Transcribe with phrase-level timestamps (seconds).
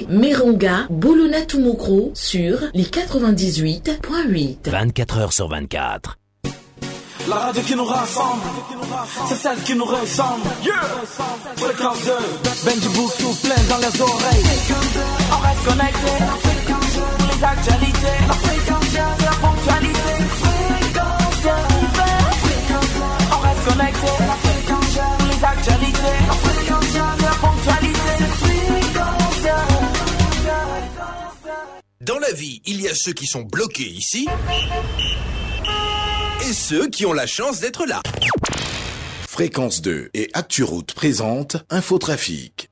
[0.00, 4.70] écoutez Meronga Bolona Tumokro sur les 98.8.
[4.70, 6.18] 24 heures sur 24.
[7.28, 8.42] La radio qui nous rassemble,
[9.28, 10.48] c'est celle qui nous ressemble.
[10.64, 10.72] Yeah.
[11.56, 12.12] Fréquence 2,
[12.64, 14.44] Benji Book souffle dans les oreilles.
[15.30, 16.12] On reste connecté,
[17.20, 20.14] les actualités, la fréquence, la ponctualité.
[20.40, 21.50] Fréquence 2,
[23.32, 24.49] on reste connecté,
[32.10, 34.26] Dans la vie, il y a ceux qui sont bloqués ici
[36.40, 38.02] et ceux qui ont la chance d'être là.
[39.28, 42.69] Fréquence 2 et ActuRoute présente Infotrafic.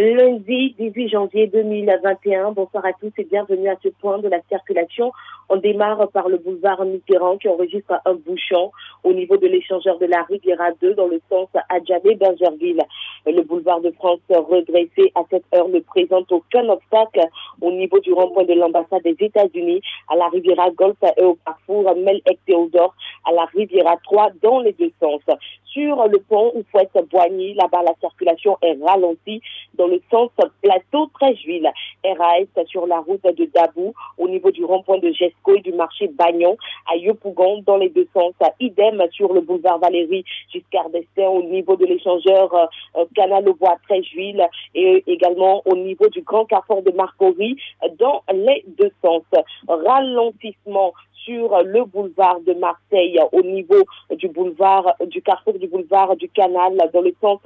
[0.00, 5.10] Lundi 18 janvier 2021, bonsoir à tous et bienvenue à ce point de la circulation.
[5.48, 8.70] On démarre par le boulevard Mitterrand qui enregistre un bouchon
[9.02, 12.84] au niveau de l'échangeur de la Riviera 2 dans le sens Adjamé-Bergerville.
[13.26, 17.26] Le boulevard de France redressé à cette heure ne présente aucun obstacle
[17.60, 21.92] au niveau du rond-point de l'ambassade des États-Unis à la Riviera Golf et au parcours
[21.96, 22.94] Melek Théodore
[23.28, 25.22] à la Riviera 3 dans les deux sens.
[25.70, 29.42] Sur le pont Oufouette-Boigny, là-bas la circulation est ralentie
[29.74, 30.30] dans le sens
[30.62, 31.70] plateau Trècheville.
[32.04, 36.08] RAS sur la route de Dabou au niveau du rond-point de Gesco et du marché
[36.08, 36.56] Bagnon
[36.90, 38.32] à Yopougon dans les deux sens.
[38.60, 43.76] Idem sur le boulevard Valérie Giscard d'Estaing au niveau de l'échangeur euh, Canal au Bois
[43.88, 47.56] Trècheville et également au niveau du grand carrefour de Marcory
[47.98, 49.22] dans les deux sens.
[49.68, 50.92] Ralentissement
[51.28, 56.78] sur le boulevard de Marseille au niveau du boulevard du carrefour du boulevard du canal
[56.92, 57.40] dans le sens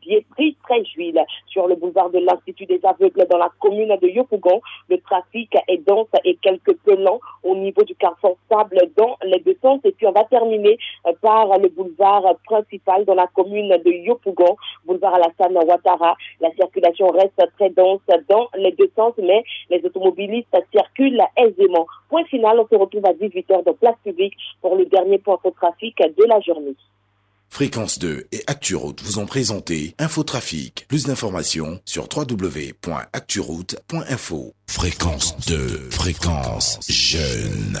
[0.00, 4.62] biétry trècheville sur le boulevard de l'Institut des aveugles dans la commune de Yopougon.
[4.88, 9.40] Le trafic est dense et quelque peu lent au niveau du carrefour Sable dans les
[9.40, 9.80] deux sens.
[9.84, 10.78] Et puis on va terminer
[11.20, 16.16] par le boulevard principal dans la commune de Yopougon, boulevard Alassane Ouattara.
[16.40, 21.86] La circulation reste très dense dans les deux sens, mais les automobilistes circulent aisément.
[22.08, 25.50] Point final, on se retrouve à 18h de place publique pour le dernier point de
[25.50, 26.76] trafic de la journée.
[27.50, 30.86] Fréquence 2 et ActuRoute vous ont présenté Infotrafic.
[30.88, 34.52] Plus d'informations sur www.acturoute.info.
[34.66, 37.80] Fréquence 2, fréquence jeune.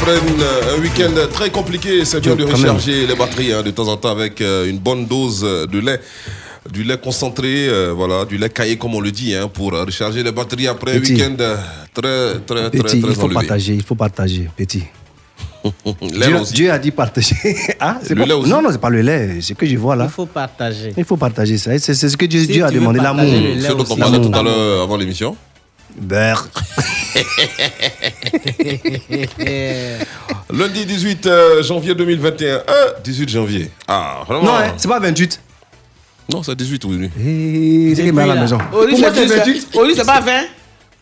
[0.00, 3.88] Après une- un week-end très compliqué, c'est dur de recharger les batteries hein, de temps
[3.88, 6.00] en temps avec euh, une bonne dose de lait.
[6.70, 9.84] Du lait concentré, euh, voilà, du lait caillé comme on le dit, hein, pour euh,
[9.84, 11.56] recharger les batteries après un week-end euh,
[11.94, 13.34] très, très, très, Petit, très il faut enlevé.
[13.34, 14.84] partager, il faut partager, petit.
[16.02, 16.54] Dieu, aussi.
[16.54, 17.34] Dieu a dit partager.
[17.80, 18.50] ah, c'est Le pas- lait aussi.
[18.50, 20.04] Non, non, c'est pas le lait, c'est ce que je vois là.
[20.04, 20.92] Il faut partager.
[20.96, 21.78] Il faut partager ça.
[21.78, 23.22] C'est c'est ce que Dieu, Si Dieu a demandé, l'amour.
[23.24, 25.36] partager le lait Ce dont on parlait tout à l'heure avant l'émission.
[25.98, 26.48] Beurre.
[30.52, 32.46] Lundi 18 euh, janvier 2021.
[32.46, 32.62] Euh,
[33.04, 33.70] 18 janvier.
[33.86, 35.40] Ah, vraiment Non, hein, c'est pas 28.
[36.32, 37.10] Non, c'est 18, oui.
[37.18, 38.58] Eh, C'est qui à la maison.
[38.72, 39.68] Au lit, Pour moi, c'est c'est 28.
[39.74, 40.32] Au lit, c'est pas 20.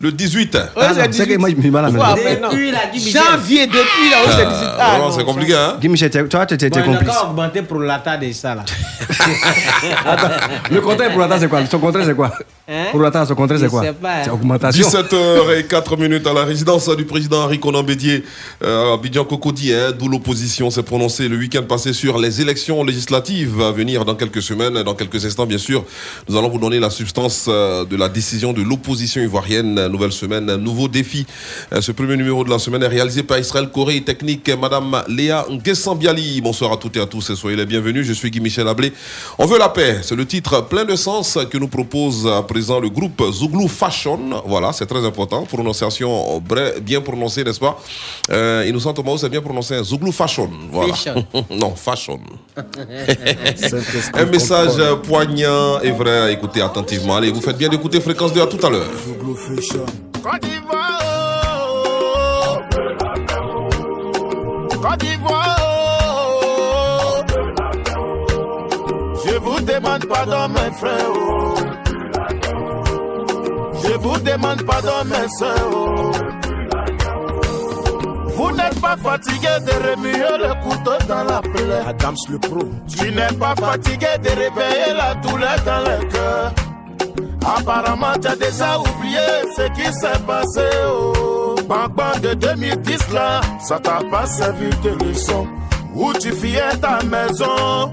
[0.00, 0.54] Le 18.
[0.54, 1.38] Au lit, Ah, c'est non, C'est que 18.
[1.38, 2.16] moi, je me mal à la Ouais, maison.
[2.24, 2.48] mais non.
[2.50, 3.20] Depuis, il a dit Michel.
[3.32, 4.68] Janvier, depuis, là, au lit, c'est 18.
[4.78, 6.96] Ah, vraiment, c'est compliqué, hein Guy Michel, t'es- toi, tu étais Bon,
[7.30, 8.64] augmenter pour la taille de ça, là.
[10.70, 11.66] Le contraire pour l'attente, c'est quoi?
[11.66, 12.32] Son contraire, c'est quoi?
[12.68, 12.84] Hein?
[12.92, 13.82] Pour l'attente, son contraire, c'est quoi?
[14.24, 14.86] C'est augmentation.
[14.88, 18.24] 17h04 minutes à la résidence du président Henri Conan Bédier
[18.62, 22.84] euh, à Abidjan Cocody, hein, d'où l'opposition s'est prononcée le week-end passé sur les élections
[22.84, 25.84] législatives à venir dans quelques semaines, dans quelques instants bien sûr.
[26.28, 29.87] Nous allons vous donner la substance euh, de la décision de l'opposition ivoirienne.
[29.88, 31.26] Nouvelle semaine, nouveau défi.
[31.72, 35.46] Euh, Ce premier numéro de la semaine est réalisé par Israël Corée Technique, Madame Léa
[35.50, 36.40] Nguessambiali.
[36.40, 38.06] Bonsoir à toutes et à tous et soyez les bienvenus.
[38.06, 38.92] Je suis Guy Michel Ablé.
[39.38, 42.80] On veut la paix, c'est le titre plein de sens que nous propose à présent
[42.80, 44.18] le groupe Zouglou Fashion.
[44.46, 45.42] Voilà, c'est très important.
[45.44, 47.80] Prononciation bref, bien prononcée, n'est-ce pas?
[48.30, 49.74] Euh, Innocent Thomas, c'est bien prononcé.
[49.76, 49.84] hein.
[49.84, 50.50] Zouglou Fashion.
[50.72, 50.94] Voilà.
[50.94, 51.26] Fashion.
[51.50, 52.20] non, Fashion.
[54.14, 57.16] Un message poignant et vrai à écouter attentivement.
[57.16, 58.86] Allez, vous faites bien d'écouter Fréquence 2 à tout à l'heure.
[60.22, 60.98] Côte d'Ivoire.
[64.82, 65.56] Côte d'Ivoire,
[69.24, 71.12] je vous demande pardon mes frères,
[73.82, 76.28] je vous demande pardon mes soeurs.
[78.36, 81.82] Vous n'êtes pas fatigué de remuer le couteau dans la plaie.
[81.88, 82.60] Adams le pro.
[82.86, 86.52] Tu n'es pas fatigué de réveiller la douleur dans le cœur.
[87.44, 89.18] Apparemment, tu as déjà oublié
[89.56, 93.40] ce qui s'est passé au Bang de 2010 là.
[93.60, 95.46] Ça t'a pas servi de leçon.
[95.94, 97.92] Où tu fuyais ta maison?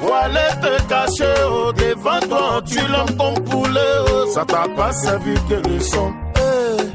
[0.00, 3.80] Pour aller te cacher au devant toi, tu l'aimes comme poulet.
[4.10, 4.26] oh.
[4.32, 6.12] Ça t'a pas servi de leçon.
[6.36, 6.86] Hey.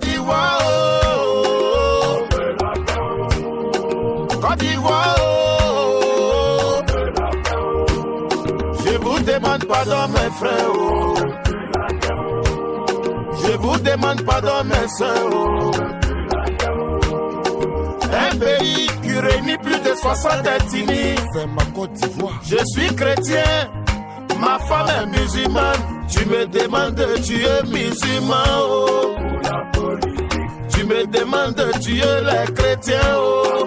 [0.00, 1.55] D'Ivoire, oh.
[9.66, 10.72] Pardon, mes frères.
[10.74, 11.14] oh.
[13.46, 15.30] Je vous demande pardon, mes soeurs.
[15.32, 15.70] oh.
[18.12, 21.14] Un pays qui réunit plus de 60 ethnies.
[21.54, 22.40] ma Côte d'Ivoire.
[22.44, 23.42] Je suis chrétien,
[24.40, 26.06] ma femme est musulmane.
[26.08, 28.44] Tu me demandes, tu es musulman.
[28.62, 29.14] Oh.
[30.70, 33.00] Tu me demandes, tu es les chrétiens.
[33.18, 33.66] Oh.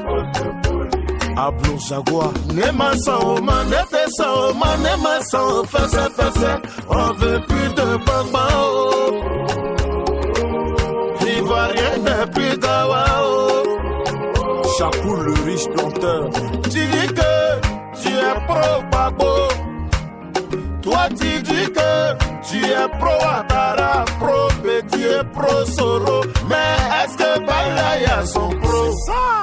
[1.35, 2.33] Ablo Jaguar.
[2.53, 6.51] Nema Saoma, Nete Saoma, Nema Saoma, Fesse, Fesse.
[6.89, 8.47] On veut plus de Bamba.
[8.55, 9.11] Oh.
[11.37, 13.05] Ivoirien n'est plus Gawa.
[13.23, 13.77] Oh.
[14.77, 16.29] Chakou le riche planteur.
[16.63, 17.31] Tu dis que
[18.01, 19.33] tu es pro Babo.
[20.81, 26.21] Toi tu dis que tu es pro Atara, pro Petit et pro Soro.
[26.47, 28.95] Mais est-ce que Balaya sont pro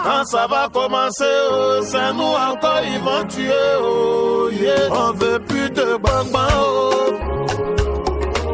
[0.05, 3.53] Quand ça va commencer, oh, c'est nous encore ils vont tuer.
[3.81, 4.49] Oh.
[4.93, 6.27] On veut plus de bang.
[6.35, 6.91] Oh.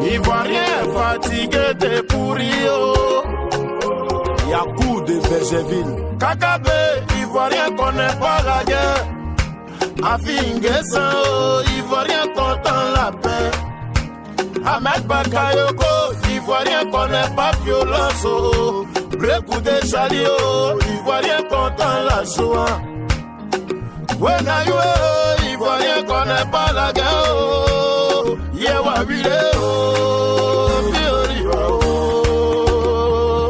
[0.00, 2.50] Ivoirien fatigué de pourri.
[2.68, 3.22] Oh.
[4.50, 5.96] Yakou de Bergeville.
[6.18, 6.70] Kakabe,
[7.20, 9.06] Ivoirien connaît pas la guerre.
[10.04, 13.71] Afinguesan, oh, Ivoirien content la paix.
[14.64, 18.24] Ahmed Bakayoko, Ivoirien connaît pas violence.
[18.24, 18.86] Oh.
[19.18, 22.80] Brekou de Chali, oh, Ivoirien content la joie.
[24.20, 28.22] Wenayue, oh, Ivoirien connaît pas la guerre.
[28.54, 28.94] Yewa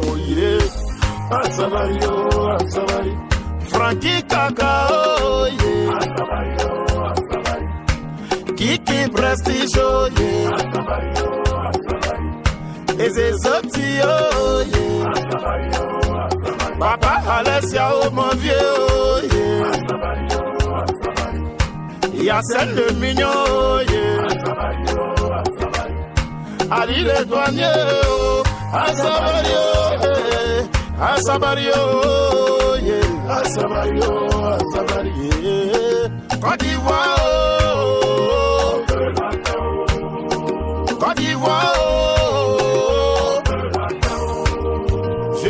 [0.05, 0.63] oh, yeah.
[1.31, 1.99] Asabari,
[2.59, 3.15] Asabari.
[3.69, 5.99] Frankie Kaka, oh, yeah.
[5.99, 6.52] Asabari,
[9.09, 10.51] Prestige, yeah.
[10.57, 11.11] Asabari.
[13.05, 15.05] Ezezoti, oh, yeah.
[16.79, 19.71] Papa Alessia, oh, mon vieux, oh, yeah.
[19.73, 21.41] Asabari, oh, Asabari.
[22.27, 24.29] Yacine le mignon, oh, yeah.
[26.71, 31.07] Ali le douanier, oh, Asabari, oh, yeah.
[31.09, 33.37] Asabari, oh, yeah.
[33.37, 34.09] Asabari, oh,
[34.55, 35.13] Asabari,
[35.43, 36.09] yeah.
[36.41, 37.17] Côte d'Ivoire,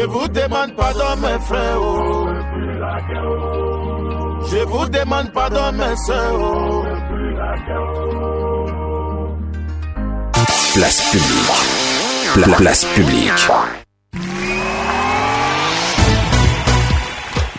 [0.02, 2.26] Je vous demande pardon, mes frères, oh.
[4.50, 6.84] Je vous demande pardon, mes soeurs, oh.
[10.75, 12.35] Place publique.
[12.35, 13.30] Pla- place publique.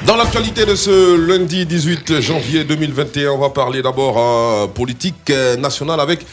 [0.06, 5.56] Dans l'actualité de ce lundi 18 janvier 2021, on va parler d'abord euh, politique euh,
[5.56, 6.26] nationale avec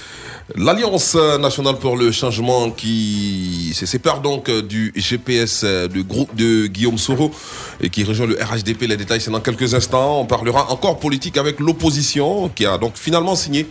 [0.57, 6.99] l'Alliance nationale pour le changement qui se sépare donc du GPS du groupe de Guillaume
[6.99, 7.31] Soro
[7.81, 8.83] et qui rejoint le RHDP.
[8.83, 10.21] Les détails, c'est dans quelques instants.
[10.21, 13.67] On parlera encore politique avec l'opposition qui a donc finalement signé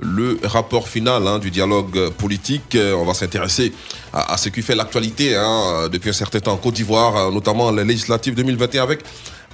[0.00, 2.76] le rapport final hein, du dialogue politique.
[2.76, 3.72] On va s'intéresser
[4.12, 7.84] à, ce qui fait l'actualité hein, depuis un certain temps en Côte d'Ivoire, notamment les
[7.84, 9.00] législatives 2021 avec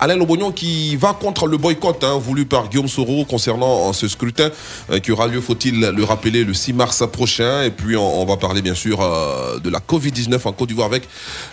[0.00, 4.06] Alain Lobognon qui va contre le boycott hein, voulu par Guillaume Soro concernant euh, ce
[4.06, 4.50] scrutin
[4.92, 7.64] euh, qui aura lieu, faut-il le rappeler, le 6 mars prochain.
[7.64, 11.08] Et puis on, va parler bien sûr euh, de la Covid-19 en Côte d'Ivoire avec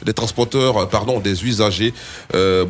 [0.06, 1.94] des transporteurs, pardon, des usagers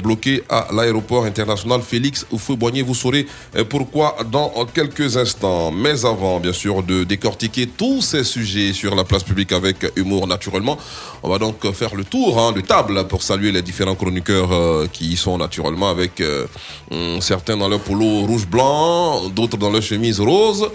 [0.02, 2.82] bloqués à l'aéroport international Félix Houphouët-Boigny.
[2.82, 3.26] Vous saurez
[3.70, 5.72] pourquoi dans quelques instants.
[5.72, 10.28] Mais avant, bien sûr, de décortiquer tous ces sujets sur la place publique avec humour
[10.28, 10.78] naturellement,
[11.24, 15.14] on va donc faire le tour hein, de table pour saluer les différents chroniqueurs qui
[15.14, 16.46] y sont naturellement avec euh,
[16.92, 20.70] hum, certains dans leur polo rouge-blanc, d'autres dans leur chemise rose.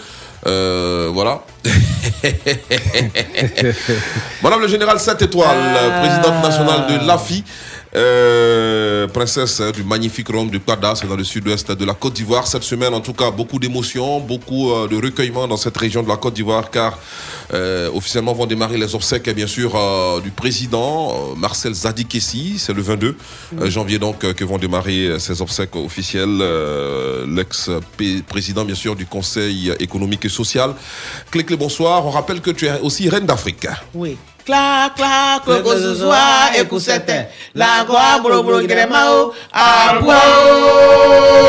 [0.46, 1.42] Euh, voilà.
[4.42, 5.56] Madame le général 7 étoiles,
[6.02, 7.44] présidente nationale de l'AFI,
[7.96, 12.14] euh, princesse hein, du magnifique royaume du Kada, c'est dans le sud-ouest de la Côte
[12.14, 12.46] d'Ivoire.
[12.46, 16.08] Cette semaine, en tout cas, beaucoup d'émotions, beaucoup euh, de recueillement dans cette région de
[16.08, 16.98] la Côte d'Ivoire, car
[17.52, 22.58] euh, officiellement vont démarrer les obsèques, bien sûr, euh, du président euh, Marcel Zadikessi.
[22.58, 23.16] C'est le 22
[23.58, 26.38] euh, janvier, donc, que vont démarrer ces obsèques officielles.
[26.40, 30.74] Euh, L'ex-président, bien sûr, du Conseil économique et social.
[31.30, 32.06] Clé-clé, bonsoir.
[32.06, 33.66] On rappelle que tu es aussi reine d'Afrique.
[33.94, 34.16] Oui.
[34.44, 40.14] Clac, clac, coco ce soir, écoutez, la voix, bro, bro, grémao, agua,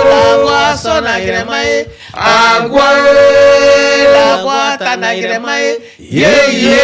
[0.03, 2.83] la voix, son agrémae, agua,
[4.13, 6.81] la voix, tan agrémae, yeah, yeah,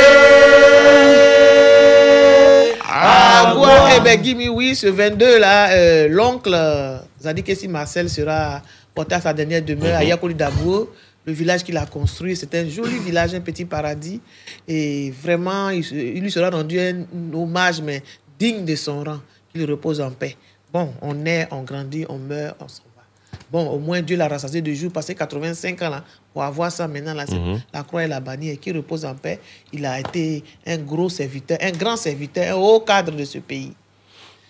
[2.90, 3.90] agua.
[3.96, 8.62] Eh ben, Gimme, oui, ce 22 là, euh, l'oncle euh, Zadikessi Marcel sera
[8.96, 10.88] porté à sa dernière demeure à Yakoli Dabou
[11.28, 12.36] le village qu'il a construit.
[12.36, 14.22] C'est un joli village, un petit paradis.
[14.68, 18.02] Et vraiment, il, lui sera rendu un, hommage, mais
[18.40, 19.20] digne de son rang.
[19.54, 20.38] Qu'il repose en paix.
[20.72, 23.04] Bon, on naît, on grandit, on meurt, on s'en va.
[23.52, 26.04] Bon, au moins Dieu l'a rassasié de jours, passé 85 ans là,
[26.34, 27.14] pour avoir ça maintenant.
[27.14, 27.62] Là, Mhm.
[27.74, 29.40] La croix et la bannière, et qu'il repose en paix.
[29.74, 33.74] Il a été un gros serviteur, un grand serviteur, un haut cadre de ce pays.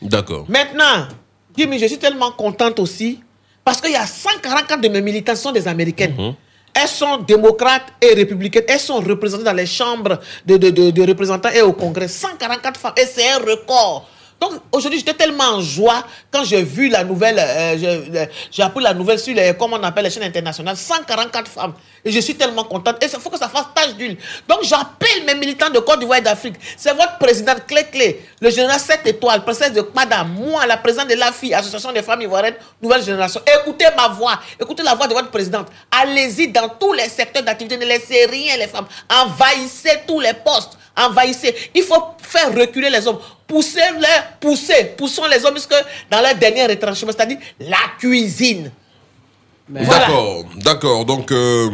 [0.01, 0.45] D'accord.
[0.47, 1.07] Maintenant,
[1.55, 3.19] Jimmy, je suis tellement contente aussi
[3.63, 6.15] parce qu'il y a 144 de mes militants sont des Américaines.
[6.15, 6.35] Mhm.
[6.79, 8.65] Elles sont démocrates et républicaines.
[8.67, 12.07] Elles sont représentées dans les chambres de, représentants et au Congrès.
[12.07, 12.93] 144 femmes.
[12.97, 14.07] Et c'est un record.
[14.39, 18.93] Donc aujourd'hui, j'étais tellement en joie quand j'ai vu la nouvelle, euh, j'ai appris la
[18.93, 21.73] nouvelle sur les, comment on appelle les chaînes internationales, 144 femmes.
[22.05, 23.03] Et je suis tellement contente.
[23.03, 24.17] Et il faut que ça fasse tache d'huile.
[24.47, 26.55] Donc j'appelle mes militants de Côte d'Ivoire et d'Afrique.
[26.77, 31.09] C'est votre présidente clé clé, le général 7 étoiles, princesse de Kpada, moi, la présidente
[31.09, 33.41] de l'AFI, Association des femmes ivoiriennes, nouvelle génération.
[33.61, 35.67] Écoutez ma voix, écoutez la voix de votre présidente.
[35.91, 38.85] Allez-y dans tous les secteurs d'activité, ne laissez rien les femmes.
[39.11, 41.55] Envahissez tous les postes, envahissez.
[41.73, 43.19] Il faut faire reculer les hommes.
[43.47, 44.07] Poussez-les,
[44.41, 45.73] poussez, poussons les hommes jusque
[46.11, 48.71] dans leur dernier retranchement, c'est-à-dire la cuisine.
[49.69, 49.99] Voilà.
[49.99, 51.05] D'accord, d'accord.
[51.05, 51.69] Donc, euh,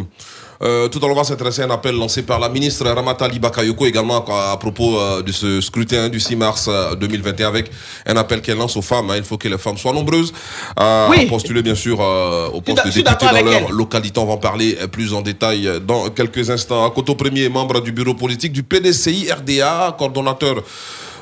[0.61, 3.27] euh, tout à l'heure, on va s'intéresser à un appel lancé par la ministre Ramata
[3.27, 7.69] Bakayoko également à, à propos euh, de ce scrutin du 6 mars euh, 2021 avec
[8.05, 9.09] un appel qu'elle lance aux femmes.
[9.11, 9.15] hein.
[9.17, 10.31] Il faut que les femmes soient nombreuses
[10.75, 11.25] à Oui.
[11.25, 13.75] postuler, bien sûr, euh, au poste de député dans leur elle?
[13.75, 14.19] localité.
[14.19, 16.89] On va en parler plus en détail dans quelques instants.
[16.91, 20.63] Coto Premier, membre du bureau politique du PDCI RDA, coordonnateur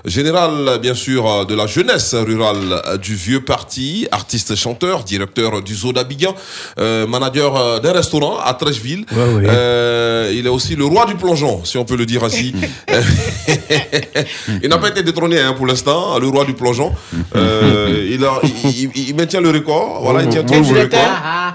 [0.06, 5.94] général, bien sûr, de la jeunesse rurale du vieux parti, artiste chanteur, directeur du zoo
[5.94, 6.36] d'Abidjan,
[6.80, 9.06] euh, manager euh, d'un restaurant à Trècheville.
[9.16, 12.54] Euh, il est aussi le roi du plongeon, si on peut le dire ainsi.
[14.64, 16.92] il n'a pas été détrôné hein, pour l'instant, le roi du plongeon.
[17.36, 20.02] Euh, il, a, il, il- il maintient le record.
[20.04, 21.00] Voilà, il tient vous le voulez, record.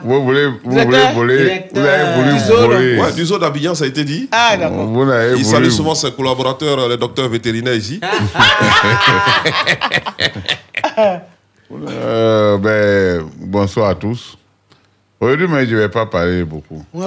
[0.05, 2.99] vous voulez, vous voulez voler, vous avez voulu du zoo, voler.
[3.01, 4.29] Ouais, du zoo d'Abidjan, ça a été dit.
[4.33, 4.87] Ah, d'accord.
[4.87, 8.01] Vous n'avez Il salue souvent ses collaborateurs, les docteurs vétérinaires ici.
[11.73, 14.39] Euh, ben, bonsoir à tous.
[15.21, 16.85] Aujourd'hui, mais je ne vais pas parler beaucoup.
[16.95, 17.01] Oh,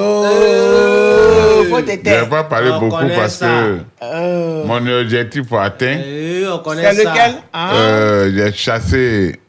[1.70, 3.46] faut Je ne vais pas parler On beaucoup parce ça.
[3.48, 5.98] que Euh, mon objectif est atteint.
[6.02, 7.34] C'est lequel?
[7.54, 7.72] Ah.
[7.74, 9.40] Euh, j'ai chassé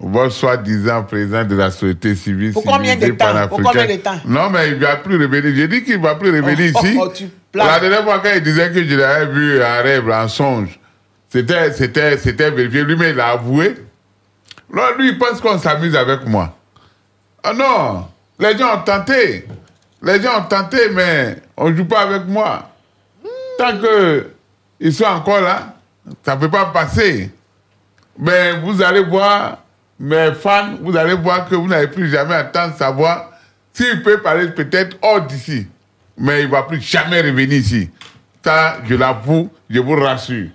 [0.00, 2.52] votre soi-disant président de la société civile.
[2.52, 3.26] Pour combien de temps?
[3.48, 3.64] Pour panafricaine.
[3.64, 4.20] combien de temps?
[4.26, 5.52] Non, mais il ne va plus revenir.
[5.54, 6.96] J'ai dit qu'il ne va plus revenir Oh, ici.
[6.98, 7.66] oh, oh, tu plaques.
[7.66, 10.77] La dernière fois, quand il disait que je l'avais vu en rêve, en songe,
[11.28, 12.84] c'était, c'était, c'était vérifié.
[12.84, 13.74] Lui-même, il a avoué.
[14.70, 16.56] Lui, il pense qu'on s'amuse avec moi.
[17.42, 18.08] Ah non,
[18.38, 19.46] les gens ont tenté.
[20.02, 22.70] Les gens ont tenté, mais on ne joue pas avec moi.
[23.58, 25.74] Tant qu'ils sont encore là,
[26.24, 27.30] ça ne peut pas passer.
[28.18, 29.58] Mais vous allez voir,
[29.98, 33.30] mes fans, vous allez voir que vous n'allez plus jamais entendre savoir
[33.72, 35.66] s'il peut parler peut-être hors d'ici.
[36.16, 37.90] Mais il ne va plus jamais revenir ici.
[38.44, 40.48] Ça, je l'avoue, je vous rassure.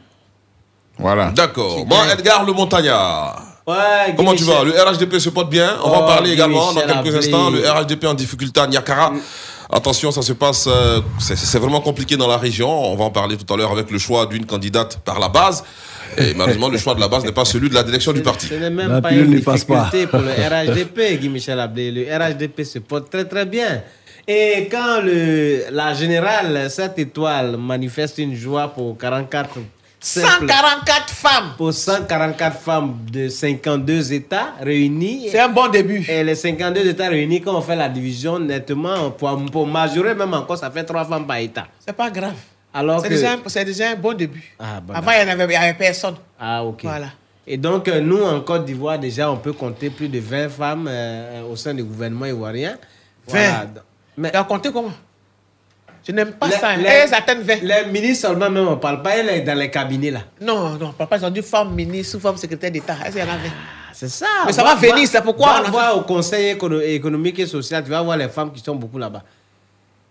[0.98, 1.32] Voilà.
[1.36, 1.86] D'accord.
[1.86, 3.42] Bon, Edgar Le Montagnard.
[3.66, 4.72] Ouais, Comment tu vas Le.
[4.72, 5.78] RHDP se porte bien.
[5.84, 7.50] On va Oh, en parler également dans quelques instants.
[7.50, 9.14] Le RHDP en difficulté à Niakara.
[9.72, 10.68] Attention, ça se passe.
[10.68, 12.70] euh, c'est vraiment compliqué dans la région.
[12.70, 15.64] On va en parler tout à l'heure avec le choix d'une candidate par la base.
[16.18, 18.46] Et malheureusement, le choix de la base n'est pas celui de la direction du parti.
[18.48, 19.86] Ce n'est même La pas une ne passe pas.
[19.92, 20.30] difficulté pour le
[20.74, 21.90] RHDP, Guy Michel Ablé.
[21.92, 23.82] Le RHDP se porte très très bien.
[24.28, 29.68] Et quand le, la générale 7 étoiles manifeste une joie pour 44 simples-
[30.04, 31.54] 144 femmes.
[31.58, 35.30] pour 144 femmes de 52 États réunis.
[35.32, 36.06] C'est un bon début.
[36.10, 40.34] Et les 52 États réunis, quand on fait la division, nettement, pour, pour majorer même
[40.34, 41.68] encore, ça fait 3 femmes par État.
[41.80, 42.36] C'est pas grave.
[42.74, 43.14] Alors C'est que...
[43.14, 44.54] déjà, un- c'est déjà un bon début.
[44.60, 46.16] Ah, bon, Avant, il n'y avait, personne.
[46.40, 46.82] Ah, ok.
[46.84, 47.08] Voilà.
[47.48, 50.88] Et donc, euh, nous, en Côte d'Ivoire, déjà, on peut compter plus de 20 femmes
[50.90, 52.78] euh, au sein du gouvernement ivoirien.
[53.28, 53.40] 20.
[54.18, 54.92] Mais Tu as compté comment?
[56.06, 56.70] Je n'aime pas Les- ça.
[56.70, 56.78] hein.
[56.78, 57.60] les- Et certaines veines.
[57.64, 60.20] Les ministres seulement, même, on parle pas, elle est dans les cabinets là.
[60.42, 62.96] Non, non, papa, ils ont dit femme ministre ou femme secrétaire d'État.
[63.06, 63.52] Qu'il y en avait
[63.94, 64.26] C'est ça.
[64.46, 67.84] Mais ça va venir, c'est pourquoi Va on voir au Conseil écono- économique et social,
[67.84, 69.24] tu vas voir les femmes qui sont beaucoup là-bas.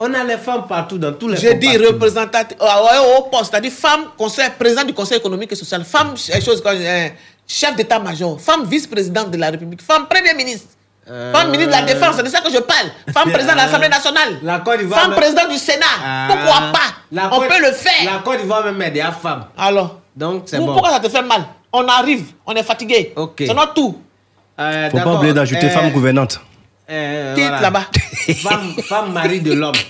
[0.01, 1.93] On a les femmes partout, dans tous les J'ai dit compartiments.
[1.93, 6.41] représentative euh, au poste, c'est-à-dire femme conseil, président du Conseil économique et social, femme euh,
[6.41, 7.09] chose euh,
[7.47, 10.69] chef d'état-major, femme vice-présidente de la République, femme premier ministre.
[11.07, 12.87] Femme ministre de la Défense, c'est de ça que je parle.
[13.13, 14.39] Femme président de l'Assemblée nationale.
[14.43, 15.01] La Côte d'Ivoire.
[15.01, 15.85] Femme même- président du Sénat.
[16.05, 16.27] Ah.
[16.29, 16.95] Pourquoi pas?
[17.11, 18.13] La On Côte- peut le faire.
[18.13, 19.47] La Côte d'Ivoire même est des femmes.
[19.59, 20.67] Alors Donc c'est bon.
[20.73, 21.43] Pourquoi ça te fait mal?
[21.73, 23.13] On arrive, on est fatigué.
[23.17, 23.35] Ok.
[23.47, 23.99] C'est notre tout.
[24.61, 26.39] Euh, Faut pas oublier d'ajouter Euh, femme gouvernante.
[26.91, 27.85] euh, Quitte là-bas.
[28.43, 29.75] femme, femme mari de l'homme.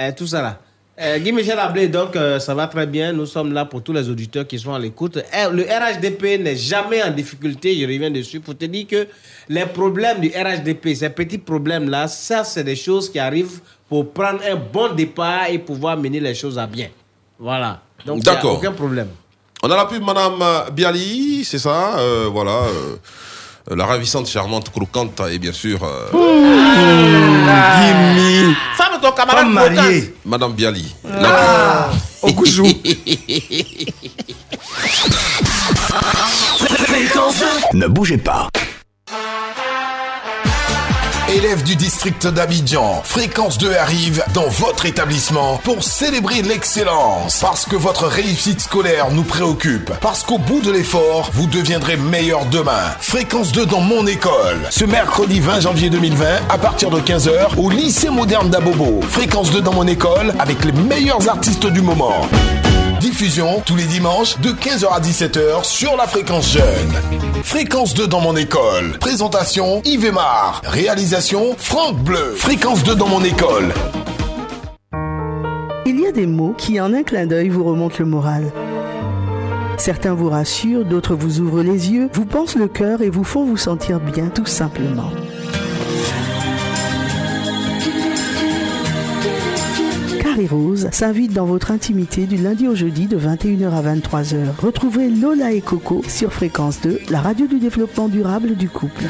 [0.00, 0.58] Euh, tout ça là.
[1.00, 3.12] Euh, Guy Michel Ablé, donc euh, ça va très bien.
[3.12, 5.16] Nous sommes là pour tous les auditeurs qui sont à l'écoute.
[5.16, 9.06] Euh, Le RHDP n'est jamais en difficulté, je reviens dessus, pour te dire que
[9.48, 14.40] les problèmes du RHDP, ces petits problèmes-là, ça, c'est des choses qui arrivent pour prendre
[14.44, 16.88] un bon départ et pouvoir mener les choses à bien.
[17.38, 17.80] Voilà.
[18.04, 19.08] Donc, il y a aucun problème.
[19.62, 22.62] On a la pub, Madame Bialy, c'est ça euh, Voilà.
[23.70, 25.80] Euh, la ravissante, charmante, croquante et bien sûr.
[25.84, 26.08] euh,
[28.76, 29.74] Femme, ton camarade Femme croquante.
[29.76, 30.14] mariée.
[30.24, 30.94] Madame Bialy.
[31.22, 31.90] Ah.
[32.22, 32.66] Au goujou.
[37.74, 38.48] Ne bougez pas.
[41.36, 47.40] Élèves du district d'Abidjan, Fréquence 2 arrive dans votre établissement pour célébrer l'excellence.
[47.40, 49.92] Parce que votre réussite scolaire nous préoccupe.
[50.00, 52.94] Parce qu'au bout de l'effort, vous deviendrez meilleur demain.
[53.00, 54.68] Fréquence 2 dans mon école.
[54.70, 59.02] Ce mercredi 20 janvier 2020, à partir de 15h, au lycée moderne d'Abobo.
[59.02, 62.26] Fréquence 2 dans mon école avec les meilleurs artistes du moment.
[63.66, 66.92] Tous les dimanches de 15h à 17h sur la fréquence jeune.
[67.42, 68.96] Fréquence 2 dans mon école.
[69.00, 70.62] Présentation Yves Aymar.
[70.62, 72.36] Réalisation Franck Bleu.
[72.36, 73.74] Fréquence 2 dans mon école.
[75.84, 78.52] Il y a des mots qui, en un clin d'œil, vous remontent le moral.
[79.78, 83.44] Certains vous rassurent, d'autres vous ouvrent les yeux, vous pensent le cœur et vous font
[83.44, 85.10] vous sentir bien, tout simplement.
[90.38, 94.36] Carré Rose s'invite dans votre intimité du lundi au jeudi de 21h à 23h.
[94.62, 99.02] Retrouvez Lola et Coco sur Fréquence 2, la radio du développement durable du couple.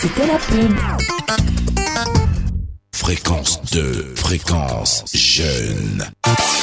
[0.00, 0.76] C'était la pub.
[2.92, 6.04] Fréquence 2, fréquence jeune.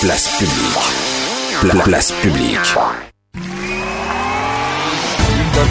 [0.02, 1.62] Place publique.
[1.62, 3.11] Pla- place publique.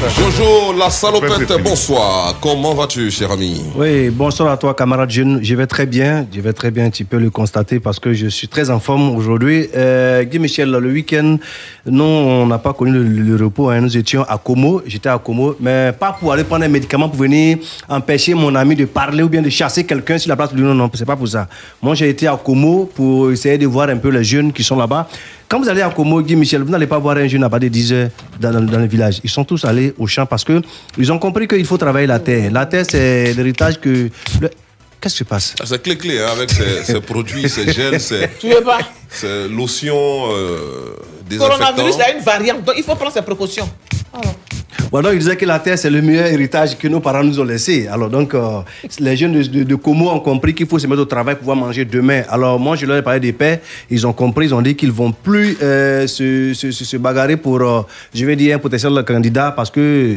[0.00, 2.36] Jojo, la salopette, bonsoir.
[2.40, 3.60] Comment vas-tu, cher ami?
[3.76, 5.40] Oui, bonsoir à toi, camarade jeune.
[5.42, 6.26] Je vais très bien.
[6.32, 6.90] Je vais très bien.
[6.90, 9.68] Tu peux le constater parce que je suis très en forme aujourd'hui.
[9.76, 11.38] Euh, Guy Michel, le week-end,
[11.86, 13.68] nous, on n'a pas connu le, le repos.
[13.70, 13.80] hein.
[13.80, 14.80] Nous étions à Como.
[14.86, 18.76] J'étais à Como, mais pas pour aller prendre un médicament pour venir empêcher mon ami
[18.76, 20.52] de parler ou bien de chasser quelqu'un sur la place.
[20.54, 21.48] Non, non, c'est pas pour ça.
[21.82, 24.76] Moi, j'ai été à Como pour essayer de voir un peu les jeunes qui sont
[24.76, 25.08] là-bas.
[25.50, 27.58] Quand vous allez à Como, Guy Michel, vous n'allez pas voir un jeune à bas
[27.58, 28.08] de 10 heures
[28.38, 29.20] dans, dans- dans le village.
[29.24, 30.62] Ils sont tous allés au champ parce que
[30.96, 32.52] ils ont compris qu'il faut travailler la terre.
[32.52, 34.08] La terre, c'est l'héritage que.
[34.40, 34.50] le-
[35.00, 35.54] Qu'est-ce qui se passe?
[35.58, 38.78] Ah, C'est clé-clé, hein, avec ces, ces produits, ces gels, ces, Tu veux pas?
[39.08, 40.94] ces lotions euh.
[41.38, 43.68] Coronavirus, il y a une variante, donc il faut prendre ses précautions.
[44.90, 47.44] Voilà, il disait que la terre, c'est le meilleur héritage que nos parents nous ont
[47.44, 47.86] laissé.
[47.86, 48.60] Alors, donc, euh,
[48.98, 51.56] les jeunes de, de, Como ont compris qu'il faut se mettre au travail pour pouvoir
[51.56, 52.22] manger demain.
[52.28, 53.60] Alors, moi, je leur ai parlé des paix.
[53.88, 58.26] Ils ont compris, ils ont dit qu'ils vont plus euh, se, bagarrer pour, euh, je
[58.26, 60.16] vais dire, un potentiel candidat parce que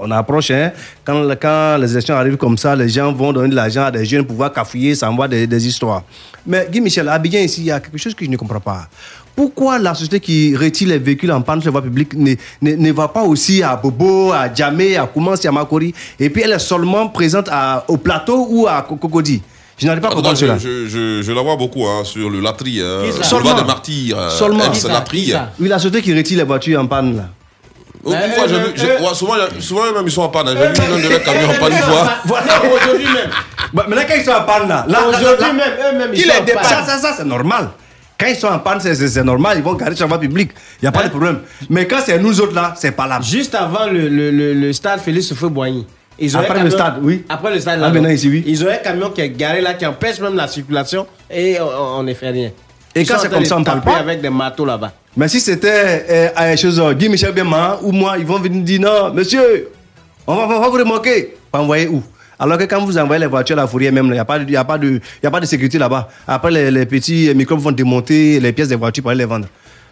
[0.00, 0.52] on approche.
[0.52, 0.70] Hein,
[1.04, 4.22] quand, les élections arrivent comme ça, les gens vont donner de l'argent à des jeunes
[4.22, 6.04] pour pouvoir cafouiller, ça envoie des, des histoires.
[6.46, 8.60] Mais Guy Michel, à Abidjan, ici, il y a quelque chose que je ne comprends
[8.60, 8.88] pas.
[9.36, 12.76] Pourquoi la société qui retire les véhicules en panne sur la voie publique ne, ne,
[12.76, 16.52] ne va pas aussi à Bobo, à Djamé, à Koumansi, à Makori, et puis elle
[16.52, 19.42] est seulement présente à- au plateau ou à Cocody
[19.76, 20.56] Je n'arrive pas à comprendre cela.
[20.56, 24.16] je, je, je, la vois beaucoup hein, sur le Latri, hein, sur le des martyrs,
[24.18, 24.64] euh, Seulement.
[24.66, 25.32] ex-Latri.
[25.58, 27.24] Oui, la société qui retire les voitures en panne, là.
[28.06, 30.46] Une fois, j'ai vu, j'ai- ouais, souvent, souvent, même, ils sont en panne.
[30.48, 32.08] J'ai vu l'un de leurs camions en panne une fois.
[32.26, 33.30] Voilà, aujourd'hui même.
[33.72, 34.84] Bah, maintenant, quand ils sont en panne, là.
[34.86, 36.64] là, là, Aujourd'hui là, même, eux-mêmes, ils sont en panne.
[36.64, 37.70] Ça, ça, ça, c'est normal.
[38.18, 39.58] Quand ils sont en panne, c'est- normal.
[39.58, 40.50] Ils vont garer sur la voie publique.
[40.80, 41.40] Il n'y a pas de problème.
[41.68, 43.20] Mais quand c'est nous autres, là, c'est pas là.
[43.20, 45.86] Juste avant le, le, le, le stade Félix Houphouët-Boigny.
[46.18, 47.24] Ils ont Après le stade, oui.
[47.28, 48.44] Après le stade, Ah, là, maintenant, ici, oui.
[48.46, 52.04] Ils ont un camion qui est garé là, qui empêche même la circulation et on
[52.04, 52.50] ne fait rien.
[52.94, 54.92] Et Ils quand c'est comme ça, on parle taper pas avec des marteaux là-bas.
[55.16, 58.62] Mais si c'était euh, à une chose, Guy Michel Biema ou moi, ils vont venir
[58.62, 59.70] dire non, monsieur,
[60.24, 61.36] on va, on va vous remorquer.
[61.50, 62.00] Pas envoyer où?
[62.38, 64.38] Alors que quand vous envoyez les voitures à la fourrière, même, il n'y a, pas
[64.38, 66.08] de- y a, pas de- y a pas de sécurité là-bas.
[66.26, 69.46] Après, les, les petits microbes vont démonter les pièces des voitures pour aller les vendre.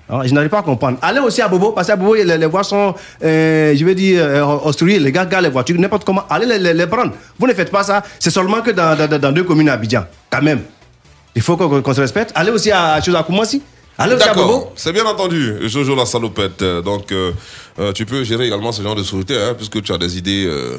[0.09, 0.98] Alors, je n'arrive pas à comprendre.
[1.00, 4.20] Allez aussi à Bobo, parce qu'à Bobo, les, les voies sont, euh, je vais dire,
[4.24, 4.98] euh, obstruées.
[4.98, 6.24] Les gars gardent les voitures, n'importe comment.
[6.28, 7.12] Allez les, les- les prendre.
[7.38, 8.02] Vous ne faites pas ça.
[8.18, 10.05] C'est seulement que dans, dans- dans deux communes à Abidjan.
[10.28, 10.62] Quand même.
[11.35, 12.33] Il faut qu'on qu'on se respecte.
[12.35, 13.62] Allez aussi à à Koumassi.
[13.96, 14.46] Allez aussi à Bobo.
[14.48, 16.61] D'accord, c'est bien entendu, Jojo la salopette.
[16.62, 17.33] Euh, Donc, euh,
[17.94, 20.76] tu peux gérer également ce genre de société, hein, puisque tu as des idées euh,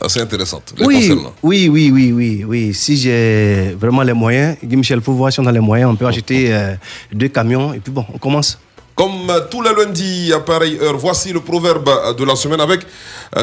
[0.00, 0.74] assez intéressantes.
[0.76, 1.32] les Oui, concernant.
[1.42, 2.74] oui, oui, oui, oui, oui.
[2.74, 5.96] Si j'ai vraiment les moyens, Guy Michel, faut voir si on a les moyens, on
[5.96, 6.74] peut acheter euh,
[7.12, 8.58] deux camions et puis bon, on commence.
[8.94, 12.60] Comme euh, tous les lundis à pareille heure, voici le proverbe euh, de la semaine
[12.60, 12.80] avec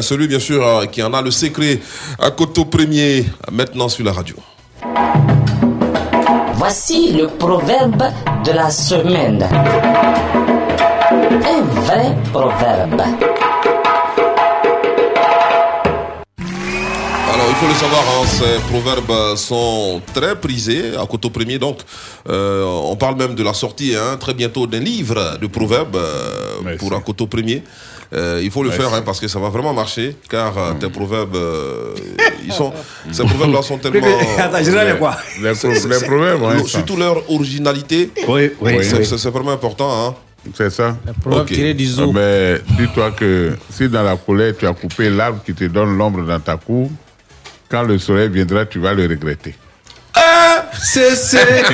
[0.00, 1.80] celui, bien sûr, qui en a le secret
[2.18, 4.36] à Coteau Premier, maintenant sur la radio.
[6.54, 8.02] Voici le proverbe
[8.44, 9.42] de la semaine.
[11.12, 13.02] Un vrai proverbe.
[17.54, 21.58] Il faut le savoir, hein, ces proverbes sont très prisés à Coteau Premier.
[21.58, 21.78] Donc,
[22.28, 26.76] euh, on parle même de la sortie hein, très bientôt d'un livre de proverbes euh,
[26.78, 27.62] pour un Coteau Premier.
[28.12, 28.82] Euh, il faut le Merci.
[28.84, 31.94] faire hein, parce que ça va vraiment marcher, car euh, tes proverbes, euh,
[32.44, 32.72] ils sont,
[33.12, 34.06] ces proverbes-là sont tellement.
[34.38, 36.66] Attends, je dirais quoi Les, pro- les ça.
[36.66, 38.10] surtout leur originalité.
[38.28, 39.06] Oui, oui, c'est oui.
[39.18, 39.90] c'est- vraiment important.
[40.08, 40.14] Hein.
[40.54, 40.96] C'est ça.
[41.22, 42.10] proverbe tiré du zoo.
[42.10, 45.96] Ah, Mais dis-toi que si dans la colère tu as coupé l'arbre qui te donne
[45.96, 46.90] l'ombre dans ta cour,
[47.74, 49.52] quand le soleil viendra, tu vas le regretter.
[50.80, 51.38] C'est, c'est.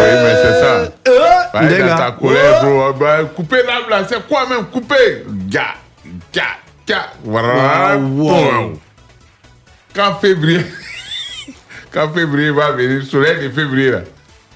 [0.00, 0.92] Oui, mais c'est ça.
[1.52, 2.92] Dans ta colère, bro.
[2.92, 5.74] Bah, couper l'arbre là, c'est quoi même couper Ga,
[6.32, 6.42] ga,
[6.86, 7.06] ga.
[7.24, 7.96] Voilà.
[7.96, 8.78] Wow.
[9.94, 10.64] Quand février,
[11.92, 13.90] quand février va venir, le soleil de février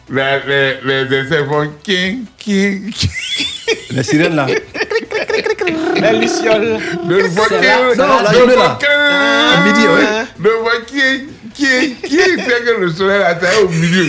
[0.08, 3.61] là, les, les, les insectes vont king, king, king.
[3.90, 4.46] Les sirènes là.
[4.46, 6.78] Les lucioles.
[7.08, 8.58] Le là, le.
[8.58, 10.24] À midi, ouais.
[10.40, 12.36] Le voix king, king, king.
[12.38, 14.08] C'est que le soleil c'est au milieu.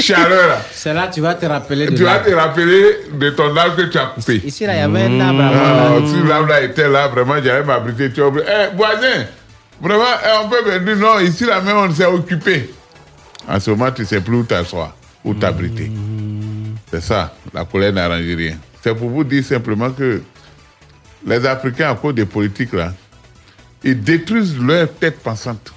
[0.00, 0.62] Chaleur là.
[0.72, 3.82] C'est là tu vas te rappeler de Tu vas te rappeler de ton arbre que
[3.82, 4.40] tu as coupé.
[4.44, 7.62] Ici, là, il y avait un arbre Ah, si l'arbre là était là, vraiment, j'allais
[7.64, 8.10] m'abriter.
[8.12, 8.46] Tu as oublié.
[8.48, 9.26] Eh, voisin,
[9.80, 12.70] vraiment, eh, on peut me dire non, ici là même, on s'est occupé.
[13.48, 15.90] En ce moment, tu ne sais plus où t'asseoir, où t'abriter.
[16.90, 18.56] C'est ça, la colère n'arrange rien.
[18.82, 20.22] C'est pour vous dire simplement que
[21.24, 22.92] les Africains, à cause des politiques là,
[23.84, 25.72] ils détruisent leur tête pensante.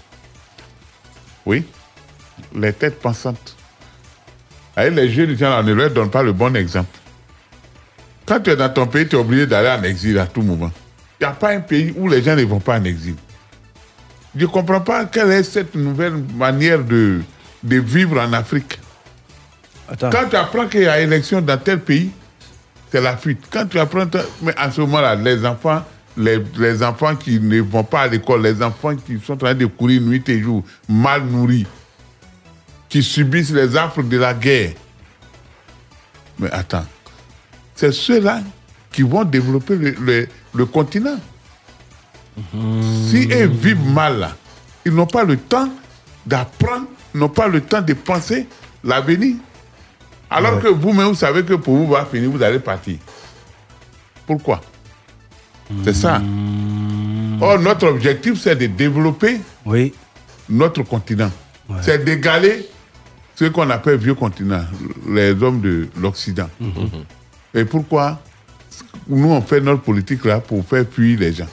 [1.45, 1.63] Oui,
[2.55, 3.55] les têtes pensantes.
[4.75, 6.97] Les jeunes gens, on ne leur donne pas le bon exemple.
[8.25, 10.71] Quand tu es dans ton pays, tu es obligé d'aller en exil à tout moment.
[11.19, 13.15] Il n'y a pas un pays où les gens ne vont pas en exil.
[14.35, 17.21] Je ne comprends pas quelle est cette nouvelle manière de,
[17.61, 18.79] de vivre en Afrique.
[20.11, 22.11] Quand tu apprends qu'il y a élection dans tel pays,
[22.91, 23.39] c'est la fuite.
[23.51, 24.05] Quand tu apprends,
[24.41, 25.83] mais en ce moment-là, les enfants,
[26.17, 29.53] les, les enfants qui ne vont pas à l'école, les enfants qui sont en train
[29.55, 31.65] de courir nuit et jour, mal nourris,
[32.89, 34.71] qui subissent les affres de la guerre.
[36.39, 36.85] Mais attends,
[37.75, 38.41] c'est ceux-là
[38.91, 41.19] qui vont développer le, le- le continent.
[43.09, 44.35] Si ils vivent mal, là,
[44.85, 45.69] ils n'ont pas le temps
[46.25, 48.47] d'apprendre, ils n'ont pas le temps de penser
[48.83, 49.35] l'avenir.
[50.33, 52.97] Alors que vous-même, vous savez que pour vous va finir, vous allez partir.
[54.25, 54.61] Pourquoi?
[55.83, 56.21] C'est ça.
[57.41, 59.39] Or, notre objectif, c'est de développer
[60.49, 61.31] notre continent.
[61.81, 62.67] C'est d'égaler
[63.35, 64.63] ce qu'on appelle vieux continent,
[65.07, 66.49] les hommes de l'Occident.
[67.53, 68.19] Et pourquoi
[69.07, 71.47] Nous, on fait notre politique là pour faire fuir les gens?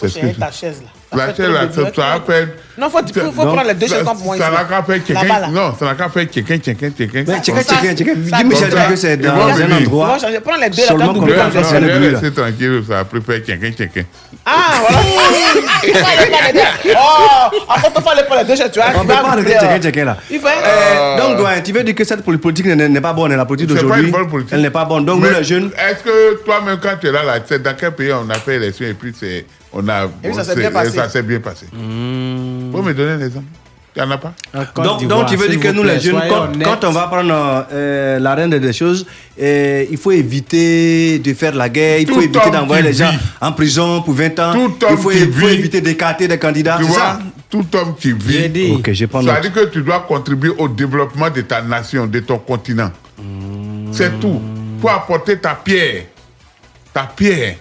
[0.00, 0.88] C'est ce que ta chaise là.
[1.16, 1.92] La fait chaise là, ça, bruit.
[1.96, 2.48] ça appelle.
[2.78, 4.44] Non, faut, faut, faut prendre les deux chaises comme moi ici.
[4.44, 5.48] Ça n'a qu'à faire Là-bas, quelqu'un.
[5.50, 7.24] Non, ça n'a qu'à faire quelqu'un, quelqu'un, quelqu'un.
[7.42, 8.14] Checker, checker.
[8.28, 10.16] ça- Dis Michel c'est dans un endroit.
[10.44, 11.48] Prends les deux là, comme là.
[12.10, 14.04] rester tranquille, ça faire quelqu'un, quelqu'un.
[14.46, 14.98] Ah, voilà.
[15.82, 16.94] Il fallait pas les deux.
[16.96, 18.88] Oh, après, il fallait pas les deux chaises, tu vois.
[18.96, 19.06] On il
[19.44, 20.16] peut checker, euh, checker là.
[20.30, 20.46] Il fait.
[20.64, 23.70] Euh, donc, ouais, tu veux dire que cette poli- politique n'est- pas bonne, la politique
[23.70, 24.52] C'est pas d'aujourd'hui, une bonne politique.
[24.54, 25.04] elle n'est pas bonne.
[25.04, 27.92] Donc, nous, les jeunes, Est-ce que toi-même, quand tu es là, là c'est dans quel
[27.92, 30.08] pays on a fait élection et puis c'est, on a.
[30.24, 30.90] Et ça s'est bien passé.
[30.96, 31.66] Ça s'est bien passé.
[31.72, 33.46] Vous me donner l'exemple
[33.96, 34.34] Il n'y en a pas
[34.82, 38.18] donc, donc, tu veux dire que nous, les jeunes, quand, quand on va prendre euh,
[38.18, 39.06] la reine des choses,
[39.40, 43.18] euh, il faut éviter de faire la guerre, il faut éviter d'envoyer les gens vit.
[43.40, 44.52] en prison pour 20 ans.
[44.52, 45.54] Tout il homme faut, qui il faut vit.
[45.54, 46.76] éviter d'écarter des candidats.
[46.78, 47.18] Tu vois, ça?
[47.48, 50.68] tout homme qui vit, Ok, je prends ça veut dire que tu dois contribuer au
[50.68, 52.90] développement de ta nation, de ton continent.
[53.92, 54.40] C'est tout.
[54.80, 56.04] Pour apporter ta pierre.
[56.94, 57.56] Ta pierre.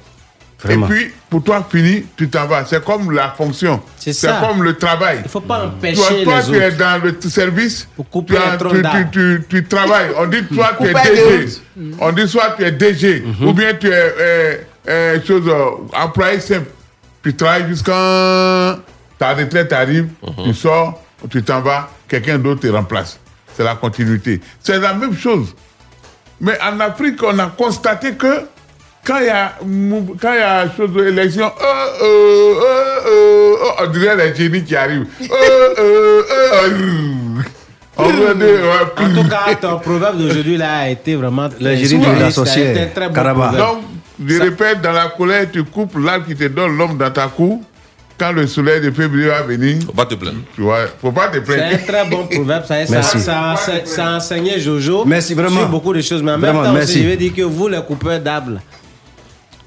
[0.63, 0.85] Vraiment.
[0.87, 2.65] Et puis, pour toi, fini, tu t'en vas.
[2.65, 3.79] C'est comme la fonction.
[3.97, 4.41] C'est ça.
[4.47, 5.17] comme le travail.
[5.19, 8.41] Il ne faut pas empêcher Toi, toi les tu es dans le service, couper tu,
[8.41, 9.11] as- les troncs tu, d'arbres.
[9.11, 10.09] tu, tu, tu travailles.
[10.17, 11.49] On dit toi tu es DG.
[11.99, 15.65] On dit soit tu es DG, ou bien tu es euh, euh, chose, euh,
[15.95, 16.67] employé simple.
[17.21, 18.79] Tu travailles jusqu'à
[19.19, 20.07] ta retraite arrive,
[20.43, 23.19] tu sors, tu t'en vas, quelqu'un d'autre te remplace.
[23.55, 24.39] C'est la continuité.
[24.61, 25.53] C'est la même chose.
[26.41, 28.45] Mais en Afrique, on a constaté que
[29.05, 29.53] quand il y a,
[30.21, 34.75] quand il y a chose d'élection, euh, euh, euh, euh, on dirait les génies qui
[34.75, 35.07] arrivent.
[35.21, 36.21] Euh, euh,
[36.63, 37.41] euh,
[37.97, 38.05] En
[39.13, 41.49] tout cas, ton proverbe d'aujourd'hui là a été vraiment.
[41.59, 43.47] Le génie de la ça a sorcière, été un très bon Karaba.
[43.47, 43.67] proverbe.
[43.67, 43.83] Donc,
[44.27, 47.61] je répète, dans la colère, tu coupes l'arbre qui te donne l'homme dans ta cour.
[48.17, 50.39] Quand le soleil de février va venir, Faut pas te plaindre.
[50.53, 51.73] tu vois, faut pas te C'est plaindre.
[51.73, 52.65] un très bon proverbe.
[52.65, 53.19] Ça, ça, Merci.
[53.21, 55.61] ça, ça, ça a enseigné Jojo Merci, vraiment.
[55.61, 56.21] sur beaucoup de choses.
[56.21, 56.95] Mais en Vraiment, même temps, merci.
[56.95, 58.59] aussi, je vais dire que vous, les coupeurs d'arbres,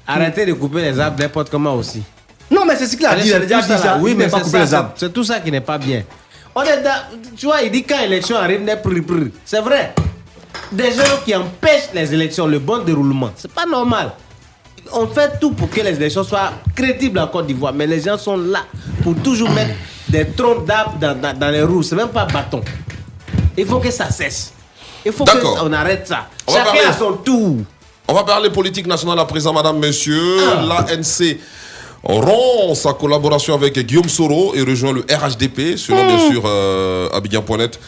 [0.07, 2.01] arrêtez de couper les arbres n'importe comment aussi.
[2.51, 3.27] Non, mais c'est ce qu'il a dit.
[3.29, 3.97] Il a déjà dit ça.
[3.99, 4.91] Oui, mais pas ça, les arbres.
[4.95, 6.03] c'est- tout ça qui n'est pas bien.
[6.55, 9.31] On est dans- tu vois, il dit quand l'élection arrive, n'est plus plus.
[9.43, 9.93] C'est vrai.
[10.71, 14.11] Des gens qui empêchent les élections, le bon déroulement, c'est pas normal.
[14.91, 18.17] On fait tout pour que les élections soient crédibles en Côte d'Ivoire, mais les gens
[18.17, 18.59] sont là
[19.01, 19.71] pour toujours mettre
[20.09, 21.81] des troncs d'arbres dans, dans- dans les roues.
[21.81, 22.61] C'est même pas bâton.
[23.57, 24.53] Il faut que ça cesse.
[25.05, 26.27] Il faut qu'on arrête ça.
[26.47, 27.57] On Chacun à son tour.
[28.07, 30.37] On va parler politique nationale à présent, madame, monsieur.
[30.45, 30.85] Ah.
[30.91, 31.37] L'ANC
[32.03, 36.31] rompt sa collaboration avec Guillaume Soro et rejoint le RHDP, selon bien Hmm.
[36.31, 37.79] sûr euh, Abidjan.net.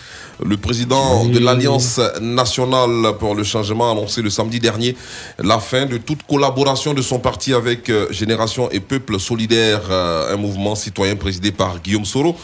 [0.46, 4.96] Le président de l'Alliance nationale pour le changement a annoncé le samedi dernier
[5.42, 10.34] la fin de toute collaboration de son parti avec euh, Génération et Peuple Solidaire, euh,
[10.34, 12.36] un mouvement citoyen présidé par Guillaume Soro,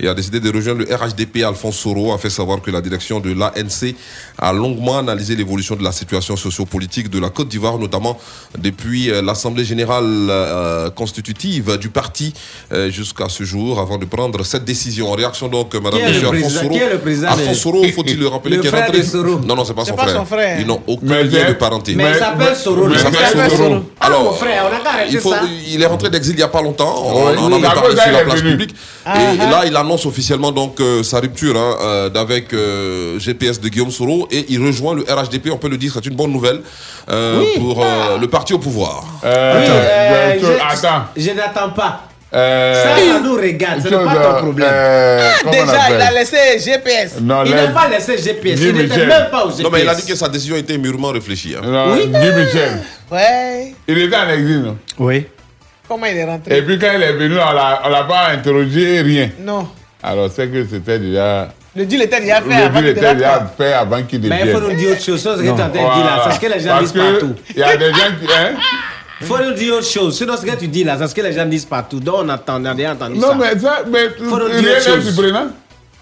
[0.00, 1.42] et a décidé de rejoindre le RHDP.
[1.44, 3.94] Alphonse Soro a fait savoir que la direction de l'ANC
[4.38, 8.18] a longuement analysé l'évolution de la situation sociopolitique de la Côte d'Ivoire, notamment
[8.58, 12.32] depuis euh, l'Assemblée générale euh, constitutive du parti
[12.72, 15.10] euh, jusqu'à ce jour, avant de prendre cette décision.
[15.12, 16.74] En réaction donc, Madame Qui est le Monsieur Alphonse président- Soro.
[16.74, 18.98] qui est le président Alphonse Soro, faut-il le rappeler, Le qui est frère rentré.
[19.00, 19.38] de Soro.
[19.44, 20.16] Non, non, c'est pas son pas frère.
[20.16, 20.60] son frère.
[20.60, 21.94] Ils n'ont aucun Mais lien de parenté.
[21.94, 22.84] Mais il s'appelle Soro.
[22.88, 23.50] Il le s'appelle.
[23.50, 23.84] Soro.
[24.00, 25.42] Ah, Alors, mon frère, on a qu'à arrêter il, faut, ça.
[25.68, 26.94] il est rentré d'exil il n'y a pas longtemps.
[27.06, 28.74] On, Oui, on en À parlé sur la est place publique.
[29.04, 29.50] Ah, et ah.
[29.50, 33.90] là, il annonce officiellement donc euh, sa rupture hein, euh, avec euh, GPS de Guillaume
[33.90, 35.48] Soro et il rejoint le RHDP.
[35.50, 36.60] On peut le dire, c'est une bonne nouvelle
[37.10, 39.04] euh, pour euh, le parti au pouvoir.
[39.24, 41.04] Euh, Oui, euh, je- je- attends.
[41.16, 42.02] Je n'attends pas.
[42.32, 43.82] Euh, Ça, ça nous regarde.
[43.82, 44.68] Ce n'est pas ton problème.
[44.72, 47.16] euh, on Déjà, il a laissé GPS.
[47.20, 48.60] Non, Il n'a pas laissé GPS.
[48.60, 49.64] Il n'était même pas au GPS.
[49.64, 51.56] Non, mais il a dit que sa décision était mûrement réfléchie.
[51.58, 51.62] hein.
[51.64, 52.06] Non, Oui.
[52.06, 52.12] Guy
[52.44, 52.82] Michel.
[53.10, 53.74] Ouais.
[53.88, 54.76] Il était en exil, non?
[55.00, 55.26] Oui.
[55.88, 56.56] Comment il est rentré?
[56.56, 59.30] Et puis quand il est venu, on l'a on l'a pas interrogé, rien.
[59.40, 59.66] Non.
[60.02, 61.52] Alors c'est que c'était déjà.
[61.76, 64.28] Le deal était déjà fait Le avant deal qu'il était déjà fait avant qu'il Mais
[64.40, 64.46] devienne.
[64.48, 65.20] il faut nous dire autre chose.
[65.22, 66.24] C'est ce que tu es en train de dire là.
[66.28, 67.34] C'est ce que les gens Parce disent que partout.
[67.50, 68.32] Il y a des gens qui.
[68.32, 68.54] Hein?
[69.20, 70.16] Il faut nous dire autre chose.
[70.16, 72.00] Sinon, ce que tu dis là, c'est ce que les gens disent partout.
[72.00, 73.34] Donc, on attend, on a déjà entendu Non, ça.
[73.36, 75.14] mais ça, mais Faut nous dire autre chose.
[75.14, 75.46] surprenant.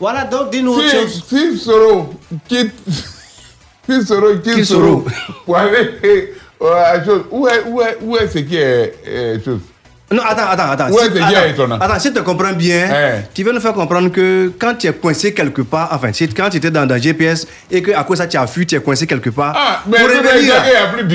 [0.00, 1.24] Voilà, donc dis-nous autre Si, chose.
[1.28, 2.14] si Soro
[2.48, 2.72] quitte.
[3.90, 5.04] Si Soro quitte Qui Soro
[5.46, 9.38] pour aller euh, à chose, où est, où est, où est ce qui est euh,
[9.44, 9.60] chose?
[10.10, 10.88] Non, attends, attends, attends.
[10.90, 11.78] Ouais, Si- c'est attends, bien étonnant.
[11.78, 13.28] Attends, si tu te comprends bien, Ouais.
[13.34, 16.48] tu veux nous faire comprendre que quand tu es coincé quelque part, enfin, si- quand
[16.48, 18.74] tu étais dans, dans GPS et que à cause de ça tu as fui, tu
[18.74, 20.54] es coincé quelque part, Ah, mais pour revenir,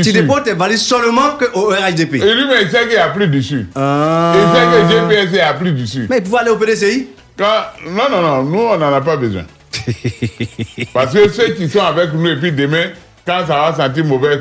[0.04, 2.16] tu déposes tes valises seulement que au RHDP.
[2.16, 3.66] Et lui, mais il sait qu'il n'y a plus dessus.
[3.76, 4.34] Ah.
[4.36, 6.06] Il sait que GPS il n'y a plus dessus.
[6.10, 7.46] Mais il pouvait aller au PDCI Quand...
[7.90, 9.42] Non, non, non, nous, on n'en a pas besoin.
[10.94, 12.90] Parce que ceux qui sont avec nous, et puis demain,
[13.26, 14.40] quand ça va sentir mauvais,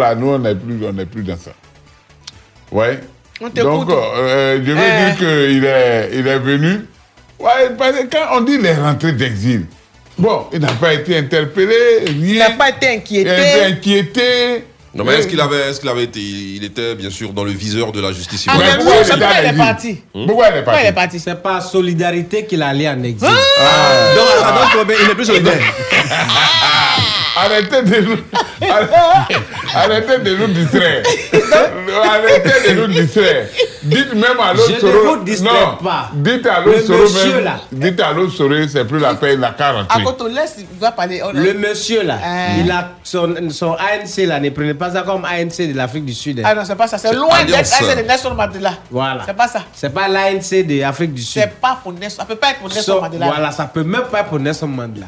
[0.00, 1.50] là, nous, on n'est plus, on n'est plus dans ça.
[2.72, 2.98] Ouais.
[3.40, 3.48] On.
[3.48, 5.06] Donc, euh, je veux Euh.
[5.10, 6.80] dire qu'il est, il est venu.
[7.38, 9.66] Ouais, parce que quand on dit les rentrées d'exil,
[10.18, 11.74] bon, il n'a pas été interpellé,
[12.04, 12.14] rien.
[12.20, 13.64] Il n'a pas été Il a été inquiété.
[13.64, 14.64] inquiété.
[14.94, 17.52] Non, mais est-ce qu'il avait, est-ce qu'il avait été, il était bien sûr dans le
[17.52, 18.76] viseur de la justice Ah, ivoirienne?
[18.78, 20.02] pourquoi oui, il c'est est pourquoi il est parti?
[20.12, 21.20] Pourquoi il est Pourquoi il est parti?
[21.20, 23.28] C'est par solidarité qu'il allait en exil.
[23.28, 24.14] Ah.
[24.16, 25.60] Donc, alors, donc, il n'est plus solidaire.
[27.40, 28.16] Arrêtez de nous,
[29.74, 31.02] arrêtez de nous distraire.
[32.04, 33.46] Arrêtez de nous distraire.
[33.82, 35.16] Dites même à l'autre Soro.
[35.16, 36.10] non, pas.
[36.14, 37.44] Dites à Le l'autre Soro monsieur, même.
[37.44, 37.60] là.
[37.70, 40.04] Dites à l'autre Soro, c'est plus la peine, la À quarantaine.
[40.04, 41.22] côté, on laisse, il va parler.
[41.24, 42.46] On- Le monsieur là, Ah.
[42.58, 46.14] il a son, son ANC là, ne prenez pas ça comme ANC de l'Afrique du
[46.14, 46.40] Sud.
[46.40, 46.42] hein.
[46.44, 46.98] Ah non, c'est pas ça.
[46.98, 48.72] C'est loin d'être c'est de Nelson Mandela.
[48.90, 49.22] Voilà.
[49.26, 49.60] C'est pas ça.
[49.72, 51.40] C'est pas l'ANC de l'Afrique du Sud.
[51.42, 52.16] C'est pas pour Nelson.
[52.18, 53.26] Ça peut pas être pour Nelson Son- Mandela.
[53.26, 55.06] voilà, ça peut même pas être pour Nelson Mandela.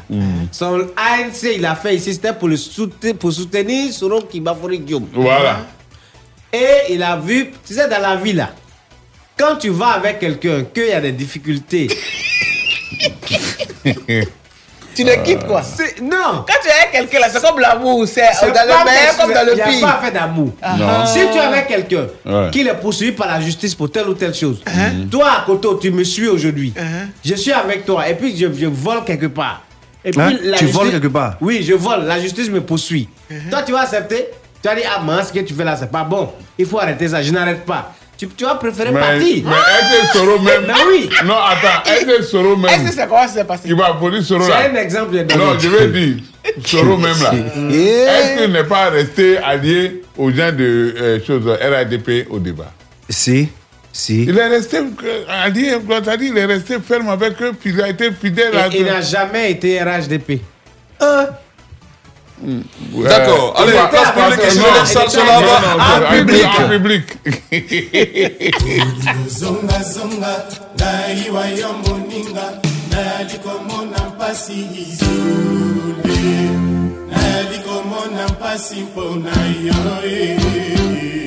[0.51, 5.07] Son ANC, il a fait ici, pour, le soutenir, pour soutenir Soro Kibafori Guillaume.
[5.13, 5.65] Voilà.
[6.53, 8.49] Et il a vu, tu sais, dans la vie là,
[9.37, 11.87] quand tu vas avec quelqu'un, qu'il y a des difficultés,
[14.93, 15.63] Tu le quittes quoi?
[15.63, 16.43] c'est- non!
[16.45, 18.05] Quand tu es avec quelqu'un là, c'est comme l'amour.
[18.05, 19.79] C'est C'est dans pas le meilleur comme dans le Il n'y a pire.
[19.87, 20.51] pas fait d'amour.
[20.77, 21.05] Non.
[21.05, 22.49] Si tu es avec quelqu'un Ouais.
[22.51, 25.07] qui est poursuivi par la justice pour telle ou telle chose, Uh-huh.
[25.09, 26.73] toi à côté, tu me suis aujourd'hui,
[27.23, 29.63] je suis avec toi et puis je, je vole quelque part.
[30.03, 30.33] Et Hein?
[30.57, 31.37] Tu voles quelque part?
[31.41, 32.05] Oui, je vole.
[32.05, 33.07] La justice me poursuit.
[33.31, 33.49] Uh-huh.
[33.49, 34.27] Toi, tu vas accepter
[34.61, 36.31] Tu vas dire, ah, mince, ce que tu fais là, c'est pas bon.
[36.57, 37.21] Il faut arrêter ça.
[37.21, 37.93] Je n'arrête pas.
[38.17, 39.43] Tu, tu vas préférer Mais, partir.
[39.45, 40.61] mais est-ce que Soro même.
[40.67, 41.09] Mais oui.
[41.25, 42.69] Non, attends, est-ce que Soro même.
[42.69, 43.63] Est-ce que c'est comment ça s'est passé?
[43.65, 44.57] Il va Soro là.
[44.61, 46.23] C'est un exemple de Non, je vais dire,
[46.63, 47.33] Soro même là.
[47.75, 52.71] Est-ce qu'il n'est pas resté allié aux gens de euh, choses RADP au débat?
[53.09, 53.49] Si,
[53.93, 54.23] si.
[54.23, 58.11] Il est resté euh, c'est-à-dire il est resté ferme avec eux, puis il a été
[58.11, 60.41] fidèle à Et il n'a jamais été RHDP.
[63.03, 63.53] D'accord.
[63.57, 65.61] Allez, place publique, les salles sont là-bas.
[65.77, 66.47] En public.
[66.59, 67.03] En public.
[69.27, 70.45] zonga zonga
[74.21, 76.11] mpasi izule
[78.29, 79.31] mpasi mpona
[79.65, 79.73] yo
[80.05, 81.20] eh.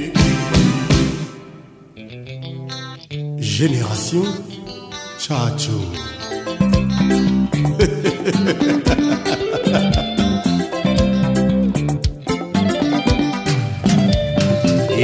[3.54, 4.24] Génération
[5.16, 5.78] chacho.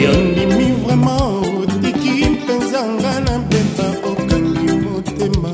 [0.02, 1.20] Yondimi vraimen
[1.62, 5.52] otiki mpenza nga na mbemba okangi motema.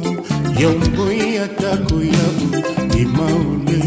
[0.60, 2.26] Yo mboi atako ya
[3.00, 3.82] imaule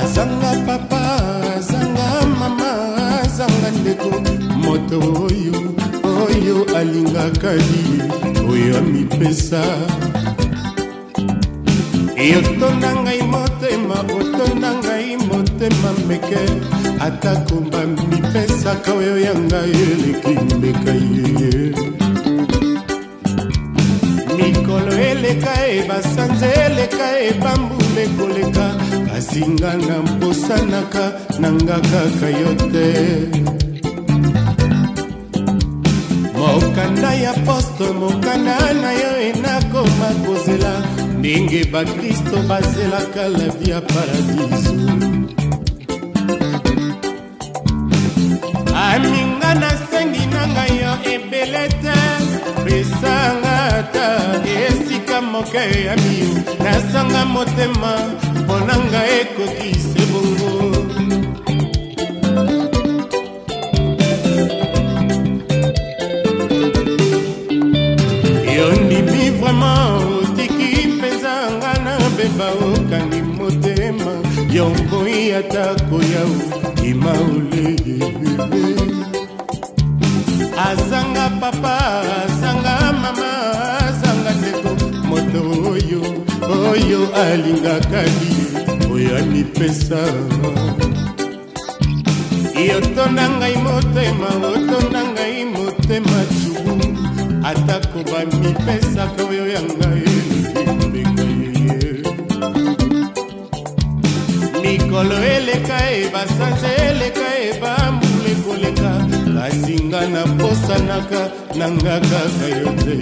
[0.00, 1.00] azanga papa
[1.56, 2.70] azanga mama
[3.22, 4.10] azanga ndeko
[4.62, 5.77] moto oyo
[6.38, 7.82] oyo alingaka ye
[8.50, 9.62] oyo amipesa.
[12.30, 16.42] Yotonda ngai motema otonda ngai motema meke
[17.00, 21.52] atako bamipesaka oyo ya ngai eleki mbeka yeye
[24.36, 28.66] mikolo eleka e basanza eleka e bambula ekoleka
[29.06, 31.04] kasi nga na mposanaka
[31.40, 33.57] na nga kaka yo te
[36.60, 40.72] mokanda ya poste mokanda na yo enakoma kozela.
[41.18, 44.74] Ndenge bakristo bazelaka la vi ya paradiso.
[48.74, 51.98] Aminga nasengi na ngai yo ebele te.
[52.64, 54.08] Pesanga ata
[54.66, 56.30] esika moke ya miyo
[56.64, 57.92] nasanga motema
[58.42, 60.02] mpo na ngai ekoki se
[69.02, 74.12] ndimi vraimen otiki mpenza nga na beba okangi motema?
[74.52, 76.34] Yo ngoi atako yau
[76.84, 77.76] imaole
[80.68, 81.74] azanga papa
[82.22, 83.30] azanga mama
[83.86, 84.70] azanga ndeko
[85.08, 85.40] moto
[85.72, 86.02] oyo
[86.70, 88.32] oyo alingaka li
[88.94, 90.00] oyo amipesa
[92.68, 96.67] yotonda ngai motema otonda ngai motema cubu
[97.44, 100.04] atako bamipesaka oyo ya ngai
[100.88, 101.92] mbeka yeye
[104.62, 108.92] mikolo eleka e basanza eleka e bambula ekoleka
[109.34, 111.22] kasi nga naposanaka
[111.58, 112.96] na nga kaka yo te.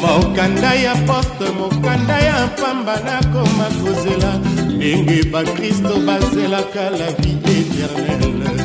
[0.00, 4.32] Mokanda ya poste mokanda ya pamba nakoma kozela.
[4.76, 8.57] Ndenge bakristo bazelaka la vie éternele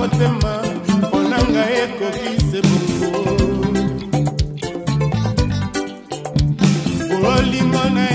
[0.00, 0.52] motema
[0.98, 3.08] mpona ngai ekoki se bongo
[7.32, 8.09] olingo na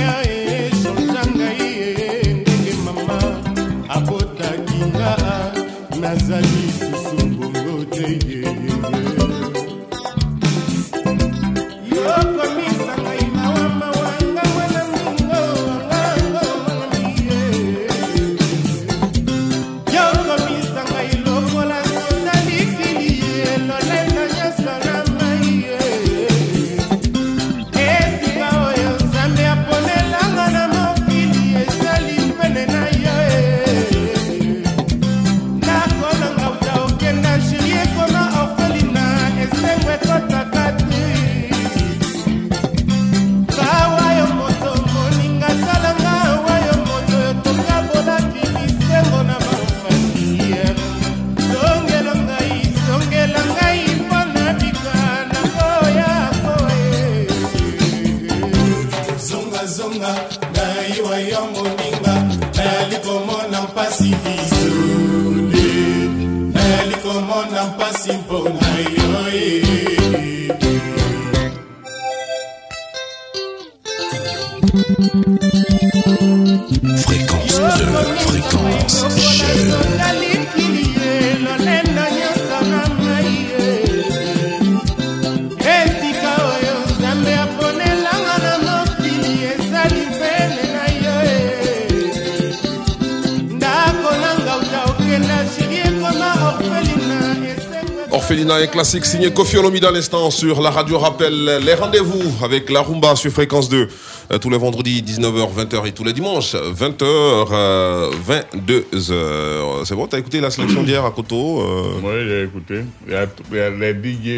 [98.96, 103.16] classique signé Kofi Olomide à l'instant sur la radio rappelle les rendez-vous avec la rumba
[103.18, 103.90] sur fréquence 2
[104.32, 108.10] euh, tous les vendredis 19h 20h et tous les dimanches 20h euh,
[108.56, 109.84] 22h.
[109.86, 112.86] C'est bon, t'as écouté la sélection d'hier à Koto euh Oui, j'ai écouté.
[113.08, 113.94] Il y a, il y a les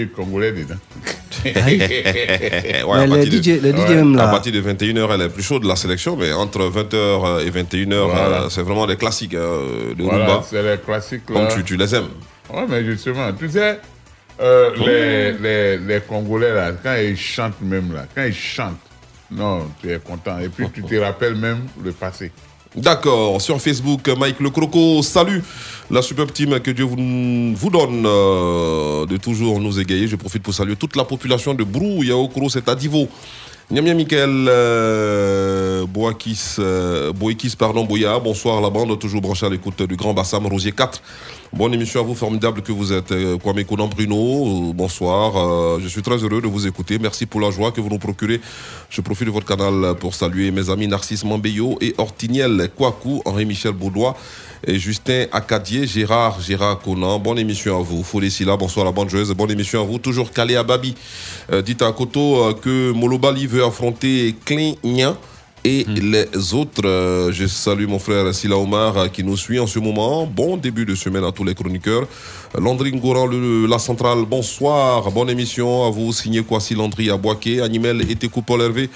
[0.05, 0.75] DJ congolais dedans.
[1.45, 5.63] Ouais, Mais à partir de- DJ même À partir de 21h, elle est plus chaude
[5.65, 8.41] la sélection, mais entre 20h et 21h, Voilà.
[8.43, 10.43] euh, c'est vraiment des classiques euh, de Voilà, rumba.
[10.49, 12.09] c'est les classiques Comme tu, tu les aimes.
[12.51, 13.79] Ouais, mais justement, tu sais,
[14.39, 18.77] euh, les, les, les Congolais, là, quand ils chantent même, là, quand ils chantent,
[19.31, 20.39] non, tu es content.
[20.39, 22.31] Et puis, tu te rappelles même le passé.
[22.75, 25.41] D'accord, sur Facebook, Mike Le Croco, salut
[25.89, 30.07] la superbe team, que Dieu vous, vous donne euh, de toujours nous égayer.
[30.07, 32.67] Je profite pour saluer toute la population de Brou, Yaokro, c'est
[33.69, 33.75] Adivo.
[33.75, 39.81] Niamia Michael euh, Boakis, euh, Boakis, pardon, Boya, bonsoir la bande, toujours branché à l'écoute
[39.83, 41.01] du Grand Bassam Rosier 4.
[41.53, 43.11] Bonne émission à vous, formidable que vous êtes.
[43.11, 45.79] Euh, Kwame Konan Bruno, bonsoir.
[45.79, 46.97] Je suis très heureux de vous écouter.
[46.99, 48.41] Merci pour la joie que vous nous procurez.
[48.89, 53.73] Je profite de votre canal pour saluer mes amis Narcisse Mambeyo et Ortiniel Kouakou, Henri-Michel
[53.73, 54.15] Baudois
[54.65, 57.19] et Justin Acadier, Gérard, Gérard Conan.
[57.19, 58.03] Bonne émission à vous.
[58.03, 59.31] Folie Silla, bonsoir la bande joueuse.
[59.31, 59.99] Bonne émission à vous.
[59.99, 60.95] Toujours calé à Babi.
[61.51, 65.15] Euh, dites à Koto euh, que Molobali veut affronter Clignan
[65.67, 66.85] et les autres.
[66.85, 70.25] Euh, je salue mon frère Silla Omar euh, qui nous suit en ce moment.
[70.25, 72.07] Bon début de semaine à tous les chroniqueurs.
[72.59, 75.11] Landry Ngoran, le- la centrale, bonsoir.
[75.11, 76.11] Bonne émission à vous.
[76.11, 77.61] Signé Kwasi Landry à Boaké.
[77.61, 78.89] Animel et Paul Hervé.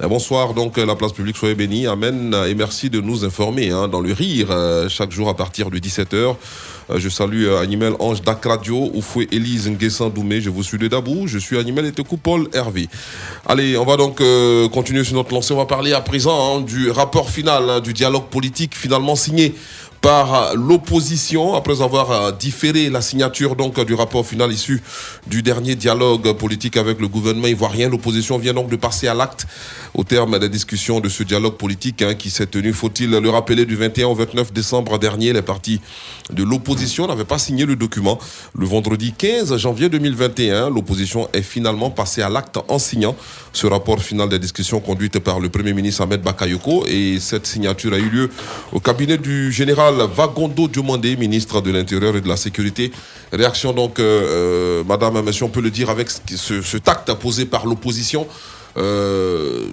[0.00, 3.70] Euh, Bonsoir, donc euh, la place publique, soyez bénis, amen, et merci de nous informer
[3.70, 6.14] hein, dans le rire, euh, chaque jour à partir de 17h.
[6.14, 10.78] Euh, je salue euh, Animel Ange Dak Radio, Oufoué Élise Nguessan Doumé, je vous suis
[10.78, 11.92] de Dabou, je suis Animel et
[12.22, 12.88] Paul Hervé.
[13.44, 14.22] Allez, on va donc
[14.72, 17.92] continuer sur notre lancée, on va parler à présent hein, du rapport final, hein, du
[17.92, 19.52] dialogue politique finalement signé
[20.00, 24.82] par l'opposition après avoir euh, différé la signature donc du rapport final issu
[25.26, 27.88] du dernier dialogue politique avec le gouvernement ivoirien.
[27.88, 29.46] L'opposition vient donc de passer à l'acte
[29.94, 33.66] au terme des discussions de ce dialogue politique hein, qui s'est tenu, faut-il le rappeler,
[33.66, 35.32] du 21 au 29 décembre dernier.
[35.32, 35.80] Les partis
[36.30, 38.18] de l'opposition n'avaient pas signé le document.
[38.56, 43.16] Le vendredi 15 janvier 2021, l'opposition est finalement passée à l'acte en signant
[43.52, 47.92] ce rapport final des discussions conduites par le Premier ministre Ahmed Bakayoko et cette signature
[47.92, 48.30] a eu lieu
[48.72, 52.92] au cabinet du général Vagondo Diomandé, ministre de l'Intérieur et de la Sécurité.
[53.32, 57.66] Réaction donc, euh, euh, madame, monsieur, on peut le dire avec ce tact posé par
[57.66, 58.26] l'opposition.
[58.76, 59.66] Euh,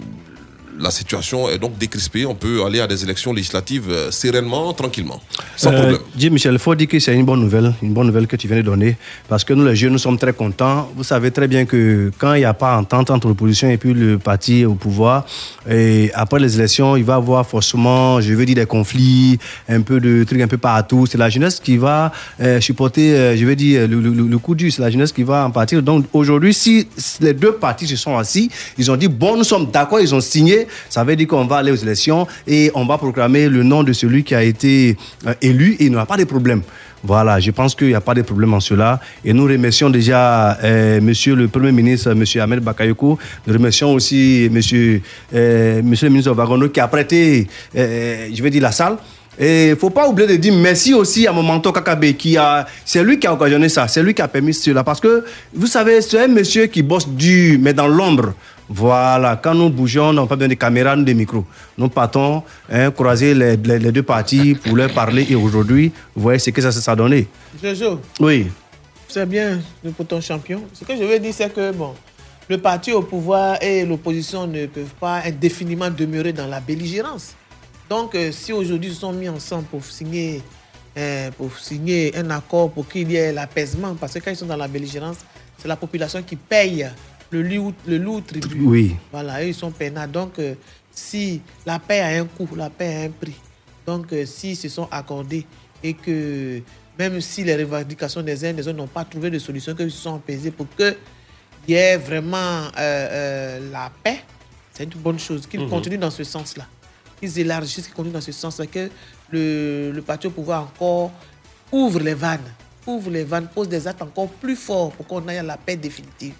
[0.79, 2.25] la situation est donc décrispée.
[2.25, 5.21] On peut aller à des élections législatives euh, sereinement, tranquillement,
[5.55, 5.99] sans Euh, problème.
[6.15, 8.47] Dis Michel, il faut dire que c'est une bonne nouvelle, une bonne nouvelle que tu
[8.47, 8.97] viens de donner,
[9.29, 10.89] parce que nous les jeunes, nous sommes très contents.
[10.95, 13.93] Vous savez très bien que quand il n'y a pas entente entre l'opposition et puis
[13.93, 15.25] le parti au pouvoir,
[15.69, 19.37] et après les élections, il va y avoir forcément, je veux dire, des conflits,
[19.69, 21.05] un peu de trucs un peu partout.
[21.05, 22.11] C'est la jeunesse qui va
[22.41, 24.71] euh, supporter, je veux dire, le, le- le coup dur.
[24.71, 25.81] C'est la jeunesse qui va en partir.
[25.81, 26.87] Donc aujourd'hui, si
[27.21, 30.21] les deux partis se sont assis, ils ont dit bon, nous sommes d'accord, ils ont
[30.21, 30.64] signé.
[30.89, 33.93] Ça veut dire qu'on va aller aux élections et on va proclamer le nom de
[33.93, 34.97] celui qui a été
[35.27, 36.61] euh, élu et il n'y aura pas de problème.
[37.05, 38.99] Voilà, je pense qu'il n'y a pas de problème en cela.
[39.23, 43.19] Et nous remercions déjà euh, Monsieur le Premier ministre, Monsieur Ahmed Bakayoko.
[43.45, 45.01] Nous remercions aussi Monsieur,
[45.33, 48.97] euh, Monsieur le ministre Vagono qui a prêté, euh, je vais dire, la salle.
[49.37, 52.65] Et il ne faut pas oublier de dire merci aussi à Momento Kakabe, qui a,
[52.85, 54.83] c'est lui qui a occasionné ça, c'est lui qui a permis cela.
[54.83, 58.33] Parce que, vous savez, c'est un monsieur qui bosse dur, mais dans l'ombre.
[58.69, 61.45] Voilà, quand nous bougeons, on n'a pas besoin de caméras ni de micros.
[61.77, 65.27] Nous partons hein, croiser les, les- les deux parties pour leur parler.
[65.29, 67.27] Et aujourd'hui, vous voyez ce que ça s'est donné.
[67.61, 68.47] Jojo, Oui.
[69.07, 69.59] c'est bien
[69.95, 70.63] pour ton champion.
[70.73, 71.93] Ce que je veux dire, c'est que bon,
[72.49, 77.35] le parti au pouvoir et l'opposition ne peuvent pas indéfiniment demeurer dans la belligérance.
[77.89, 80.41] Donc, euh, si aujourd'hui ils sont mis ensemble pour signer,
[80.97, 84.45] euh, pour signer un accord pour qu'il y ait l'apaisement, parce que quand ils sont
[84.47, 85.17] dans la belligérance,
[85.57, 86.89] c'est la population qui paye
[87.29, 88.65] le lourd, le tribut.
[88.65, 88.95] Oui.
[89.11, 90.07] Voilà, eux, ils sont peinards.
[90.07, 90.55] Donc, euh,
[90.91, 93.35] si la paix a un coût, la paix a un prix.
[93.85, 95.45] Donc, s'ils se sont accordés
[95.83, 96.61] et que
[96.97, 99.91] même si les revendications des uns et des autres n'ont pas trouvé de solution, qu'ils
[99.91, 100.95] se sont apaisés pour qu'il
[101.67, 104.21] y ait vraiment la paix,
[104.73, 105.45] c'est une bonne chose.
[105.45, 105.69] Qu'ils Mhm.
[105.69, 106.65] continuent dans ce sens-là.
[107.19, 108.89] Qu'ils élargissent, qu'ils continuent dans ce sens-là, que
[109.31, 111.11] le, le parti pouvoir encore
[111.71, 112.53] ouvre les vannes,
[112.85, 115.75] ouvre les vannes, pose des actes encore plus forts pour qu'on aille à la paix
[115.75, 116.33] définitive.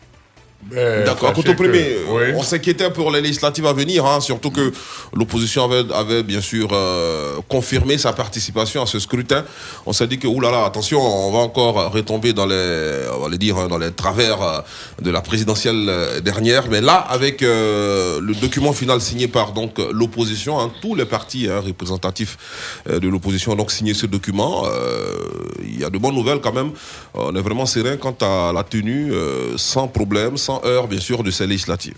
[0.63, 1.31] Ben, D'accord.
[1.33, 2.23] Quant au premier, oui.
[2.35, 4.71] on s'inquiétait pour les législatives à venir, hein, surtout que
[5.13, 9.45] l'opposition avait, avait bien sûr euh, confirmé sa participation à ce scrutin.
[9.85, 13.37] On s'est dit que, oulala, attention, on va encore retomber dans les, on va le
[13.37, 14.59] dire, hein, dans les travers euh,
[15.03, 16.63] de la présidentielle euh, dernière.
[16.71, 21.47] Mais là, avec euh, le document final signé par donc l'opposition, hein, tous les partis
[21.47, 22.37] hein, représentatifs
[22.89, 24.63] euh, de l'opposition ont donc signé ce document.
[24.65, 25.13] Euh,
[25.63, 26.71] Il y a de bonnes nouvelles quand même.
[27.13, 31.23] On est vraiment serein quant à la tenue, euh, sans problème, sans heurts, bien sûr,
[31.23, 31.97] de ces législatives.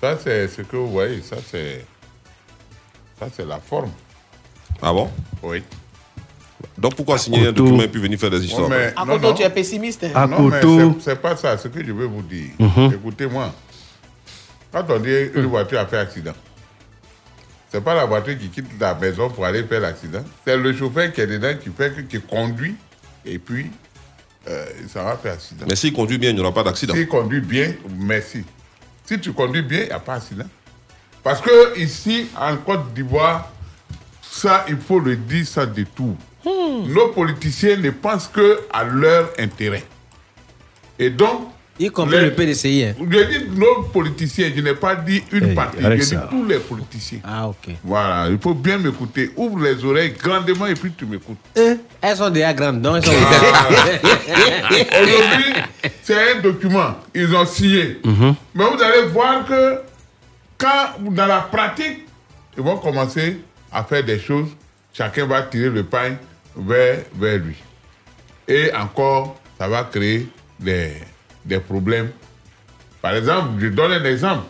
[0.00, 1.20] Ça, c'est ce que vous voyez.
[1.22, 1.84] Ça, c'est.
[3.18, 3.90] Ça, c'est la forme.
[4.80, 5.10] Ah bon?
[5.42, 5.62] Oui.
[6.78, 8.68] Donc pourquoi signer un document et puis venir faire des histoires?
[8.68, 9.34] Ouais, mais- À non, Koto, non.
[9.34, 10.04] tu es pessimiste.
[10.04, 10.10] hein?
[10.14, 10.60] À non, mais
[11.00, 11.58] c'est- pas ça.
[11.58, 12.50] Ce que je veux vous dire.
[12.58, 12.92] Mhm.
[12.94, 13.52] Écoutez-moi.
[14.72, 16.32] Quand on dit une voiture a fait accident,
[17.70, 20.24] c'est pas la voiture qui quitte la maison pour aller faire l'accident.
[20.46, 22.74] C'est le chauffeur qui est dedans qui fait que, qui conduit
[23.26, 23.70] et puis
[24.48, 25.66] euh, ça va faire accident.
[25.68, 26.94] Mais s'il conduit bien, il n'y aura pas d'accident.
[26.94, 28.44] S'il conduit bien, merci.
[29.04, 30.46] Si tu conduis bien, il n'y a pas d'accident.
[31.22, 33.50] Parce que ici, en Côte d'Ivoire,
[34.20, 36.16] ça, il faut le dire sans détour.
[36.44, 39.84] Nos politiciens ne pensent que à leur intérêt.
[40.98, 41.48] Et donc.
[41.78, 42.84] Y compris le PDCI.
[42.84, 42.94] hein.
[43.00, 46.58] Je dis nos politiciens, je n'ai pas dit une Hey, partie, je dis tous les
[46.58, 47.18] politiciens.
[47.24, 47.74] Ah, ok.
[47.82, 49.30] Voilà, il faut bien m'écouter.
[49.36, 51.38] Ouvre les oreilles grandement et puis tu m'écoutes.
[51.56, 53.12] Elles sont déjà grandes, donc elles sont.
[55.02, 55.52] Aujourd'hui,
[56.02, 56.94] c'est un document.
[57.14, 58.00] Ils ont signé.
[58.04, 59.78] Mais vous allez voir que
[60.58, 62.06] quand, dans la pratique,
[62.56, 63.38] ils vont commencer
[63.72, 64.48] à faire des choses.
[64.92, 66.16] Chacun va tirer le pain
[66.54, 67.56] vers, vers lui.
[68.46, 70.28] Et encore, ça va créer
[70.60, 70.92] des,
[71.44, 72.10] des problèmes.
[73.00, 74.44] Par exemple, je donne un exemple.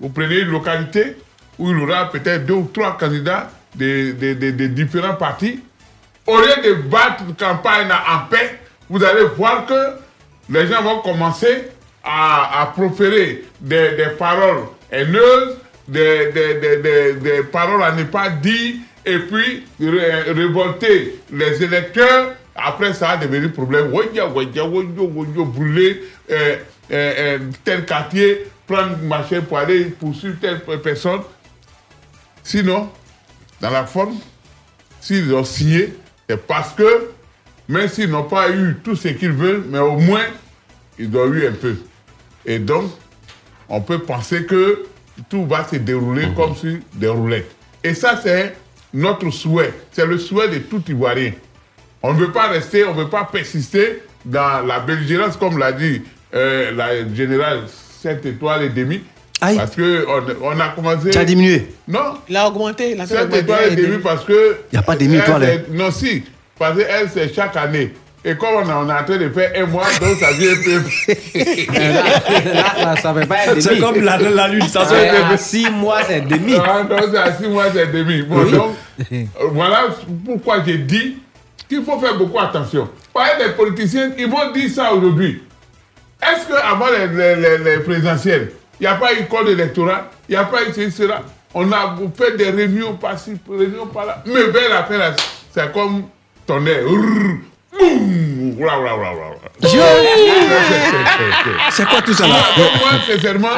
[0.00, 1.16] Vous prenez une localité
[1.58, 5.60] où il y aura peut-être deux ou trois candidats de, de- de- différents partis.
[6.26, 8.58] Au lieu de battre une campagne en paix,
[8.90, 9.96] vous allez voir que
[10.50, 11.64] les gens vont commencer
[12.04, 15.56] à, à proférer des, des paroles haineuses,
[15.88, 18.74] des, des- des- paroles à ne pas dire,
[19.04, 22.34] et puis ré- révolter les électeurs.
[22.56, 23.92] Après, ça va devenir problème.
[23.92, 26.56] Ouya, ouya, ouya, brûler euh,
[26.90, 31.20] euh, euh, tel quartier, prendre machin pour aller poursuivre telle personne.
[32.42, 32.90] Sinon,
[33.60, 34.16] dans la forme,
[35.00, 35.94] s'ils ont signé,
[36.28, 37.10] c'est parce que,
[37.68, 40.24] même s'ils n'ont pas eu tout ce qu'ils veulent, mais au moins,
[40.98, 41.76] ils ont eu un peu.
[42.44, 42.90] Et donc,
[43.68, 44.86] on peut penser que
[45.28, 47.50] tout va se dérouler comme sur des roulettes.
[47.82, 48.56] Et ça, c'est
[48.94, 49.74] notre souhait.
[49.92, 51.32] C'est le souhait de tout Ivoirien.
[52.08, 55.72] On ne veut pas rester, on ne veut pas persister dans la belligérance, comme l'a
[55.72, 56.02] dit
[56.34, 57.60] euh, la générale
[58.02, 59.02] 7 étoiles et demi.
[59.40, 59.82] Parce qu'on
[60.42, 61.12] on a commencé.
[61.12, 61.68] Ça a diminué.
[61.88, 62.14] Non.
[62.28, 62.92] Il a augmenté.
[62.92, 64.58] Il a 7 étoiles et demi parce que.
[64.72, 66.24] Il y a pas c'est- Non, si.
[66.58, 67.92] Parce qu'elle, c'est chaque année.
[68.24, 70.82] Et comme on est, en train de faire un mois, donc ça vient un peu.
[73.02, 75.70] Ça fait pas être C'est comme la- la lune, ça se Ouais, fait- à six
[75.70, 76.54] mois, c'est demi.
[76.56, 78.22] Ah, non, c'est à 6 mois, c'est demi.
[78.22, 78.50] Bon, Oui.
[78.52, 78.72] donc,
[79.12, 79.88] euh, voilà
[80.24, 81.18] pourquoi j'ai dit
[81.68, 82.88] qu'il faut faire beaucoup attention.
[83.12, 85.42] Par exemple, les politiciens, ils vont dire ça aujourd'hui.
[86.22, 90.32] Est-ce qu'avant les, les, les, les présidentielles, il n'y a pas eu code électoral, il
[90.32, 91.22] n'y a pas eu ceci, cela?
[91.54, 94.22] On a fait des réunions par-ci, réunions par-là.
[94.26, 95.14] Mais vers la fin, là,
[95.50, 96.04] c'est comme
[96.46, 96.84] tonnerre.
[98.58, 98.72] Voilà.
[101.70, 102.34] C'est quoi tout ça là?
[102.56, 103.48] Moi, sincèrement,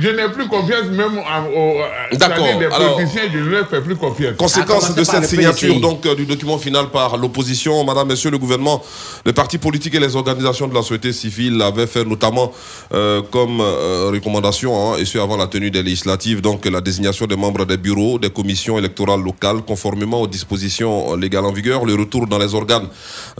[0.00, 1.80] je n'ai plus confiance même en- au.
[1.80, 4.34] à- D'accord, Les politiciens, je ne leur fais plus confiance.
[4.36, 8.82] Conséquence de cette signature donc euh, du document final par l'opposition, Madame, Monsieur, le gouvernement,
[9.26, 12.52] les partis politiques et les organisations de la société civile avaient fait notamment
[12.94, 17.26] euh, comme euh, recommandation, hein, et ce avant la tenue des législatives, donc la désignation
[17.26, 21.94] des membres des bureaux, des commissions électorales locales, conformément aux dispositions légales en vigueur, le
[21.94, 22.88] retour dans les organes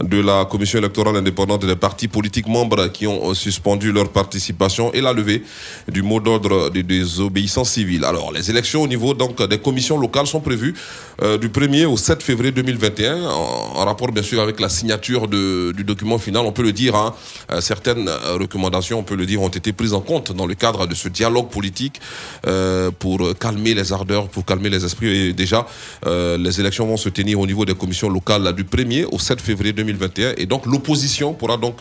[0.01, 4.91] de la commission électorale indépendante des partis politiques membres qui ont euh, suspendu leur participation
[4.93, 5.43] et la levée
[5.87, 8.05] du mot d'ordre de désobéissance civile.
[8.05, 10.73] Alors, les élections au niveau donc des commissions locales sont prévues
[11.21, 15.27] euh, du 1er au 7 février 2021, en, en rapport bien sûr avec la signature
[15.27, 16.43] du document final.
[16.45, 17.13] On peut le dire, hein,
[17.51, 20.87] euh, certaines recommandations, on peut le dire, ont été prises en compte dans le cadre
[20.87, 21.99] de ce dialogue politique
[22.99, 25.27] pour calmer les ardeurs, pour calmer les esprits.
[25.27, 25.65] Et déjà,
[26.05, 29.73] les élections vont se tenir au niveau des commissions locales du 1er au 7 février
[29.73, 29.82] 2021.
[30.37, 31.77] Et donc, l'opposition pourra donc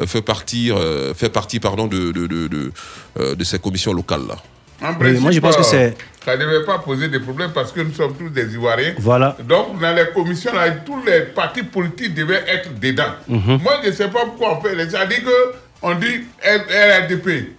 [0.00, 2.72] euh, faire partie, euh, faire partie pardon, de, de, de, de,
[3.20, 4.36] euh, de ces commissions locales-là.
[4.82, 7.50] En Oui, principe, moi, je pense que c'est- Ça ne devait pas poser de problème
[7.52, 8.94] parce que nous sommes tous des Ivoiriens.
[8.98, 9.36] Voilà.
[9.42, 13.14] Donc, dans les commissions, là, tous les partis politiques devaient être dedans.
[13.28, 13.58] Mhm.
[13.62, 14.74] Moi, je ne sais pas pourquoi on fait.
[14.88, 16.22] C'est-à-dire que on dit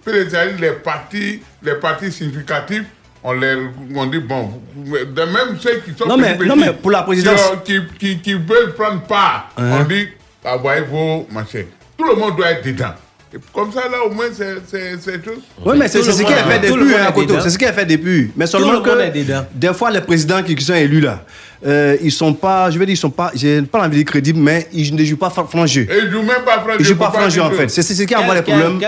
[0.04, 2.84] c'est-à-dire les partis, les partis significatifs,
[3.24, 3.54] on, les,
[3.96, 7.02] on dit bon, de même ceux qui sont Non, mais- petits, non, mais pour la
[7.02, 9.78] présidence- Qui, qui, qui- qui veulent prendre part, Hein?
[9.80, 10.06] on dit
[10.44, 11.64] envoyez vos machins.
[11.96, 12.94] Tout le monde doit être dedans.
[13.32, 15.30] Et Comme ça, là, au moins, c'est- tout.
[15.64, 17.40] Oui, mais c'est ce monde qui est est- fait tout le depuis, monde hein.
[17.42, 18.30] C'est ce qui est fait depuis.
[18.36, 19.46] Mais Tout seulement le monde est que dedans.
[19.52, 21.24] des fois, les présidents qui, qui sont élus là,
[21.66, 24.04] euh, ils sont pas, je veux dire, ils sont pas, j'ai pas envie de dire
[24.04, 25.84] crédibles, mais ils ne jouent pas fran- franc jeu.
[25.90, 27.68] Ils jouent même pas franc Ils jeu, jouent pas franc jeu en fait.
[27.70, 28.78] C'est c'est ce qui envoie les problèmes.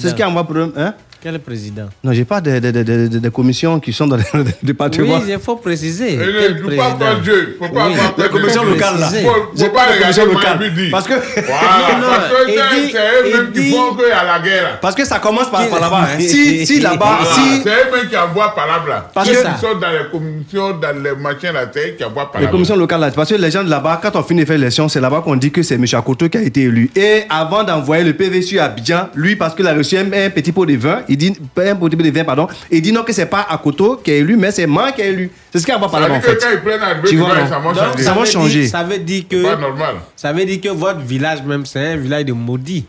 [0.00, 0.72] C'est ce qui envoie problème.
[0.76, 0.94] Hein?
[1.24, 4.16] Quel président Non, j'ai pas des, des, des, des, des- des commissions qui sont dans
[4.16, 5.22] les Oui, départements.
[5.26, 6.12] il faut préciser.
[6.12, 7.56] Et Quel ne joue pas franc jeu.
[7.58, 9.06] Faut pas Oui, avoir La commission faut locale là.
[9.08, 10.90] Faut, J'ai faut pas de regarder locale.
[10.90, 14.10] Parce que, Voilà, Non, parce que il c'est eux-mêmes il qui dit- font qu'il y
[14.10, 14.78] a la guerre.
[14.82, 16.08] parce que ça commence par, par là-bas.
[16.14, 16.20] hein.
[16.20, 19.10] Si, si là-bas, Voilà, si C'est eux-mêmes qui envoient par là-bas.
[19.14, 22.04] Parce Ceux que- qui sont dans les commissions, dans les machins là, c'est eux qui
[22.04, 22.52] envoient par les là-bas.
[22.52, 24.90] commissions locales là, parce que les gens de là-bas, quand on finit de faire l'élection,
[24.90, 25.86] c'est là-bas qu'on dit que c'est M.
[25.94, 26.90] Akoto qui a été élu.
[26.94, 30.52] Et avant d'envoyer le PV sur Abidjan, lui, parce qu'il a reçu un, un petit
[30.52, 33.12] pot de vin, il dit, un petit pot de vin, pardon, il dit non que
[33.12, 35.30] c'est pas Akoto qui est élu, mais c'est moi qui est élu.
[35.52, 37.08] C'est ce qu'il par Ça là-bas veut en fait.
[37.08, 38.02] Tu vois, non ça va Donc, changer.
[38.04, 38.60] Ça va veut changer.
[38.62, 39.42] dire- ça veut dire que.
[39.42, 39.94] Pas normal.
[40.16, 42.84] Ça veut dire que votre village même, c'est un village de maudits.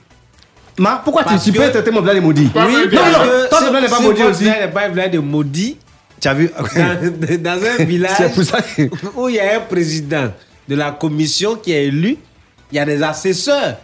[0.78, 2.80] Ma, pourquoi tu, Parce tu que- peux traiter mon village de maudit Pas Oui, non,
[2.82, 4.44] non, ton village n'est pas maudit aussi.
[4.44, 5.78] village n'est pas un village de maudits,
[6.20, 6.50] Tu as vu?
[6.76, 10.32] dans, dans un village C'est pour ça que- où il y a un président
[10.68, 12.18] de la commission qui est élu,
[12.72, 13.78] il y a des assesseurs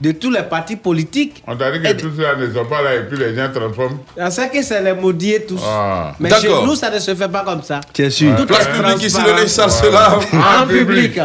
[0.00, 1.42] de tous les partis politiques.
[1.46, 3.98] On t'a dit que tous ceux-là ne sont pas là et puis les gens transforment.
[4.16, 5.60] On sait que c'est les maudits et tous.
[5.64, 6.14] Ah.
[6.18, 7.80] Mais chez nous, ça ne se fait pas comme ça.
[7.98, 10.18] Es sûr Tout Place publique ici, le c'est là.
[10.62, 11.18] En public.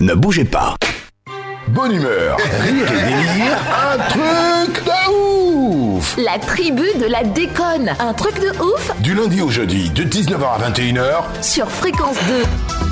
[0.00, 0.74] Ne bougez pas.
[1.68, 7.94] Bonne humeur, rire et délire, un truc de ouf La tribu de la déconne.
[7.98, 12.91] Un truc de ouf Du lundi au jeudi, de 19h à 21h, sur Fréquence 2.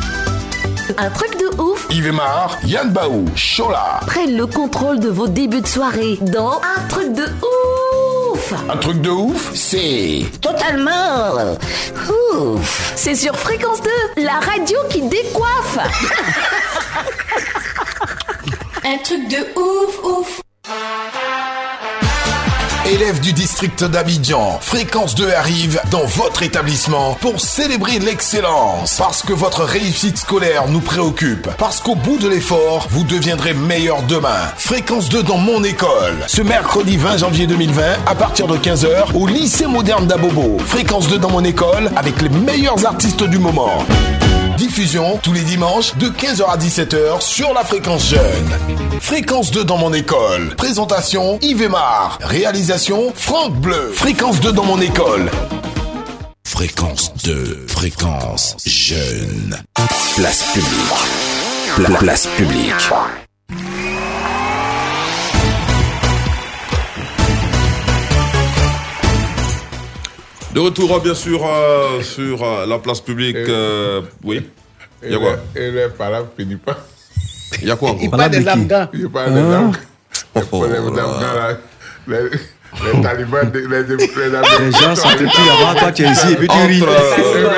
[0.99, 4.01] Un truc de ouf Yves Emar, Yann Baou, Chola.
[4.07, 9.01] prennent le contrôle de vos débuts de soirée dans Un truc de ouf Un truc
[9.01, 10.25] de ouf, c'est...
[10.41, 11.57] Totalement
[12.35, 13.81] ouf C'est sur Fréquence
[14.17, 15.79] 2, la radio qui décoiffe
[18.85, 20.41] Un truc de ouf, ouf.
[22.91, 28.97] Élèves du district d'Abidjan, Fréquence 2 arrive dans votre établissement pour célébrer l'excellence.
[28.99, 31.49] Parce que votre réussite scolaire nous préoccupe.
[31.57, 34.41] Parce qu'au bout de l'effort, vous deviendrez meilleur demain.
[34.57, 36.25] Fréquence 2 dans mon école.
[36.27, 40.59] Ce mercredi 20 janvier 2020, à partir de 15h, au lycée moderne d'Abobo.
[40.59, 43.85] Fréquence 2 dans mon école avec les meilleurs artistes du moment.
[44.61, 48.51] Diffusion tous les dimanches de 15h à 17h sur la fréquence jeune.
[49.01, 50.55] Fréquence 2 dans mon école.
[50.55, 52.19] Présentation Yves Emar.
[52.21, 53.91] Réalisation Franck Bleu.
[53.95, 55.31] Fréquence 2 dans mon école.
[56.47, 59.57] Fréquence 2, fréquence jeune.
[60.17, 61.77] Place publique.
[61.77, 62.75] Pla- place publique.
[70.55, 73.37] De retour, bien sûr, euh, sur euh, la place publique.
[73.37, 74.39] euh, oui.
[75.03, 75.37] Et Il y a quoi?
[75.55, 76.79] Et les parents finissent pas.
[77.63, 78.03] Il y a quoi encore?
[78.03, 78.89] Il parle des Afghans.
[78.93, 79.41] Il parle des.
[79.41, 79.73] Afghans.
[80.35, 81.21] Les- les Afghans,
[82.09, 82.19] là,
[82.95, 86.37] les- talibans, les, les, les, Les gens sont petits là-bas, toi tu es ici et
[86.37, 86.83] puis tu ris.
[86.83, 87.49] Euh.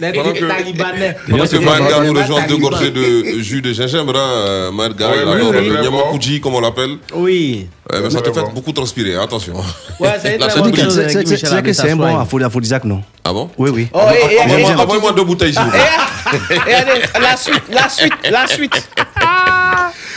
[0.00, 1.16] Les Talibanais.
[1.28, 6.40] Pendant que nous rejoint deux gorgées de jus de gingembre, hein, c'est le très Nyamakuji,
[6.40, 6.96] comme on l'appelle.
[7.14, 7.68] Oui.
[7.92, 8.52] Ouais, mais ça te fait bon.
[8.52, 9.54] beaucoup transpirer, attention.
[10.00, 10.38] Ouais, c'est
[11.62, 13.02] que c'est un bon aphrodisiaque, non?
[13.24, 13.50] Ah bon?
[13.58, 13.88] Oui, oui.
[13.92, 15.80] Oh, et, et, Envoie-moi envoie-moi deux bouteilles, s'il vous plaît.
[16.50, 18.88] et- regardez, la suite, la suite, la suite.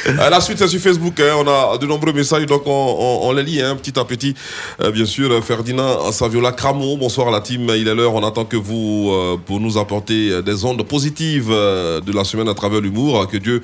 [0.29, 1.19] La suite, c'est sur Facebook.
[1.19, 1.35] hein.
[1.37, 4.33] On a de nombreux messages, donc on, les lit hein, petit à petit.
[4.81, 7.69] Euh, bien sûr, Ferdinand Saviola Cramo, bonsoir à la team.
[7.75, 8.13] Il est l'heure.
[8.13, 12.47] On attend que vous, euh, pour nous apporter euh, des ondes positives de la semaine
[12.47, 13.27] à travers l'humour.
[13.27, 13.61] Que Dieu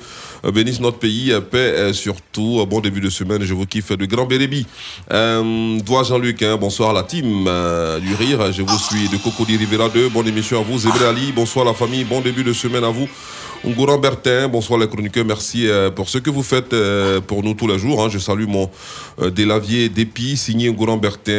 [0.52, 1.32] bénisse notre pays.
[1.50, 2.64] Paix euh, surtout.
[2.66, 3.42] Bon début de semaine.
[3.42, 4.66] Je vous kiffe de grand bérébi.
[5.12, 7.44] Euh, Doigt Jean-Luc, hein, bonsoir à la team
[8.00, 8.52] du rire.
[8.52, 10.08] Je vous suis de Cocody Rivera 2.
[10.08, 10.78] Bonne émission à vous.
[10.78, 12.04] Zébré Ali, bonsoir la famille.
[12.04, 13.08] Bon début de semaine à vous.
[13.66, 17.54] Ngouran Bertin, bonsoir les chroniqueurs, merci euh, pour ce que vous faites euh, pour nous
[17.54, 18.04] tous les jours.
[18.04, 18.08] hein.
[18.10, 18.68] Je salue mon
[19.22, 21.32] euh, délavier d'épi, signé Ngouran Bertin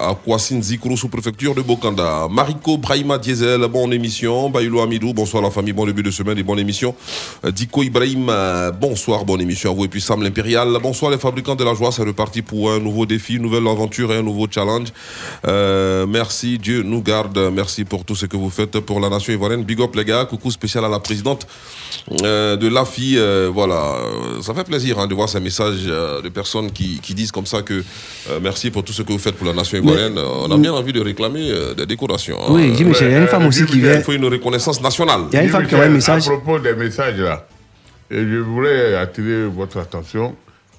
[0.00, 2.28] à Kouassine Zikro, sous-préfecture de Bokanda.
[2.30, 4.48] Mariko Brahima Diesel, bonne émission.
[4.48, 6.94] Baïlo Amidou, bonsoir la famille, bon début de semaine et bonne émission.
[7.46, 8.32] Diko Ibrahim,
[8.80, 9.84] bonsoir, bonne émission à vous.
[9.84, 13.04] Et puis Sam l'Impérial, bonsoir les fabricants de la joie, c'est reparti pour un nouveau
[13.04, 14.88] défi, une nouvelle aventure et un nouveau challenge.
[15.44, 19.62] Merci, Dieu nous garde, merci pour tout ce que vous faites pour la nation ivoirienne.
[19.62, 21.46] Big up les gars, coucou spécial à la présidente
[22.22, 23.14] euh, de l'AFI.
[23.16, 23.96] euh, voilà,
[24.42, 27.46] ça fait plaisir hein, de voir ces messages euh, de personnes qui, qui disent comme
[27.46, 30.18] ça que euh, merci pour tout ce que vous faites pour la nation ivoirienne.
[30.18, 32.38] On a bien envie de réclamer euh, des décorations.
[32.42, 32.46] hein.
[32.50, 33.94] Oui, Jim Michel, il y a une femme aussi qui vient.
[33.94, 35.22] Il faut une reconnaissance nationale.
[35.32, 36.26] Il y a une femme qui envoie un message.
[36.28, 37.46] À propos des messages là,
[38.10, 40.36] et je voulais attirer votre attention.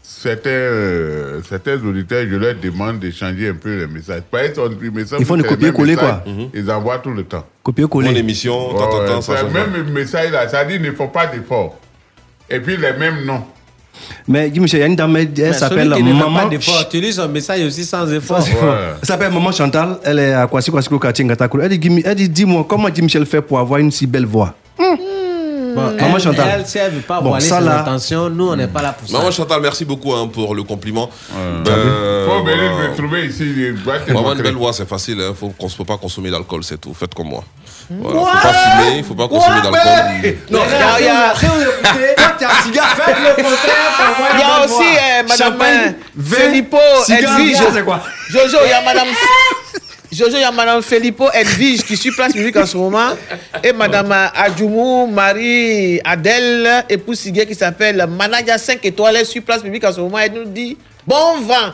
[0.09, 4.21] Certains, euh, certains auditeurs, je leur demande de changer un peu les messages.
[4.57, 6.23] En message, Ils font mêmes copier-coller, quoi.
[6.25, 6.49] Mhm.
[6.53, 7.45] Ils envoient tout le temps.
[7.61, 8.09] Copier-coller.
[8.11, 10.79] Mon émission, tant, tant, Ouais, tant, ça c'est change le même message là, ça dit
[10.79, 11.77] ne faut pas d'effort.
[12.49, 13.43] Et puis les mêmes noms.
[14.29, 16.49] Mais Guy Michel, il y a une dame, elle s'appelle Maman.
[16.89, 18.47] tu lis son message aussi sans effort.
[19.01, 21.63] Elle s'appelle Maman Chantal, elle est à Kwasi Kwasi Quartier Ngatakoulou.
[21.63, 24.55] Elle dit, dit, dis-moi, comment Guy Michel fait pour avoir une si belle voix?
[25.77, 26.49] Bon, Maman elle, Chantal.
[26.59, 28.81] elle, si elle veut pas Bon, voiler ça, ses là- intentions, nous, on n'est pas
[28.81, 29.17] là pour ça.
[29.17, 31.09] Maman Chantal, merci beaucoup hein, pour le compliment.
[31.63, 31.73] Ben,
[32.27, 33.43] Faut venir me trouver ici.
[33.85, 34.43] Maman, une montrer.
[34.43, 35.21] belle voix, c'est facile.
[35.39, 36.93] Faut qu'on ne peut pas consommer d'alcool, c'est tout.
[36.93, 37.43] Faites comme moi.
[37.89, 40.35] Voilà, faut pas fumer, il faut pas consommer d'alcool.
[40.51, 41.33] Non, il y a- il y a-
[44.33, 47.57] Il y a aussi euh, Madame euh, Filippo Edwige.
[48.29, 49.07] Jojo, il y a Madame.
[50.17, 53.09] Jojo, il y a Madame Filippo Edwige qui suit place publique en ce moment.
[53.63, 59.83] Et Madame Adjoumou Marie Adèle, épouse Siguet qui s'appelle Manadia 5 étoiles, suit place publique
[59.83, 60.17] en ce moment.
[60.17, 61.71] Elle nous dit bon vent.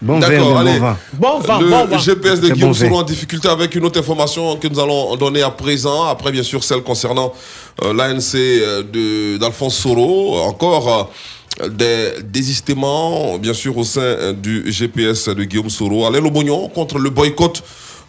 [0.00, 0.78] Bon vin, D'accord, bon allez.
[1.14, 1.98] Bon vent, le bon vent.
[1.98, 5.50] GPS de Guillaume bon en difficulté avec une autre information que nous allons donner à
[5.50, 6.04] présent.
[6.04, 7.32] Après, bien sûr, celle concernant
[7.82, 10.38] euh, l'ANC euh, d'Alphonse Soro.
[10.40, 11.04] Encore euh,
[11.70, 16.06] des désistements, bien sûr, au sein euh, du GPS de Guillaume Soro.
[16.06, 17.62] Alain Lobognon contre le boycott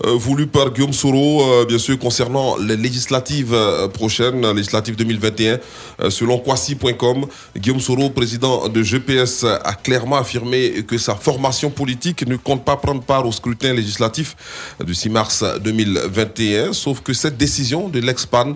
[0.04, 5.60] voulu par Guillaume Soro, euh, bien sûr, concernant les législatives euh, prochaines, euh, législatives 2021.
[6.02, 7.26] Euh, selon Kwasi.com,
[7.58, 12.76] Guillaume Soro, président de GPS, a clairement affirmé que sa formation politique ne compte pas
[12.76, 14.36] prendre part au scrutin législatif
[14.84, 18.56] du 6 mars 2021, sauf que cette décision de l'ex-PAN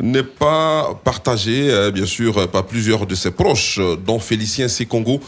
[0.00, 5.20] n'est pas partagée, euh, bien sûr, par plusieurs de ses proches, euh, dont Félicien Sekongo,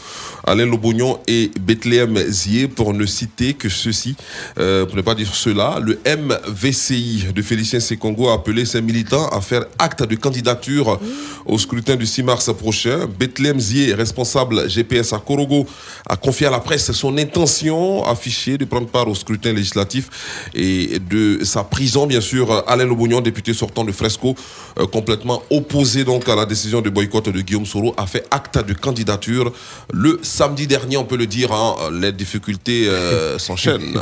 [0.43, 4.15] Alain Lobognon et Bethléem Zier, pour ne citer que ceux-ci,
[4.57, 5.79] euh, pour ne pas dire cela.
[5.79, 10.99] Le MVCI de Félicien Sekongo a appelé ses militants à faire acte de candidature
[11.45, 13.07] au scrutin du 6 mars prochain.
[13.19, 15.67] Bethléem Zier, responsable GPS à Korogo,
[16.09, 20.09] a confié à la presse son intention affichée de prendre part au scrutin législatif
[20.55, 22.63] et de sa prison, bien sûr.
[22.67, 24.33] Alain Lobognon, député sortant de Fresco,
[24.79, 28.57] euh, complètement opposé donc à la décision de boycott de Guillaume Soro, a fait acte
[28.65, 29.51] de candidature
[29.93, 31.51] le samedi dernier, on peut le dire.
[31.51, 34.01] hein, les difficultés euh, s'enchaînent.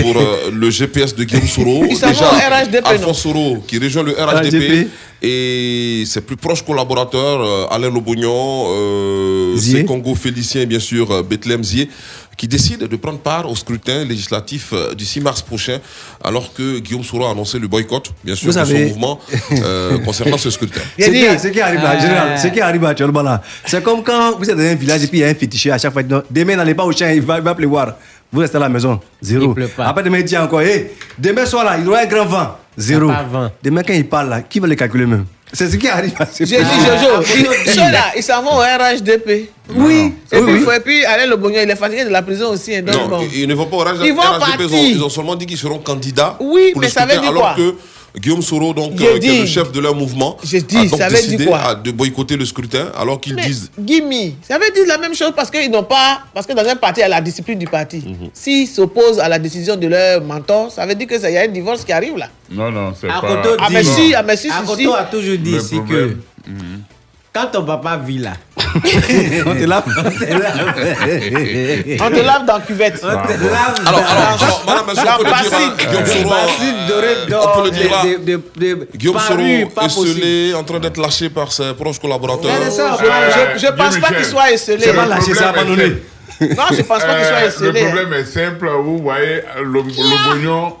[0.00, 4.54] Pour euh, le GPS de Guillaume Soro, déjà RHDP, Alphonse Soro qui rejoint le RHDP,
[4.54, 4.88] RHDP.
[5.22, 9.84] et ses plus proches collaborateurs, euh, Alain Lobognon, euh.
[9.86, 11.88] Congo Félicien, bien sûr, euh, Bethléem Zier,
[12.36, 15.78] qui décident de prendre part au scrutin législatif euh, du 6 mars prochain,
[16.22, 19.18] alors que Guillaume Soro a annoncé le boycott, bien sûr, Vous de savez- son mouvement
[19.52, 20.80] euh, concernant ce scrutin.
[20.98, 22.00] Ce qui, ce qui arrive là, Ah.
[22.00, 25.06] général, ce qui arrive actuellement là, c'est comme quand vous êtes dans un village et
[25.06, 26.02] puis il y a un féticheur à chaque fois.
[26.30, 27.94] Demain, n'allez pas au champ, il va, il va pleuvoir.
[28.36, 29.44] Vous restez à la maison, zéro.
[29.48, 29.86] Il pleut pas.
[29.86, 32.58] Après, demain, il dit encore, hey, demain soir là, il y aura un grand vent,
[32.76, 33.08] zéro.
[33.08, 33.50] Pas vent.
[33.62, 35.24] Demain, quand il parle là, qui va le calculer même?
[35.54, 37.22] C'est ce qui arrive à ce J'ai dit Jojo,
[37.64, 39.48] ils- ceux-là, ils s'en vont au RHDP.
[39.74, 40.74] Oui, Et oui, puis, oui.
[40.76, 42.76] et puis Alain Lobognon, il est fatigué de la prison aussi.
[42.76, 43.28] hein, donc Non, bon.
[43.32, 44.60] ils, ne vont pas au RHDP, Ils vont RHDP, partir.
[44.68, 47.12] ils, ont, ils ont seulement dit qu'ils seront candidats Oui, pour mais le ça veut
[47.18, 47.54] dire alors quoi?
[47.56, 47.74] que
[48.18, 51.16] Guillaume Soro, donc, euh, qui est le chef de leur mouvement, a donc ça veut
[51.16, 54.84] dire décidé quoi à- de boycotter le scrutin, alors qu'ils disent Gimme, ça veut dire
[54.86, 56.20] la même chose parce qu'ils n'ont pas.
[56.32, 57.98] Parce que dans un parti, il y a la discipline du parti.
[57.98, 58.30] Mhm.
[58.32, 61.48] S'ils s'opposent à la décision de leur mentor, ça veut dire qu'il y a un
[61.48, 62.28] divorce qui arrive là.
[62.50, 63.18] Non, non, c'est pas...
[63.18, 64.86] Akoto Ah, mais si, ah, mais si, si, si.
[64.86, 66.20] a toujours dit ici que problème.
[67.36, 68.32] Quand ton papa vit là,
[69.46, 69.84] On te lave.
[69.86, 69.92] On
[72.10, 73.00] te lave dans la cuvette.
[73.02, 75.30] on te lave Alors, dans- alors, alors, madame, monsieur, on peut le
[76.04, 76.46] dire, hein,
[77.42, 80.98] on peut le dire là, de- de- de- de- Guillaume Soro esselé, en train d'être
[81.00, 82.50] lâché par ses proches collaborateurs.
[82.58, 83.04] Mais c'est ça, Je,
[83.58, 84.82] je, je pense pas qu'il soit esselé.
[84.84, 85.92] C'est pas lâché, c'est abandonné.
[86.40, 87.80] Non, je pense pas qu'il soit Euh, esselé.
[87.80, 90.74] le problème est simple, vous voyez, le, le Bognon,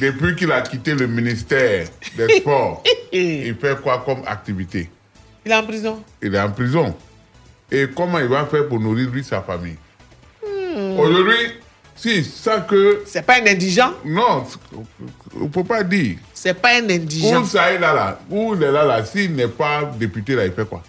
[0.00, 4.90] depuis qu'il a quitté le ministère des Sports, il fait quoi comme activité?
[5.44, 6.02] Il est en prison.
[6.22, 6.96] Il est en prison.
[7.70, 9.76] Et comment il va faire pour nourrir lui sa famille?
[10.44, 10.98] Hmm.
[10.98, 11.60] Aujourd'hui,
[11.96, 13.02] si ça que...
[13.06, 13.92] C'est pas un indigent?
[14.04, 14.44] Non,
[15.34, 16.16] il ne faut pas dire.
[16.34, 17.42] C'est pas un indigent.
[17.42, 20.44] Où ça est là, là, où il est là, là, s'il n'est pas député là,
[20.46, 20.82] il fait quoi?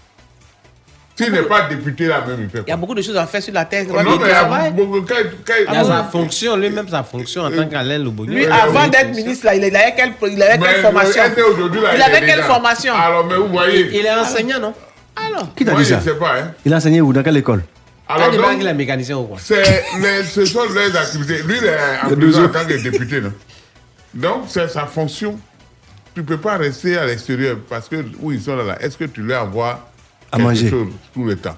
[1.15, 3.27] S'il n'est pas député là même, il fait Il y a beaucoup de choses à
[3.27, 3.85] faire sur la terre.
[3.85, 7.43] Non, mais il y a beaucoup- quand- quand- Il a sa fonction, lui-même sa fonction
[7.43, 8.33] en tant qu'Alain Lobognon.
[8.33, 11.23] Lui, avant d'être ministre, là, il il avait quelle, il avait quelle formation?
[11.95, 12.93] Il avait quelle formation?
[12.95, 13.89] Alors, mais vous voyez.
[13.99, 14.73] Il est enseignant, non?
[15.15, 15.97] Alors, Qui t'a dit je ça?
[15.97, 16.33] ne sais pas.
[16.39, 16.51] Hein.
[16.65, 17.13] Il a enseigné où?
[17.13, 17.61] Dans quelle école?
[18.07, 19.37] Alors, il donc, est mécanicien ou quoi?
[19.39, 19.61] c'est
[20.01, 21.43] les- ce sont les activités.
[21.43, 23.21] Lui, il est en prison en tant que député.
[23.21, 23.31] non?
[24.15, 25.39] Donc, c'est sa fonction.
[26.15, 28.97] Tu ne peux pas rester à l'extérieur parce que où ils sont là, là est-ce
[28.97, 29.79] que tu leur envoies
[30.33, 30.69] À manger.
[30.69, 31.55] chose tout le temps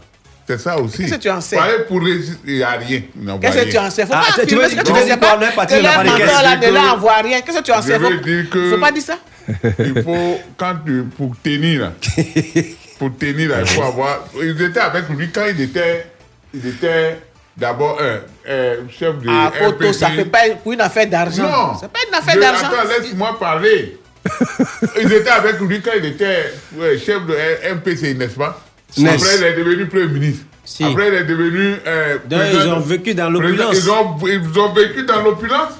[0.48, 0.98] C'est ça aussi.
[1.00, 1.56] Qu'est-ce que tu en sais?
[1.56, 3.02] Pareil, pour réussir, il n'y a rien.
[3.42, 4.06] Qu'est-ce que tu en sais?
[4.06, 5.38] Faut Ah, pas tu- veux- ce que tu tu veux ne dire pas.
[5.38, 7.42] on est parti Que de là, Je veux- envoie rien.
[7.42, 7.98] Qu'est-ce que tu en Je sais?
[7.98, 9.18] veux Faut dire que- faut pas dire ça.
[9.80, 11.94] Il faut, quand tu, pour tenir, là,
[13.00, 14.20] pour tenir, là, il faut avoir.
[14.42, 16.08] Ils étaient avec lui quand il était,
[16.54, 17.20] il était
[17.58, 18.20] d'abord un
[18.50, 19.28] euh, chef de.
[19.30, 21.44] Ah, Koto, ça fait pas pour une affaire d'argent.
[21.44, 21.74] Non.
[21.80, 22.68] C'est pas une affaire Je- d'argent.
[22.68, 23.98] Attends, laisse-moi parler.
[25.02, 27.36] Ils étaient avec lui quand il était ouais, chef de
[27.76, 28.62] MPC, n'est-ce pas?
[28.98, 29.22] Ness.
[29.22, 30.46] Après, il est devenu Premier ministre.
[30.84, 31.76] Après, il est devenu.
[31.86, 33.76] euh, Donc, ils ont vécu dans l'opulence.
[33.78, 35.74] Ils ont, ils ont vécu dans l'opulence.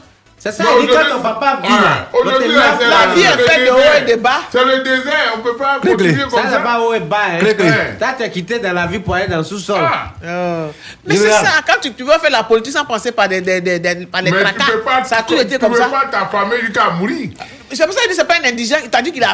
[0.46, 2.08] C'est ça, il dit quand Ouais, là.
[2.14, 3.78] Aujourd'hui, donc là, la- la vie est faite de haut
[4.08, 4.42] et de bas.
[4.52, 6.50] C'est le désert, on peut pas Clé, continuer comme Ça, ça.
[6.58, 7.18] c'est pas haut et bas.
[7.32, 7.38] hein.
[7.40, 7.72] Clé, clé.
[7.98, 9.80] Toi, tu as quitté dans la vie pour aller dans le sous-sol.
[10.24, 10.68] Euh,
[11.08, 13.60] Mais c'est ça, quand tu, tu veux faire la politique sans penser par, des, des,
[13.60, 15.72] des, des- par les Mais tu tracas, peux pas, ça a toujours été tu comme
[15.72, 15.86] peux ça.
[15.88, 17.30] pas t'affamer jusqu'à mourir.
[17.74, 19.30] C'est pour ça qu'il dit c'est pas un indigent, il t'a dit qu'il a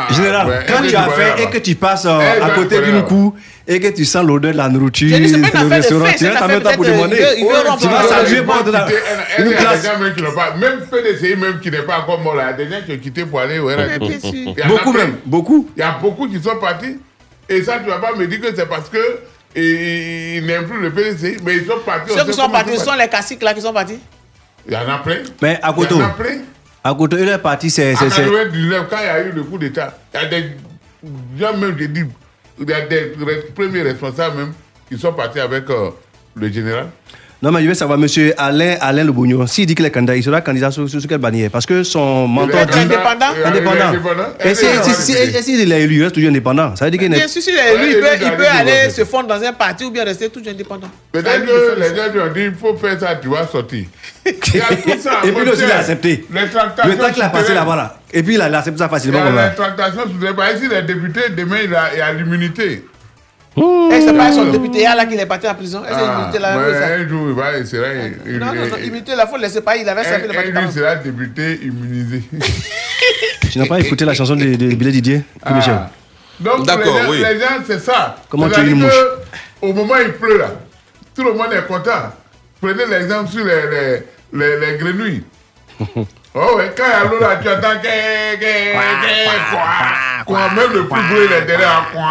[0.00, 0.16] affamé.
[0.16, 2.78] Général, ouais, quand tu as bonheur, et que tu passes euh, Elle à est côté
[2.80, 3.34] du d'une cour
[3.66, 6.72] et que tu sens l'odeur de la nourriture, dit, le restaurant, tu affaire même pas
[6.74, 7.16] pour demander.
[7.16, 8.66] il veut- il veut rompre Tu vas la- saluer pour une
[9.46, 9.82] il y a place.
[9.82, 10.54] des gens même qui n'ont pas.
[10.56, 12.92] Même PDCI, même qui n'est pas encore mort là, il y a des gens qui
[12.92, 13.56] ont quitté pour aller.
[13.56, 15.68] Il Beaucoup même, beaucoup.
[15.76, 16.98] Il y a beaucoup qui sont partis.
[17.48, 18.98] Et ça, tu vas pas me dire que c'est parce que
[19.56, 22.12] ils n'aiment plus le PDCI, mais ils sont partis.
[22.16, 23.98] Ceux qui sont partis, ce sont les caciques là qui sont partis.
[24.66, 25.18] Il y en a plein.
[25.42, 26.38] Mais à Il côté, y en a plein.
[26.84, 27.94] À côté, il est parti, c'est.
[27.94, 30.26] En c'est- c'est- 99, quand il y a eu le coup d'État, il y a
[30.26, 30.44] des
[31.40, 33.12] gens même, il y a des
[33.54, 34.52] premiers responsables même
[34.88, 35.90] qui sont partis avec euh,
[36.34, 36.88] le général.
[37.42, 40.16] Non, mais je veux savoir, monsieur Alain, Alain Le Bougnon, s'il dit qu'il est candidat,
[40.16, 41.50] il sera candidat sur, sur, sur quelle bannière?
[41.50, 42.78] Parce que son mentor dit.
[42.78, 43.26] indépendant.
[43.36, 43.84] Il est Indépendant.
[43.88, 44.28] indépendant.
[44.42, 46.74] Et s'il est élu, il reste toujours indépendant.
[46.74, 49.04] Ça veut dire qu'il Bien sûr, s'il est élu, il peut, il il aller se
[49.04, 50.88] fondre dans un parti ou bien rester toujours indépendant.
[51.12, 53.84] Peut-être que les gens lui ont dit il faut faire ça, tu vas sortir.
[54.26, 54.32] Il.
[54.32, 56.24] Et puis lui aussi, il a accepté.
[56.30, 57.98] Le temps qu'il a passé là-bas, là.
[58.10, 60.34] Et puis il a il accepté ça Il facilement les tractations souterraines.
[60.36, 62.84] Par ici, les députés, demain, il il a l'immunité.
[63.56, 65.82] Et c'est pas son député là qu'il est parti en prison.
[65.84, 67.86] Est-ce Ah, là ouais, un jour, il va, il sera.
[68.26, 69.76] il- Non, non, non, il- immunité là, faut le laisser pas.
[69.76, 70.50] Il avait servi le parti.
[70.50, 72.22] un jour, il sera député immunisé.
[73.50, 75.90] Tu n'as pas écouté la chanson de, de Billet Didier Qui Ah.
[76.40, 77.18] Donc, D'accord, les gens, oui.
[77.22, 78.16] les gens, c'est ça.
[78.28, 79.04] Comment tuer une que, mouche
[79.62, 80.46] Au moment où il pleut, là,
[81.14, 82.12] tout le monde est content.
[82.60, 84.02] Prenez l'exemple sur les, les,
[84.32, 85.22] les, les grenouilles.
[86.36, 89.62] Oh ouais, quand il y a l'eau là, tu entends que, que, que, quoi,
[90.26, 92.02] quoi, même le plus bleu, il est derrière, quoi.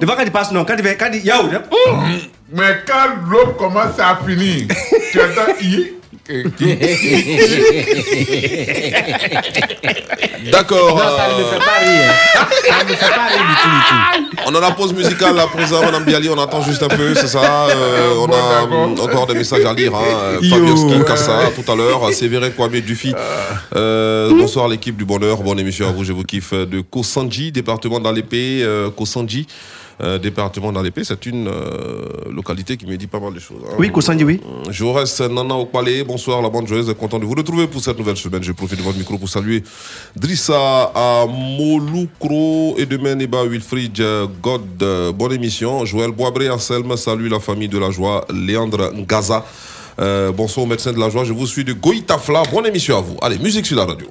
[0.00, 0.96] Des fois, quand il passe, non, quand il fait.
[0.96, 1.24] Quand il.
[1.24, 1.48] Yaou,
[2.50, 4.66] Mais quand l'eau commence à finir,
[5.12, 5.97] tu entends i.
[10.52, 10.96] D'accord.
[10.96, 12.12] Non, ça ne me fait pas rire.
[12.68, 13.96] Ça ne me fait pas rire du tout, du tout.
[14.46, 17.28] On a la pause musicale à présent, Madame Bialy, on attend juste un peu, c'est
[17.28, 17.68] ça.
[17.68, 19.94] Euh, on a hum, encore des messages à lire.
[19.94, 20.36] Hein.
[20.42, 20.50] Yo.
[20.50, 23.14] Fabioski Kassa tout à l'heure, Sévérin Kwame Dufy.
[23.74, 26.52] Euh, bonsoir l'équipe du bonheur, bonne émission à vous, je vous kiffe.
[26.52, 29.46] De Kosanji, département dans l'épée, euh, Kosanji.
[30.00, 33.58] Euh, département dans l'épée, c'est une euh, localité qui me dit pas mal de choses.
[33.66, 33.74] hein.
[33.78, 34.40] Oui, Kosanji, oui.
[34.70, 36.04] Je reste Nana au palais.
[36.04, 36.94] Bonsoir, la bande joyeuse.
[36.98, 38.42] Content de vous retrouver pour cette nouvelle semaine.
[38.42, 39.62] Je profite de votre micro pour saluer
[40.14, 44.62] Drissa à Moloukro et demain Neba Wilfried euh, God.
[44.82, 45.84] Euh, Bonne émission.
[45.84, 46.96] Joël Boabré Anselme.
[46.96, 48.24] Salut la famille de la joie.
[48.32, 49.44] Léandre Ngaza.
[50.00, 51.24] Euh, bonsoir au médecin de la joie.
[51.24, 52.44] Je vous suis de Goïtafla.
[52.52, 53.16] Bonne émission à vous.
[53.20, 54.06] Allez, musique sur la radio.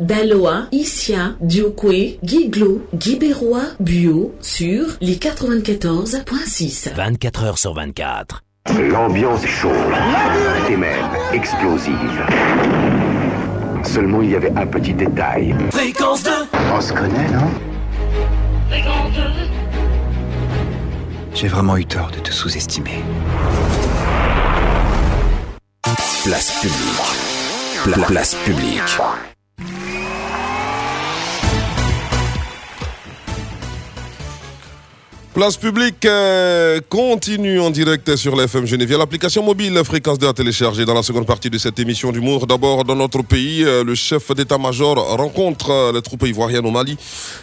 [0.00, 6.92] Daloa, Issia, Diokwe, Guiglo, Guibérois, Buo sur les 94.6.
[6.94, 8.42] 24 heures sur 24.
[8.90, 9.72] L'ambiance est chaude
[10.70, 11.94] et même explosive.
[13.84, 15.54] Seulement il y avait un petit détail.
[15.70, 16.30] Fréquence 2
[16.74, 17.50] On se connaît, non?
[21.34, 23.02] J'ai vraiment eu tort de te sous-estimer.
[26.24, 27.84] Place publique.
[27.84, 29.33] Pla- place publique.
[35.34, 38.96] Place publique euh, continue en direct sur l'FM Genève.
[38.96, 42.46] l'application mobile Fréquence 2 à télécharger dans la seconde partie de cette émission d'humour.
[42.46, 46.96] D'abord, dans notre pays, euh, le chef d'état-major rencontre euh, les troupes ivoiriennes au Mali.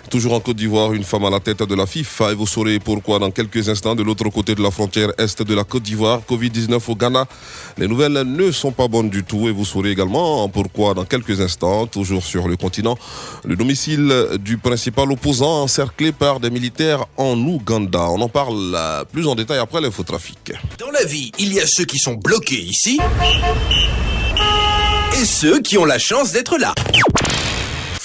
[0.09, 2.31] Toujours en Côte d'Ivoire, une femme à la tête de la FIFA.
[2.31, 5.53] Et vous saurez pourquoi dans quelques instants, de l'autre côté de la frontière est de
[5.53, 7.25] la Côte d'Ivoire, Covid-19 au Ghana.
[7.77, 9.49] Les nouvelles ne sont pas bonnes du tout.
[9.49, 12.97] Et vous saurez également pourquoi dans quelques instants, toujours sur le continent,
[13.43, 17.80] le domicile du principal opposant encerclé par des militaires en Ouganda.
[17.93, 20.51] On en parle euh, plus en détail après l'infotrafic.
[20.77, 22.99] Dans la vie, il y a ceux qui sont bloqués ici
[25.19, 26.73] et ceux qui ont la chance d'être là.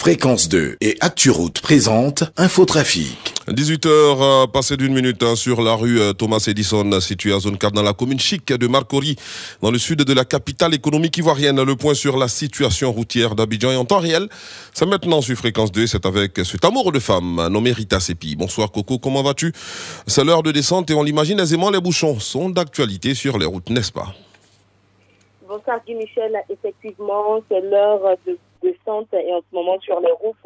[0.07, 3.35] Fréquence 2 et ActuRoute présente Infotrafic.
[3.49, 7.59] 18h euh, passé d'une minute hein, sur la rue euh, Thomas Edison, située à zone
[7.59, 9.17] 4 dans la commune chic de Marcory,
[9.63, 11.61] dans le sud de la capitale économique ivoirienne.
[11.61, 14.29] Le point sur la situation routière d'Abidjan et en temps réel.
[14.73, 18.37] C'est maintenant sur Fréquence 2, c'est avec cet amour de femme nommé Rita Sepi.
[18.37, 19.53] Bonsoir Coco, comment vas-tu?
[20.07, 23.71] C'est l'heure de descente et on l'imagine aisément, les bouchons sont d'actualité sur les routes,
[23.71, 24.15] n'est-ce pas?
[25.49, 28.39] Bonsoir Guy Michel, effectivement, c'est l'heure de
[29.13, 30.37] et en ce moment sur les routes,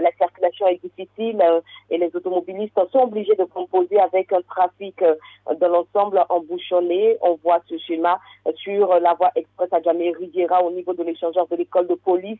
[0.00, 1.60] la circulation est difficile euh,
[1.90, 5.14] et les automobilistes sont obligés de composer avec un trafic euh,
[5.60, 7.16] dans l'ensemble embouchonné.
[7.22, 8.20] On voit ce schéma
[8.56, 12.38] sur la voie express à Djamé Riviera au niveau de l'échangeur de l'école de police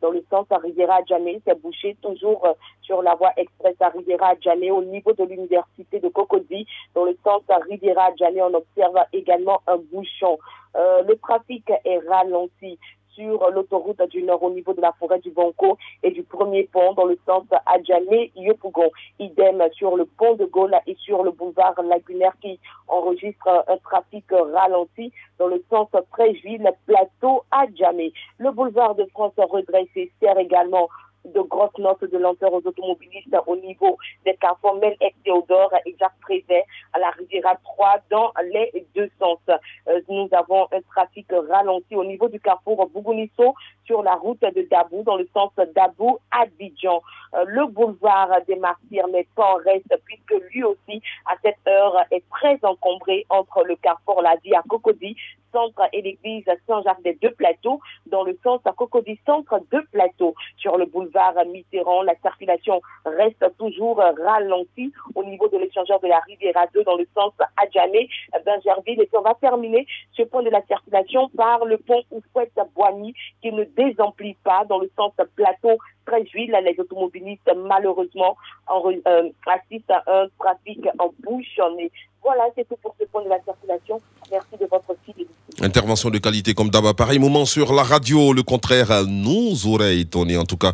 [0.00, 1.40] dans le sens à Riviera à Djamé.
[1.46, 4.34] C'est bouché toujours euh, sur la voie express à Riviera à
[4.70, 8.42] au niveau de l'université de Cocody dans le sens à Riviera à.
[8.42, 10.38] On observe également un bouchon.
[10.76, 12.78] Euh, le trafic est ralenti
[13.16, 16.92] sur l'autoroute du Nord au niveau de la forêt du Banco et du premier pont
[16.92, 18.90] dans le sens Adjamé-Yopougon.
[19.18, 24.24] Idem sur le pont de Gaulle et sur le boulevard lagunaire qui enregistre un trafic
[24.30, 28.12] ralenti dans le sens Fréjville, plateau Adjamé.
[28.38, 30.88] Le boulevard de France redressé sert également
[31.34, 35.94] de grosses notes de lenteur aux automobilistes au niveau des carrefours Mel et Théodore et
[35.98, 39.38] Jacques Prévert à la Riviera 3 dans les deux sens.
[39.48, 43.54] Euh, nous avons un trafic ralenti au niveau du carrefour Bougounisso
[43.84, 47.02] sur la route de Dabou dans le sens Dabou Abidjan.
[47.34, 51.96] Euh, le boulevard des Martyrs n'est pas en reste puisque lui aussi à cette heure
[52.10, 55.16] est très encombré entre le carrefour Ladi à Cocody
[55.56, 60.34] centre et l'église Saint-Jacques des deux plateaux dans le sens à Cocody centre deux plateaux
[60.58, 66.18] sur le boulevard Mitterrand la circulation reste toujours ralentie au niveau de l'échangeur de la
[66.20, 68.10] Riviera 2 dans le sens Adjamé
[68.44, 73.14] Bingerville et on va terminer ce point de la circulation par le pont Oufouette Boigny
[73.40, 78.36] qui ne désemplit pas dans le sens plateau Treichville les automobilistes malheureusement
[78.66, 81.90] en, euh, assistent à un trafic embouchonné
[82.26, 84.00] voilà, c'est tout pour ce point de la circulation.
[84.32, 85.32] Merci de votre fidélité.
[85.62, 88.32] Intervention de qualité comme d'hab à pareil moment sur la radio.
[88.32, 90.72] Le contraire nous aurait étonné, en tout cas,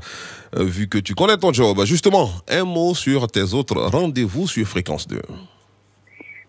[0.57, 1.85] euh, vu que tu connais ton job.
[1.85, 5.21] Justement, un mot sur tes autres rendez-vous sur Fréquence 2.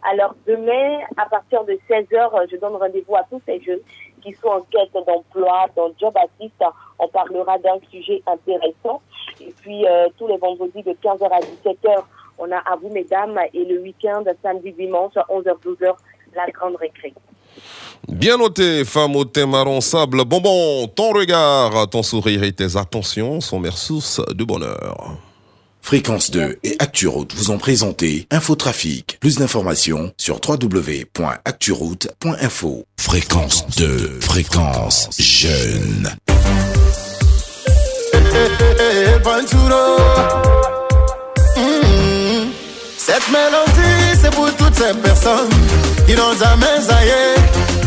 [0.10, 3.82] Alors, demain, à partir de 16h, je donne rendez-vous à tous ces jeunes
[4.24, 6.56] qui sont en quête d'emploi, dans Job Assist.
[7.00, 9.02] On parlera d'un sujet intéressant.
[9.42, 12.04] Et puis, euh, tous les vendredis de 15h à 17h,
[12.38, 15.94] on a à vous, mesdames, et le week-end, samedi, dimanche, 11h, 12h,
[16.36, 17.14] la grande récré.
[18.08, 20.26] Bien noté, femme au thé marron sable.
[20.26, 25.18] Bonbon, ton regard, ton sourire et tes attentions sont mes sources de bonheur.
[25.84, 29.18] Fréquence 2 et ActuRoute vous ont présenté Infotrafic.
[29.20, 32.86] Plus d'informations sur www.acturoute.info.
[32.98, 36.10] Fréquence 2, fréquence jeune.
[42.98, 45.50] Cette mélodie, c'est pour toutes ces personnes
[46.08, 47.36] qui n'ont jamais aillé.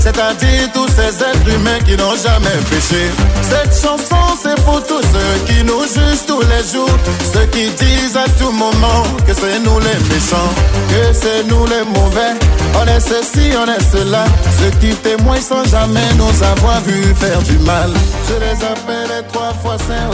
[0.07, 3.11] C'est-à-dire tous ces êtres humains qui n'ont jamais péché.
[3.43, 6.97] Cette chanson, c'est pour tous ceux qui nous jugent tous les jours.
[7.35, 10.53] Ceux qui disent à tout moment que c'est nous les méchants,
[10.91, 12.39] que c'est nous les mauvais.
[12.81, 14.27] On est ceci, on est cela.
[14.61, 17.91] Ceux qui témoignent sans jamais nous avoir vu faire du mal.
[18.29, 20.09] Je les appelle les trois fois saint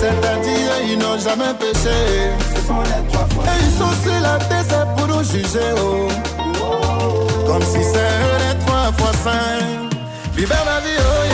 [0.00, 2.32] C'est-à-dire ils n'ont jamais péché.
[2.56, 3.44] Ce sont les trois fois.
[3.44, 5.74] Et ils sont sur la tête, c'est pour nous juger.
[5.84, 6.08] Oh.
[7.46, 8.21] Comme si c'est
[9.28, 9.92] eux
[10.36, 11.31] les trois fois saints.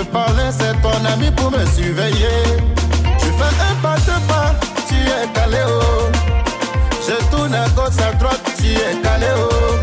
[0.00, 2.40] Me parler, c'est ton ami pour me surveiller.
[3.18, 4.54] Je fais un pas de pas,
[4.88, 6.08] tu es calé, oh.
[7.06, 9.76] Je tourne à gauche, à droite, tu es calé, oh.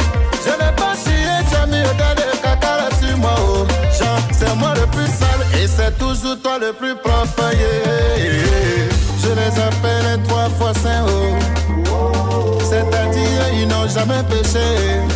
[0.43, 3.68] Je n'ai pas chié, tu as mis autant de caca là sur moi, oh.
[3.99, 8.34] Jean, c'est moi le plus sale et c'est toujours toi le plus propre, yeah, yeah,
[8.34, 8.89] yeah.
[9.22, 12.57] Je les appelle les trois fois saints, oh.
[12.68, 14.65] C'est-à-dire, ils n'ont jamais péché.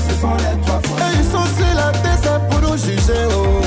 [0.08, 3.26] Ce sont les trois fois Et ils sont sur la tête, c'est pour nous juger,
[3.32, 3.62] oh.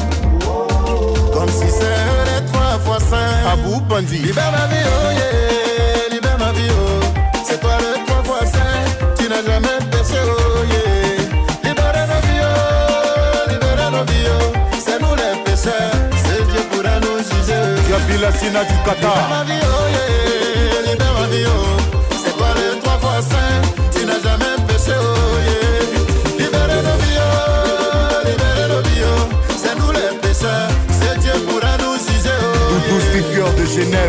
[3.15, 3.53] Saints.
[3.53, 4.19] Abou Bandi.
[4.19, 6.15] Libère ma vie, oh yeah.
[6.15, 7.01] Libère ma vie, oh.
[7.45, 8.85] C'est toi le trois fois saint.
[9.19, 11.69] Tu n'as jamais péché, oh yeah.
[11.69, 13.51] Libère nos vies, oh.
[13.51, 14.53] Libère nos vies, oh.
[14.85, 15.95] C'est nous les pécheurs.
[16.25, 17.63] C'est Dieu pourra nous juger.
[17.91, 19.15] Yabila Sina du Qatar.
[19.15, 20.93] Libère ma vie, oh yeah.
[20.93, 21.97] Libère ma vie, oh.
[22.23, 23.61] C'est toi le trois fois saint.
[23.93, 25.24] Tu n'as jamais péché, oh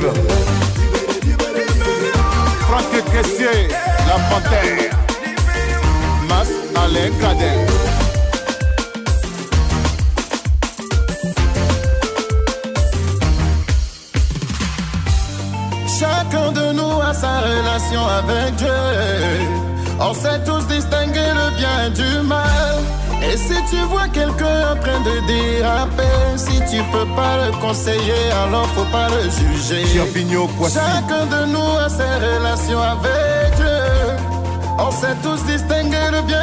[0.05, 0.45] Genève.
[2.67, 3.67] Franck Caissier,
[4.07, 4.91] la panthère.
[6.29, 7.67] Mas Alain Cadel.
[15.99, 18.67] Chacun de nous a sa relation avec Dieu.
[19.99, 22.94] On sait tous distinguer le bien du mal.
[23.31, 28.31] Et si tu vois quelqu'un en train de déraper, si tu peux pas le conseiller,
[28.43, 29.83] alors faut pas le juger.
[30.73, 33.65] Chacun de nous a ses relations avec Dieu.
[34.77, 36.41] On sait tous distinguer le bien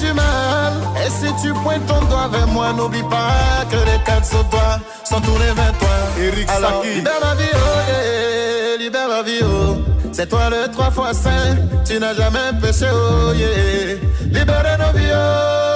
[0.00, 0.72] du mal.
[1.04, 4.78] Et si tu pointes ton doigt vers moi, n'oublie pas que les quatre sur toi
[5.04, 5.88] sont tournés vers toi.
[6.20, 6.94] Eric Alors, Saki.
[6.96, 9.76] libère ma vie, oh yeah, libère ma vie, oh.
[10.12, 11.56] C'est toi le trois fois saint,
[11.86, 13.96] tu n'as jamais péché, oh yeah.
[14.26, 15.69] Libère nos vies, oh,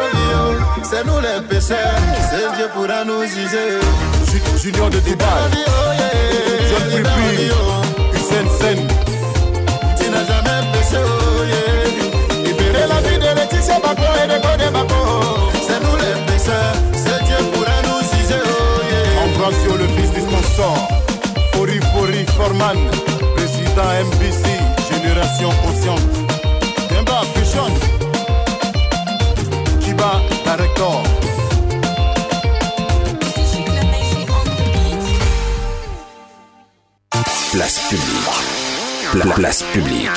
[0.00, 0.80] oh.
[0.82, 1.78] C'est nous les pécheurs,
[2.30, 3.80] c'est Dieu pourra nous juger.
[4.30, 5.64] Ju- Junior de Dubaï.
[6.70, 7.50] John Pripi.
[8.14, 8.78] Hussein Sen.
[9.98, 12.44] Tu n'as jamais péché, oh yeah.
[12.44, 15.00] Libérer la vie de Laetitia Bako et de Godé Bako.
[15.66, 19.24] C'est nous les pécheurs, c'est Dieu pourra nous juger, oh yeah.
[19.24, 20.76] Ambrosio, le fils du sponsor.
[21.54, 22.78] Fori Fori Forman.
[23.36, 24.44] Président MBC.
[24.90, 26.14] Génération consciente.
[26.90, 27.20] Demba
[37.52, 39.22] Place publique.
[39.22, 40.10] Pla- place publique.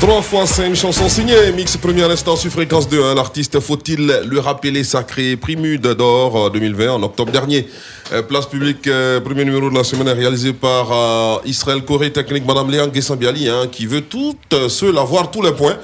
[0.00, 3.02] Trois fois cinq chansons signées, mix premier instant sur fréquence 2.
[3.02, 3.14] hein.
[3.14, 7.66] L'artiste, faut-il le rappeler, sacré, Primude d'or euh, 2020 en octobre dernier.
[8.14, 12.46] Euh, place publique, euh, premier numéro de la semaine réalisé par euh, Israël Corée Technique,
[12.46, 15.76] Madame Léa Guessambiali, hein, qui veut toutes euh, ceux avoir tous les points.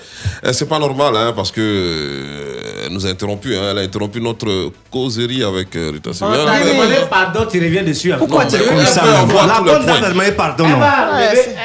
[0.44, 3.80] Euh, C'est pas normal, hein, parce que euh, elle nous a interrompu, hein, elle a
[3.80, 8.12] interrompu notre causerie avec euh, Rita a- demandé pardon, tu reviens dessus.
[8.16, 11.56] Pourquoi tu es comme ça La bonne dame a demandé pardon, Elle va lever-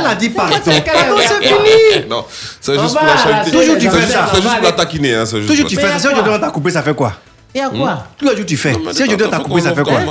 [0.00, 0.54] Elle a dit pardon.
[0.64, 2.06] Pardon, c'est fini.
[2.10, 2.24] Non,
[2.60, 3.50] c'est juste pour la charité.
[3.56, 4.28] Toujours tu C'est fais juste- ça.
[4.34, 5.14] C'est juste pour la taquiner.
[5.14, 5.98] Hein, Toujours tu fais ça.
[5.98, 7.12] Si on t'a coupé, ça fait quoi?
[7.54, 8.06] Il y a quoi?
[8.18, 8.72] Tous les jours tu fais.
[8.72, 9.92] Non, Si aujourd'hui on t'a faut coupé, qu'on ça fait quoi?
[10.00, 10.04] à.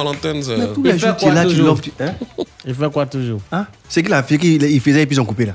[0.57, 1.65] Mais tous les jours tu es là, tu toujours?
[1.67, 1.81] l'offres.
[1.81, 2.13] tu- hein?
[2.65, 3.41] Il fait quoi toujours?
[3.51, 3.65] Hein?
[3.89, 5.53] C'est qu'il a fait qu'il il faisait et puis ils ont coupé là.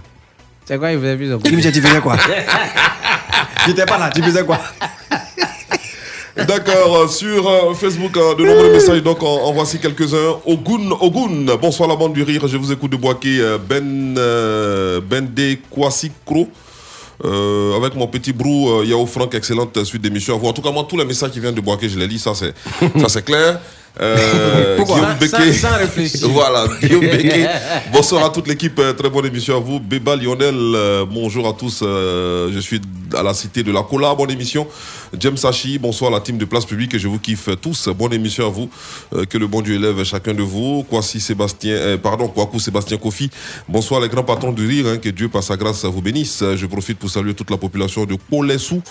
[0.66, 2.16] C'est quoi il faisait plus Il me dit, tu faisais quoi?
[3.66, 4.60] J'étais pas là, tu faisais quoi?
[6.46, 10.36] D'accord, euh, sur euh, Facebook, euh, de nombreux messages, donc en, en voici quelques-uns.
[10.46, 14.14] Ogun, Ogun, bonsoir la bande du rire, je vous écoute de Boaké, euh, Ben,
[15.08, 16.48] ben de Kwasikro.
[17.24, 20.46] Euh, avec mon petit brou euh, Yao Franck, excellente suite d'émission à vous.
[20.46, 22.32] En tout cas, moi, tous les messages qui viennent de Boaké, je les lis, ça
[22.34, 22.54] c'est,
[23.00, 23.58] ça c'est clair.
[24.00, 24.98] Euh, Pourquoi?
[25.00, 25.52] Guillaume Sans- Becquet.
[25.52, 26.28] sans réfléchir.
[26.32, 27.48] voilà, Guillaume Becquet.
[27.92, 29.80] Bonsoir à toute l'équipe, euh, très bonne émission à vous.
[29.80, 31.80] Béba Lionel, euh, bonjour à tous.
[31.82, 32.80] euh, je suis
[33.16, 34.68] à la cité de la Cola, bonne émission.
[35.16, 37.88] James Sachi, bonsoir la team de Place Publique, je vous kiffe tous.
[37.88, 38.68] Bonne émission à vous.
[39.14, 40.84] Euh, que le bon Dieu élève chacun de vous.
[40.88, 43.30] Kwasi Sébastien, euh, pardon, Kwaku Sébastien Kofi.
[43.68, 46.44] Bonsoir les grands patrons du rire, hein, que Dieu par sa grâce vous bénisse.
[46.56, 48.82] Je profite pour saluer toute la population de Kolesou,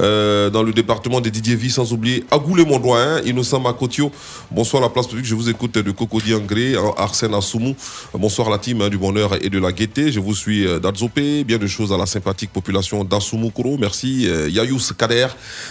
[0.00, 4.10] euh, dans le département de Didier Vie, sans oublier Agoulé Mondouin, Innocent Makotio.
[4.50, 7.76] Bonsoir la place publique, je vous écoute de Cocody Angré, Arsène Assoumou.
[8.14, 10.10] Bonsoir la team hein, du bonheur et de la gaieté.
[10.10, 11.44] Je vous suis euh, d'Adzopé.
[11.44, 13.78] Bien de choses à la sympathique population d'Assoumou-Koro.
[13.78, 14.26] Merci.
[14.28, 15.28] Euh, Yayous Kader.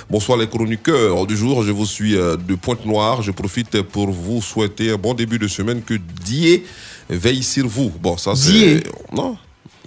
[0.10, 1.64] Bonsoir les chroniqueurs du jour.
[1.64, 3.22] Je vous suis euh, de Pointe-Noire.
[3.22, 5.82] Je profite pour vous souhaiter un bon début de semaine.
[5.82, 6.64] Que Dieu
[7.10, 7.92] veille sur vous.
[8.02, 8.84] Bon, ça c'est.
[9.14, 9.38] Non,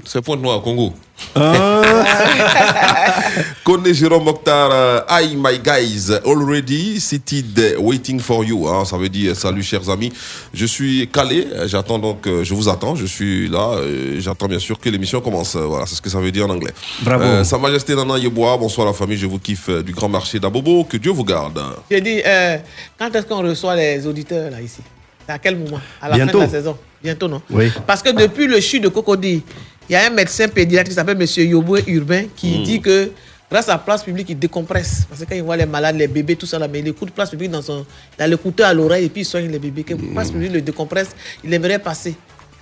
[0.04, 0.92] c'est Pointe-Noire, Congo.
[3.64, 8.68] Kone Jérôme Mokhtar, euh, hi my guys, already seated, waiting for you.
[8.68, 10.12] hein, ça veut dire salut chers amis.
[10.52, 14.48] Je suis calé, euh, j'attends donc, euh, je vous attends, je suis là, euh, j'attends
[14.48, 15.56] bien sûr que l'émission commence.
[15.56, 16.72] Euh, Voilà, c'est ce que ça veut dire en anglais.
[17.00, 17.22] Bravo.
[17.24, 20.38] Euh, Sa Majesté Nana Yeboah, bonsoir la famille, je vous kiffe euh, du grand marché
[20.38, 21.60] d'Abobo, que Dieu vous garde.
[21.90, 22.58] J'ai dit, euh,
[22.98, 24.80] quand est-ce qu'on reçoit les auditeurs là ici?
[25.26, 25.80] C'est à quel moment?
[26.00, 26.40] À la Bientôt.
[26.40, 27.42] fin de la saison Bientôt, non?
[27.50, 27.70] Oui.
[27.86, 29.42] Parce que depuis le chute de Cocody,
[29.88, 31.26] il y a un médecin pédiatre qui s'appelle M.
[31.48, 32.62] Yoboué Urbain qui Mm.
[32.64, 33.10] dit que
[33.50, 35.04] grâce à Place Publique, il décompresse.
[35.08, 37.10] Parce que quand il voit les malades, les bébés, tout ça, là, mais il écoute
[37.10, 37.84] Place Publique dans son.
[38.18, 39.82] Il a l'écouteur à l'oreille et puis il soigne les bébés.
[39.82, 41.10] Que Place Publique le décompresse,
[41.44, 42.14] il aimerait passer.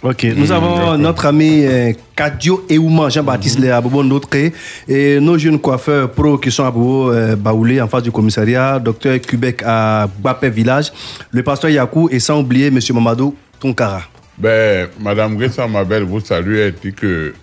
[0.03, 3.67] Ok, nous Hmm, avons notre ami euh, Kadio Eouma, Jean-Baptiste Hmm.
[3.67, 4.29] mm à Bobo Notre
[4.89, 8.79] et nos jeunes coiffeurs pro qui sont à Bobo euh, Baoulé en face du commissariat,
[8.79, 10.91] docteur Kubek à Bapé Village,
[11.31, 12.79] le pasteur Yakou et sans oublier M.
[12.95, 14.01] Mamadou Tonkara.
[14.41, 16.57] Ben, Madame Gressa Mabel vous salue.
[16.57, 17.35] Elle dit que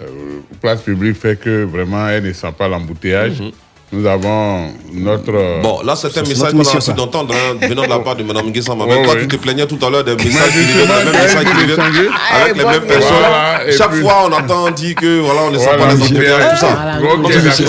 [0.00, 3.42] euh, place publique fait que vraiment elle ne sent pas l'embouteillage.
[3.94, 5.60] Nous avons notre.
[5.62, 8.22] Bon, là, c'est un message qu'on a envie d'entendre hein, venant de la part de
[8.22, 8.96] Mme Nguessa Mabel.
[8.98, 9.20] Ouais, Toi, ouais.
[9.20, 12.56] tu te plaignais tout à l'heure des messages qui viennent, les mêmes messages qui avec
[12.56, 13.12] les mêmes personnes.
[13.20, 15.92] voilà, et Chaque puis- fois, on entend dire que voilà, on ne sent Voilà, pas
[15.92, 16.50] les c'est embouteillages, bien.
[16.50, 16.78] tout ça.
[17.00, 17.64] Voilà, Donc, ok, c'est-.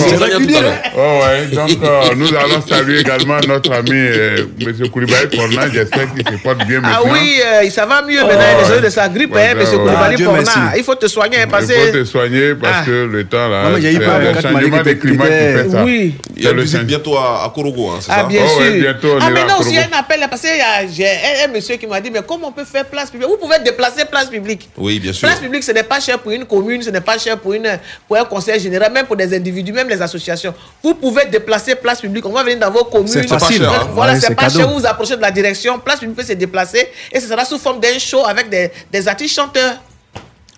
[0.96, 4.88] Oh ouais, donc euh, nous allons saluer également notre ami euh, M.
[4.90, 5.68] Koulibaly Porna.
[5.70, 7.12] J'espère qu'il se porte bien Ah maintenant.
[7.12, 8.42] oui, euh, ça va mieux Oh, maintenant.
[8.50, 9.64] Il est désolé de sa grippe, hein, ouais.
[9.66, 10.58] Koulibaly Ah, merci.
[10.78, 12.04] Il faut te soigner, hein, parce Il faut te que.
[12.04, 12.86] soigner parce Ah.
[12.86, 13.64] que le temps là.
[13.74, 15.84] Mais le changement des climats qui fait ça.
[15.84, 16.13] Oui.
[16.36, 18.24] Il y a une le visite bientôt à, à Korogo, hein, c'est Ah, ça?
[18.24, 18.58] bien Oh, sûr.
[18.60, 19.96] ouais, bientôt, on ah, maintenant aussi, il y a Korogo.
[19.96, 22.20] un appel là, parce qu'il y a j'ai un, un monsieur qui m'a dit Mais
[22.26, 23.28] comment on peut faire place publique?
[23.28, 24.68] Vous pouvez déplacer place publique.
[24.76, 25.28] Oui, bien sûr.
[25.28, 27.78] Place publique, ce n'est pas cher pour une commune, ce n'est pas cher pour, une,
[28.08, 30.54] pour un conseil général, même pour des individus, même les associations.
[30.82, 32.24] Vous pouvez déplacer place publique.
[32.26, 33.08] On va venir dans vos communes.
[33.08, 33.88] C'est facile, pas cher, hein.
[33.92, 34.58] Voilà, Ouais, c'est c'est pas cadeau.
[34.58, 34.68] cher.
[34.68, 35.78] Vous vous approchez de la direction.
[35.78, 39.08] Place publique peut se déplacer et ce sera sous forme d'un show avec des, des
[39.08, 39.74] artistes chanteurs.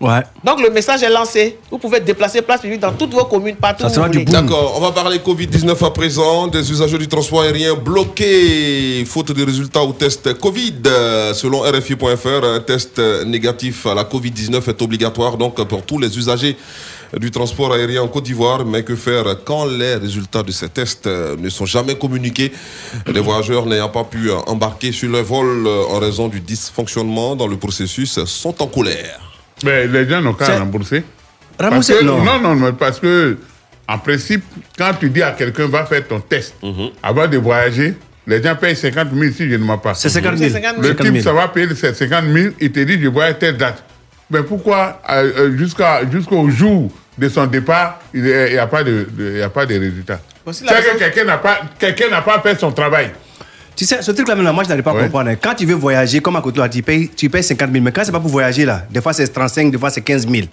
[0.00, 0.22] Ouais.
[0.44, 1.58] Donc le message est lancé.
[1.70, 4.24] Vous pouvez déplacer place publique dans toutes vos communes, partout où vous voulez.
[4.24, 6.48] D'accord, on va parler Covid-19 à présent.
[6.48, 10.74] Des usagers du transport aérien bloqués faute de résultats au test Covid.
[10.86, 16.16] Euh, Selon RFI.fr, un test négatif à la Covid-19 est obligatoire donc pour tous les
[16.18, 16.56] usagers
[17.18, 18.66] du transport aérien en Côte d'Ivoire.
[18.66, 22.52] Mais que faire quand les résultats de ces tests euh, ne sont jamais communiqués?
[23.06, 27.46] Les voyageurs n'ayant pas pu euh, embarquer sur le vol en raison du dysfonctionnement dans
[27.46, 29.35] le processus sont en colère.
[29.64, 31.04] Mais les gens n'ont qu'à rembourser.
[31.58, 32.22] Rembourser, que- non.
[32.22, 33.38] non, non, mais parce que,
[33.88, 34.44] en principe,
[34.76, 36.90] quand tu dis à quelqu'un, va faire ton test, Mhm.
[37.02, 37.94] avant de voyager,
[38.26, 39.94] les gens payent 50 000 si je ne mens pas.
[39.94, 40.50] C'est 50 000.
[40.50, 40.82] C'est 50 000.
[40.82, 41.24] Le 50 type, 000.
[41.24, 43.82] ça va payer ces 50 000, il te dit, je vois telle date.
[44.30, 49.06] Mais pourquoi, euh, euh, jusqu'à, jusqu'au jour de son départ, il n'y a, pas de,
[49.10, 50.20] de- il y a pas de résultat?
[50.52, 53.10] C'est que quelqu'un n'a pas, quelqu'un n'a pas fait son travail.
[53.76, 55.02] Tu sais, ce truc-là, maintenant, moi, je n'arrive pas à Ouais.
[55.02, 55.30] comprendre.
[55.30, 55.36] hein.
[55.40, 57.84] Quand tu veux voyager, comme à côté, là, tu payes, tu payes 50 000.
[57.84, 60.26] Mais quand c'est pas pour voyager, là, des fois c'est 35, des fois c'est 15
[60.26, 60.46] 000.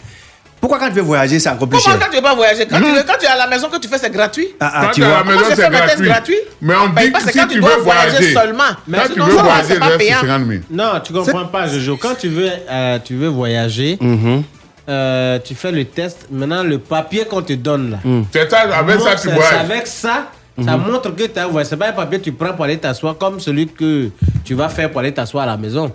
[0.59, 1.99] Pourquoi quand tu veux voyager, c'est encore plus Comment cher?
[2.05, 2.65] quand tu veux pas voyager?
[2.65, 4.71] Quand, tu veux- quand tu es à la maison, que tu fais, c'est gratuit Ah,
[4.73, 6.05] ah, Quand tu tu es à la maison, c'est gratuit.
[6.07, 6.35] gratuits?
[6.61, 8.63] Mais on paye dit pas, que si quand tu tu dois veux voyager voyager, seulement.
[8.87, 10.19] Mais quand tu veux ça, c'est voyager, pas payant.
[10.21, 10.61] 50 000.
[10.71, 11.97] Non, tu comprends pas, Jojo.
[11.97, 14.43] Quand tu veux, euh, tu veux voyager, Mhm.
[14.89, 16.27] euh, tu fais le test.
[16.31, 17.97] Maintenant, le papier qu'on te donne là.
[18.31, 19.51] C'est ça, avec ça, tu c'est- voyages.
[19.51, 21.69] c'est Avec ça, ça montre que tu as voyagé.
[21.71, 24.09] C'est pas un papier que tu prends pour aller t'asseoir comme celui que
[24.43, 25.91] tu vas faire pour aller t'asseoir à la maison.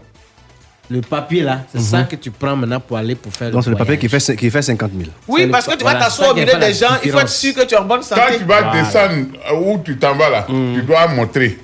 [0.90, 3.68] Le papier là, c'est ça que tu prends maintenant pour aller pour faire Donc c'est
[3.70, 5.10] le papier qui fait, qui fait 50 000.
[5.28, 7.64] Oui, parce que tu vas t'asseoir au milieu des gens, il faut être sûr que
[7.66, 8.20] tu es en bonne santé.
[8.26, 8.82] Quand tu vas Voilà.
[8.82, 11.59] descendre euh, où tu t'en vas là, tu dois montrer.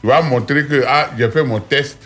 [0.00, 1.98] Tu vas montrer que ah, j'ai fait mon test.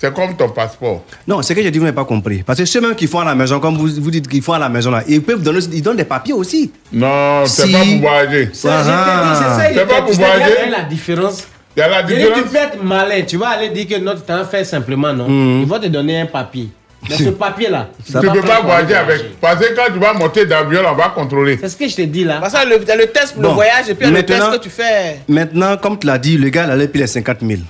[0.00, 1.02] C'est comme ton passeport.
[1.26, 2.42] Non, c'est que je dis, vous n'avez pas compris.
[2.44, 4.52] Parce que ceux mêmes qui font à la maison, comme vous, vous dites qu'ils font
[4.52, 6.70] à la maison, là, ils peuvent donner, ils donnent des papiers aussi.
[6.92, 7.72] Non, c'est Si.
[7.72, 8.50] pas pour voyager.
[8.52, 10.52] C'est- c'est ça, pas pour voyager.
[10.66, 11.48] il y a la différence.
[11.76, 12.38] Il y a la différence.
[12.38, 15.28] tu peux être malin, tu vas aller dire que non, tu t'en fais simplement, non?
[15.28, 15.62] Mhm.
[15.62, 16.68] Ils vont te donner un papier.
[17.10, 19.40] Mais ce papier-là, Tu ne peux pas voyager avec.
[19.40, 21.58] Parce que quand tu vas monter d'avion, on va contrôler.
[21.60, 22.38] C'est ce que je t'ai dit là.
[22.40, 23.48] Parce que le, le test pour Bon.
[23.50, 25.20] le voyage et puis le test que tu fais.
[25.28, 27.60] Maintenant, comme tu l'as dit, le gars, il allait payer les 50 000.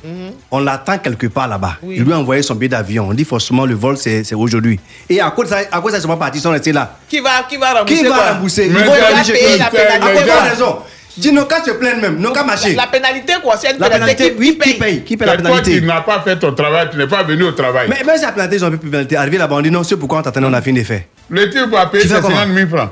[0.51, 1.77] on l'attend quelque part là-bas.
[1.83, 1.97] Oui.
[1.99, 3.09] Il lui a envoyé son billet d'avion.
[3.09, 4.79] On dit forcément le vol, c'est c'est aujourd'hui.
[5.09, 6.51] Et à cause de ça, à cause de ça, ils sont pas partis, ils sont
[6.51, 6.97] restés là.
[7.09, 8.33] Qui va, qui va rembourser Qui va quoi?
[8.33, 8.67] rembourser?
[8.67, 8.81] Ils vont
[9.25, 9.99] chez la pénalité.
[10.03, 10.77] Après, ils ont raison.
[11.19, 12.75] Dis, n'ont qu'à se plaindre même, n'ont qu'à marcher.
[12.75, 15.43] La pénalité, quoi C'est une La pénalité, qui- oui, qui paye Qui paye la toi
[15.45, 17.89] pénalité qui n'as pas fait ton travail, tu n'es pas venu au travail.
[17.89, 19.17] Mais même si la pénalité, ils ont pu pénalité.
[19.17, 21.05] Arrivé là-bas, on dit non, c'est pourquoi on t'attendait, on a fini les faits.
[21.31, 22.37] Le type a payé Tu fais ses comment?
[22.37, 22.91] 50 000 francs.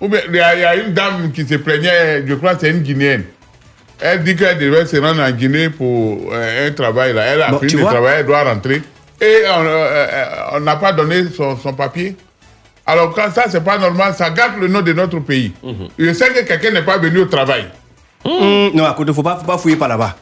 [0.00, 2.54] Ou bien, il y, a, il y a une dame qui se plaignait, je crois
[2.54, 3.24] que c'est une Guinéenne.
[4.00, 7.14] Elle dit qu'elle devait se rendre en Guinée pour euh, un travail.
[7.14, 7.22] Là.
[7.26, 7.92] Elle a Bon, fini tu le vois?
[7.92, 8.82] travail, elle doit rentrer.
[9.20, 10.24] Et on euh, euh,
[10.54, 12.16] on n'a pas donné son, son papier.
[12.86, 15.52] Alors quand ça, c'est pas normal, ça gâte le nom de notre pays.
[15.62, 15.88] Mhm.
[15.98, 17.64] Je sais que quelqu'un n'est pas venu au travail.
[18.24, 20.16] Hum, non, à côté, faut pas, faut pas fouiller par là-bas.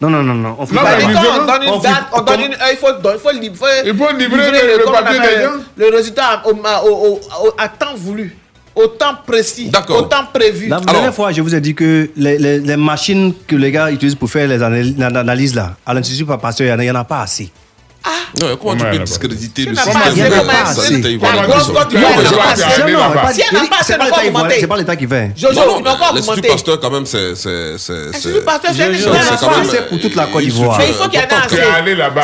[0.00, 0.56] Non, non, non, non.
[0.58, 2.86] On fouille Non, pas mais on donne une On date, on donne une, il faut,
[2.88, 5.50] il faut, il faut, Il faut livrer le- le papier des gens.
[5.76, 8.34] Le résultat au, au, au, au- à temps voulu,
[8.74, 10.68] au temps précis, au temps prévu.
[10.68, 13.90] La dernière fois, je vous ai dit que les, les- les machines que les gars
[13.90, 17.20] utilisent pour faire les analy- l'analyse là, à l'Institut Pasteur, il n'y en a pas
[17.22, 17.50] assez.
[18.40, 20.20] Ouais, comment tu peux discréditer le système de.
[20.20, 22.32] Non, non,
[23.32, 24.56] Si elle n'a pas elle l'État pas augmenté.
[24.60, 25.30] c'est pas l'État qui fait.
[25.36, 26.48] Jojo, Non, non, il pas l'Institut augmenté.
[26.48, 27.34] Pasteur, quand même, c'est.
[27.34, 28.70] c'est- c'est- L'Institut c'est- Pasteur,
[29.70, 30.78] c'est pour toute la Côte d'Ivoire.
[30.78, 31.56] Mais il faut qu'il y en ait assez.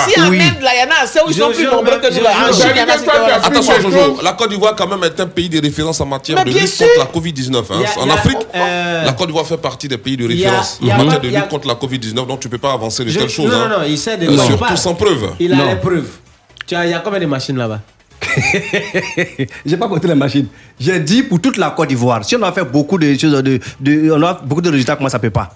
[0.08, 0.24] Si en.
[0.26, 2.22] Inde, là, il y en a assez, où ils sont plus nombreux que nous.
[2.22, 2.30] là.
[2.30, 3.04] En Jojo, Chine, il y en a assez.
[3.04, 5.48] toi, tu as pris Attention, des Jojo, la Côte d'Ivoire, quand même, est un pays
[5.48, 7.64] de référence en matière de lutte contre la Covid-19.
[7.70, 7.78] hein.
[8.00, 11.28] En Afrique, euh, la Côte d'Ivoire fait partie des pays de référence en matière de
[11.28, 13.50] lutte contre la Covid-19, donc tu ne peux pas avancer de telles choses.
[13.50, 15.30] non, non, non, il sait de quoi il Surtout sans preuve.
[15.70, 16.08] Les preuves.
[16.66, 17.80] Tu as- Il y a combien de machines là-bas?
[19.66, 20.46] J'ai pas compté les machines.
[20.78, 22.24] J'ai dit pour toute la Côte d'Ivoire.
[22.24, 25.08] Si on a fait beaucoup de choses, de, de- on a beaucoup de résultats, comment
[25.08, 25.54] ça peut pas?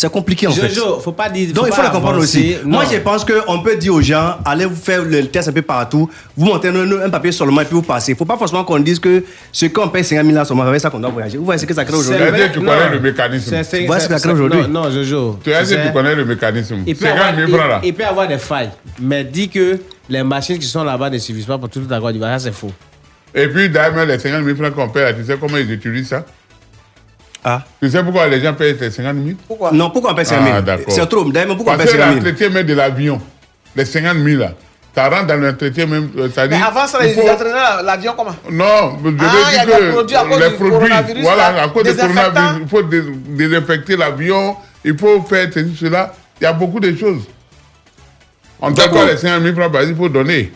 [0.00, 0.68] C'est compliqué en fait.
[0.68, 1.52] Jojo, faut pas dire.
[1.52, 2.54] Donc il faut le comprendre aussi.
[2.64, 2.88] Moi Non.
[2.92, 6.08] je pense qu'on peut dire aux gens, allez vous faire le test un peu partout,
[6.36, 8.12] vous montez un, un papier seulement et puis vous passez.
[8.12, 10.62] Il ne faut pas forcément qu'on dise que ce qu'on paye 50 000 là seulement,
[10.62, 11.36] avec ça qu'on doit voyager.
[11.36, 12.70] Vous voyez ce que ça crée C'est aujourd'hui C'est-à-dire que tu Non.
[12.70, 13.50] connais le mécanisme.
[13.50, 14.60] C'est- c'est- Voilà ce c'est- qu'il y a c'est- aujourd'hui?
[14.68, 15.38] Non, non, Jojo.
[15.42, 16.76] Tu as dit que tu connais le mécanisme.
[16.86, 17.80] Il peut, 50 avoir, 000 francs là.
[17.82, 18.70] il, il peut avoir des failles,
[19.00, 22.12] mais dit que les machines qui sont là-bas ne suffisent pas pour toute la Côte
[22.12, 22.70] d'Ivoire, ça c'est faux.
[23.34, 26.06] Et puis, d'ailleurs, les 50 000 francs qu'on paye, là, tu sais comment ils utilisent
[26.10, 26.24] ça?
[27.44, 27.62] Ah.
[27.80, 29.70] Tu sais pourquoi les gens payent ces 50 000 Pourquoi?
[29.72, 30.76] Non, pourquoi on paye 50 000 Ah.
[30.88, 31.24] C'est trop.
[31.30, 33.20] D'ailleurs, pourquoi on Parce paye que 50 000 l'entretien même de l'avion,
[33.76, 34.52] les 50 000 là,
[34.94, 36.10] ça rentre dans l'entretien même.
[36.18, 38.34] euh, ça Mais avant ça, il ils faut- entraînaient l'avion comment?
[38.50, 41.52] Non, je veux Ah, a dire des produits à que cause les du produits, voilà,
[41.52, 42.32] là, à cause du désinfectants.
[42.32, 46.12] coronavirus, il faut dé- désinfecter l'avion, il faut faire ceci, cela.
[46.40, 47.22] Il y a beaucoup de choses.
[48.60, 50.52] On ne pas les 50 000 francs, il faut donner.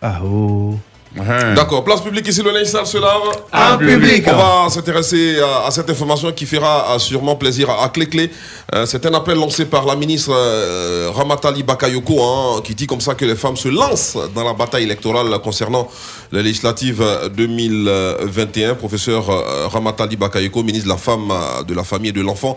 [0.00, 0.78] Ah oh.
[1.14, 3.20] D'accord, place publique ici, le linge sale se lave.
[3.52, 4.24] En public.
[4.26, 8.06] On va s'intéresser à, à cette information qui fera euh, sûrement plaisir à, à Clé
[8.06, 8.30] Clé.
[8.74, 13.00] Euh, c'est un appel lancé par la ministre euh, Ramatali Bakayoko hein, qui dit comme
[13.02, 15.88] ça que les femmes se lancent dans la bataille électorale concernant
[16.32, 17.04] les législatives
[17.36, 18.74] 2021.
[18.74, 22.56] Professeur euh, Ramatali Bakayoko, ministre de la Femme, euh, de la Famille et de l'Enfant,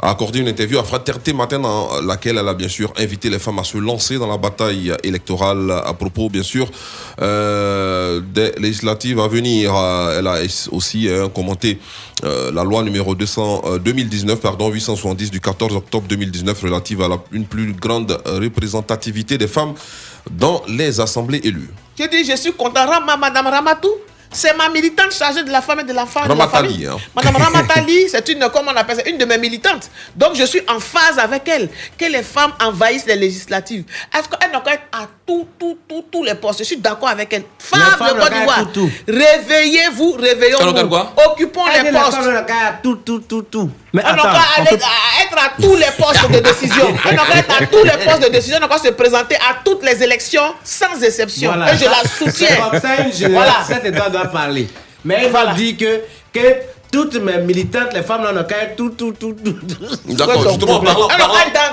[0.00, 3.38] a accordé une interview à Fraternité Matin dans laquelle elle a bien sûr invité les
[3.38, 6.70] femmes à se lancer dans la bataille électorale à propos bien sûr
[7.20, 9.74] euh, des législatives à venir.
[9.74, 10.38] Euh, Elle a
[10.70, 11.78] aussi euh, commenté
[12.24, 17.08] euh, la loi numéro 200, euh, 2019 pardon 870 du 14 octobre 2019 relative à
[17.08, 19.74] la, une plus grande représentativité des femmes
[20.30, 21.68] dans les assemblées élues.
[21.98, 22.86] J'ai dit, je suis content.
[22.86, 23.90] Rama, Madame Ramatou,
[24.30, 26.86] c'est ma militante chargée de la femme et de la Ramatali, famille.
[26.86, 26.96] hein.
[27.14, 29.88] Madame Ramatali, c'est une, comment on appelle ça, une de mes militantes.
[30.14, 31.68] Donc je suis en phase avec elle.
[31.96, 33.84] Que les femmes envahissent les législatives.
[34.14, 37.32] Est-ce qu'elles qu'à être à tout, tout, tout, tous les postes Je suis d'accord avec
[37.32, 37.42] elle.
[37.58, 38.64] Femmes de Côte d'Ivoire,
[39.08, 40.96] réveillez-vous, réveillons-nous.
[41.30, 42.18] Occupons Elle les postes.
[42.82, 43.70] tout, tout, tout, tout.
[43.92, 44.28] Mais On n'a attends,
[44.58, 46.86] on aller peut- à être à tous les postes de décision.
[47.04, 48.58] On n'a qu'à être à tous les postes de décision.
[48.58, 51.52] On n'a qu'à se présenter à toutes les élections sans exception.
[51.54, 51.72] Voilà.
[51.74, 52.48] Et je la soutiens.
[52.48, 53.54] C'est comme ça, une Voilà.
[53.84, 54.68] État doit parler.
[55.04, 56.00] Mais il va dire que,
[56.32, 56.54] que
[56.90, 59.52] toutes mes militantes, les femmes, être tout, tout, tout, tout.
[59.52, 60.14] tout.
[60.14, 61.26] D'accord, justement, parlant, parlant-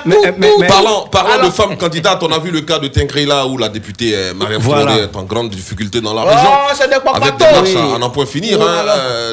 [0.04, 4.12] dans Parlant, de femmes candidates, on a vu le cas de Tinkrela où la députée
[4.14, 4.84] euh, Mariam Voilà.
[4.86, 6.88] Traoré est en grande difficulté dans la Oh, région.
[6.88, 8.84] des Avec des marches à, à n'en point finir, hein,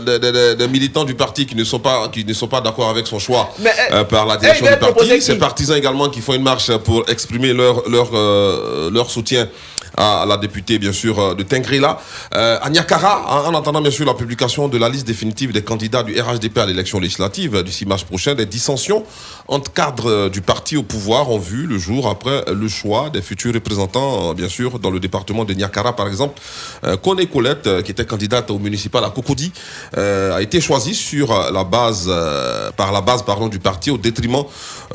[0.08, 3.08] euh, des, militants du parti qui ne sont pas, qui ne sont pas d'accord avec
[3.08, 3.50] son choix
[3.92, 5.22] euh, par la eh, direction du parti.
[5.22, 8.10] Ses partisans également qui font une marche pour exprimer leur, leur,
[8.92, 9.48] leur soutien
[10.02, 12.00] à la députée, bien sûr, euh, de Tingrela.
[12.34, 15.62] Euh, à Niakara, hein, en attendant, bien sûr, la publication de la liste définitive des
[15.62, 19.04] candidats du RHDP à l'élection législative euh, du 6 mars prochain, des dissensions
[19.48, 23.22] entre cadres euh, du parti au pouvoir ont vu le jour après le choix des
[23.22, 26.42] futurs représentants, bien sûr, dans le département de Niakara, par exemple.
[27.04, 29.52] Kone Colette, qui était candidate au municipal à Cocody,
[29.98, 33.98] euh, a été choisie sur la base, euh, par la base, pardon, du parti au
[33.98, 34.44] détriment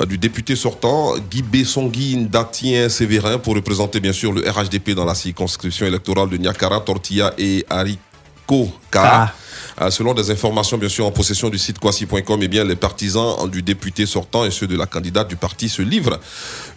[0.07, 5.15] du député sortant, Guy Bessongui Ndatien Sévérin, pour représenter, bien sûr, le RHDP dans la
[5.15, 9.31] circonscription électorale de Niakara, Tortilla et Hariko Kara.
[9.79, 13.47] Euh, selon des informations bien sûr en possession du site quasi.com, eh bien les partisans
[13.47, 16.19] du député sortant et ceux de la candidate du parti se livrent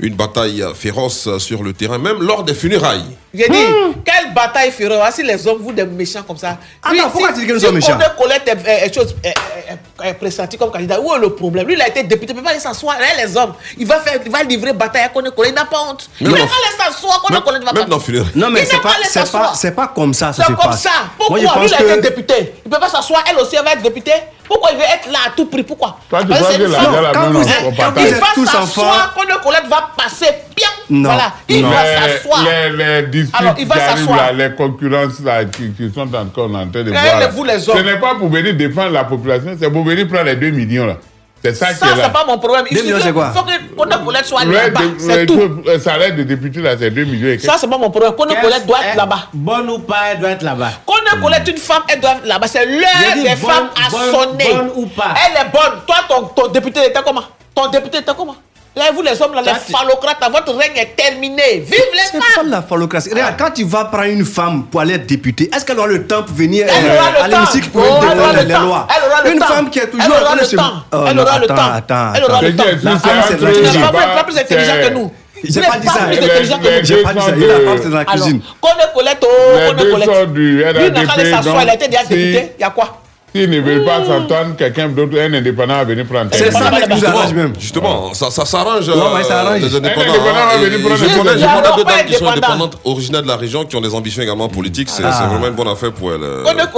[0.01, 3.05] une bataille féroce sur le terrain, même lors des funérailles.
[3.33, 3.57] J'ai dit,
[4.05, 4.99] quelle bataille féroce.
[5.03, 6.59] Ah, Si les hommes, vous des méchants comme ça.
[6.83, 9.15] Ah non, pourquoi tu dis que nous sommes méchants Si Colette est, est, est, chose-
[9.23, 11.67] est- est- est pressenti comme candidat, où est le problème?
[11.69, 12.99] Lui, il a été député, il ne peut pas aller s'asseoir.
[12.99, 15.53] Là, les hommes, il va, faire, il va livrer bataille à Kone Colette.
[15.53, 16.11] Il n'a pas honte.
[16.21, 17.23] Il Même ne va dans- pas aller s'asseoir.
[17.23, 17.89] Kone Colette va Même pas.
[17.89, 18.33] dans funérailles.
[18.35, 20.83] Non, mais Il c'est pas, pas pas, pas comme ça, C'est comme passe.
[20.83, 20.91] ça.
[21.17, 22.01] Pourquoi Moi, je lui, il a été que.
[22.09, 23.25] député Il ne peut pas s'asseoir.
[23.31, 24.13] Elle aussi, elle va être députée.
[24.47, 25.63] Pourquoi il veut être là à tout prix?
[25.63, 25.97] Pourquoi?
[26.09, 29.15] Toi, tu que la Quand vous êtes- tous s'asseoir.
[29.15, 30.27] Kone Colette va passer
[30.57, 30.67] bien.
[30.91, 31.09] Non.
[31.11, 31.33] Voilà.
[31.49, 31.71] Il Non.
[31.71, 32.45] va s'asseoir.
[32.45, 36.69] Les, les disputes Alors, il va là, les concurrences là, qui, qui sont encore en
[36.69, 37.21] train de voir.
[37.21, 40.25] là, vous, les Ce n'est pas pour venir défendre la population, c'est pour venir prendre
[40.25, 40.97] les 2 millions là.
[41.43, 42.05] C'est ça, Ça, qui est là.
[42.05, 42.67] c'est pas mon problème.
[42.71, 43.31] Il Deux millions, suffit- c'est quoi?
[43.31, 44.81] faut que Kone Colette soit Le, là-bas.
[44.99, 45.63] C'est tout.
[45.65, 48.13] le salaire de député là, c'est 2 millions et Ça, c'est pas mon problème.
[48.15, 49.29] Kone Colette doit être là-bas.
[49.33, 50.71] Bonne ou pas, elle doit être là-bas.
[50.85, 52.47] Kone Colette, une femme, elle doit être là-bas.
[52.47, 54.45] C'est l'heure des femmes à sonner.
[54.53, 55.15] bonne ou pas?
[55.27, 55.81] Elle est bonne.
[55.87, 57.23] Toi, ton, ton député était comment?
[57.55, 58.37] Ton député était comment?
[58.77, 61.59] Là, vous, les hommes, là, les phallocrates, là, votre règne est terminé.
[61.59, 63.11] Vive les C'est femmes pas de la phallocratie.
[63.11, 66.07] Regarde, quand tu vas prendre une femme pour aller être députée, est-ce qu'elle aura le
[66.07, 67.81] temps pour venir Elle euh, aura le à l'hémicycle temps.
[67.81, 68.61] pour Oh, elle aura défendre le les temps.
[68.63, 68.87] lois?
[68.97, 69.47] Elle aura le Une temps.
[69.47, 70.57] femme qui est toujours Elle en aura train de le se.
[70.57, 70.73] temps.
[70.93, 71.73] Oh, Elle aura le attends, temps.
[71.75, 72.65] Attends, Elle aura le temps.
[72.85, 73.81] La femme, c'est c'est la cuisine.
[73.81, 75.13] pas, pas plus intelligent c'est- que nous.
[75.43, 76.05] J'ai pas dit ça.
[76.05, 76.85] plus Les- intelligent que les nous.
[76.87, 77.33] J'ai pas dit ça.
[77.37, 78.41] Il a la femme, c'est dans la cuisine.
[78.61, 79.27] Colette, oh,
[79.69, 80.29] Kone deux Colette.
[80.33, 81.63] Lui, n'a s'asseoir.
[81.65, 82.53] Il a été déjà donc, si- député.
[82.57, 83.01] Il y a quoi?
[83.35, 86.31] S'ils ne veulent pas s'entendre, quelqu'un d'autre, un indépendant va venir prendre.
[86.33, 87.53] C'est ça qui nous arrange même.
[87.59, 88.89] Justement, ça, ça s'arrange.
[88.89, 89.61] Ouais, ouais, ça euh, arrange.
[89.61, 90.01] Les indépendants.
[90.01, 91.63] Un indépendant va venir prendre je connais, je indépendant.
[91.63, 92.53] connais deux pas dames qui sont indépendant.
[92.55, 94.89] indépendantes, originaires de la région, qui ont des ambitions également politiques.
[94.91, 95.27] C'est Ah.
[95.31, 96.23] vraiment une bonne affaire pour elles.
[96.23, 96.65] euh, voilà.
[96.65, 96.69] est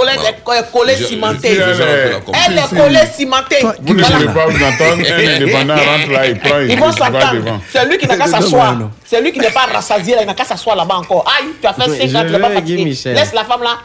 [1.55, 3.55] je- je- Elle est- collée cimentée.
[3.81, 6.79] Vous ne voulez pas vous entendre, un indépendant rentre là, il prend, il Ils il
[6.79, 7.33] vont va s'entendre.
[7.33, 7.59] devant.
[7.71, 8.75] C'est lui qui n'a qu'à s'asseoir.
[9.05, 11.25] C'est lui qui n'est pas rassasié il n'a qu'à s'asseoir là-bas encore.
[11.39, 12.83] Aïe, tu as fait Oui, 5 ans, tu n'es pas veux fatigué.
[12.85, 13.77] Laisse la femme là.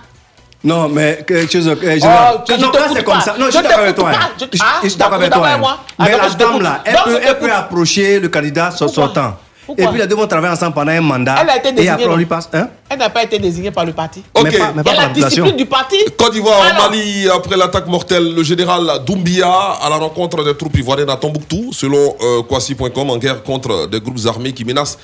[0.64, 1.68] Non, mais quelque chose.
[1.68, 3.20] euh, Oh, je Non, là, écoute c'est comme pas.
[3.20, 3.34] ça.
[3.38, 4.10] Non, je Je suis d'accord avec toi.
[4.12, 4.28] hein.
[4.40, 5.46] Je- Je Ah, je suis d'accord avec toi.
[5.46, 5.76] avec moi.
[5.80, 5.92] hein.
[5.98, 9.36] Ah, Mais donc la dame là, elle peut elle peut approcher le candidat so- sortant.
[9.66, 9.84] Pourquoi?
[9.84, 11.36] Et puis les deux vont travailler ensemble pendant un mandat.
[11.42, 12.48] Elle a été Et désignée, après on non lui passe.
[12.54, 12.68] Hein?
[12.88, 14.22] Elle n'a pas été désignée par le parti.
[14.34, 14.44] Ok.
[14.44, 15.96] Mais pas, mais Il y pas a par la discipline du parti.
[16.16, 16.90] Côte d'Ivoire, Alors.
[16.90, 19.46] Mali, après l'attaque mortelle, le général Doumbia
[19.82, 24.00] à la rencontre des troupes ivoiriennes à Tombouctou, selon euh, Kwasi.com, en guerre contre des
[24.00, 24.98] groupes armés qui menacent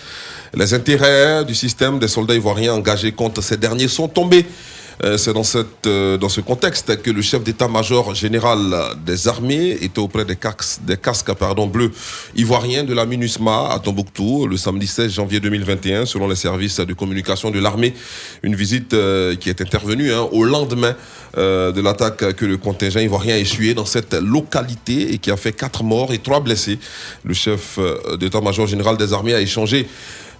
[0.54, 1.98] les intérêts du système.
[1.98, 4.46] Des soldats ivoiriens engagés contre ces derniers sont tombés.
[5.02, 5.32] Euh, C'est
[5.86, 8.58] euh, dans ce contexte que le chef d'état-major général
[9.04, 11.30] des armées était auprès des casques, des casques
[11.72, 11.90] bleus
[12.36, 16.92] ivoiriens de la MINUSMA à Tombouctou le samedi 16 janvier 2021, selon les services de
[16.92, 17.94] communication de l'armée.
[18.42, 20.94] Une visite euh, qui est intervenue hein, au lendemain
[21.36, 25.52] de l'attaque que le contingent ivoirien a essuyé dans cette localité et qui a fait
[25.52, 26.78] quatre morts et trois blessés.
[27.24, 27.76] Le chef
[28.20, 29.88] d'état-major général des armées a échangé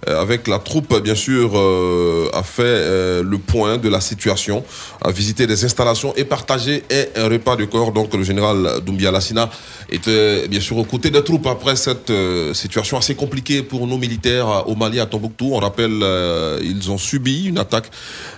[0.07, 4.63] avec la troupe, bien sûr, euh, a fait euh, le point de la situation,
[5.01, 7.91] a visité des installations et partagé un, un repas de corps.
[7.91, 9.49] Donc le général Doumbia Lassina
[9.89, 13.97] était bien sûr aux côtés des troupes après cette euh, situation assez compliquée pour nos
[13.97, 15.51] militaires euh, au Mali, à Tombouctou.
[15.53, 17.89] On rappelle, euh, ils ont subi une attaque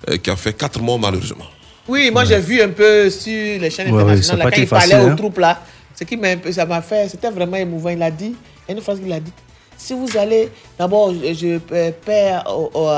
[0.10, 1.46] euh, qui a fait quatre morts malheureusement.
[1.88, 4.92] Oui, moi j'ai vu un peu sur les chaînes Ouais, internationales là, quand il parlait
[4.92, 5.16] facile, aux hein.
[5.16, 5.62] troupes là.
[5.98, 7.90] Ce qui m'a un peu, ça m'a fait, c'était vraiment émouvant.
[7.90, 9.32] Il a dit, il y a une phrase qu'il a dit.
[9.78, 12.44] Si vous allez, d'abord, je, euh, perds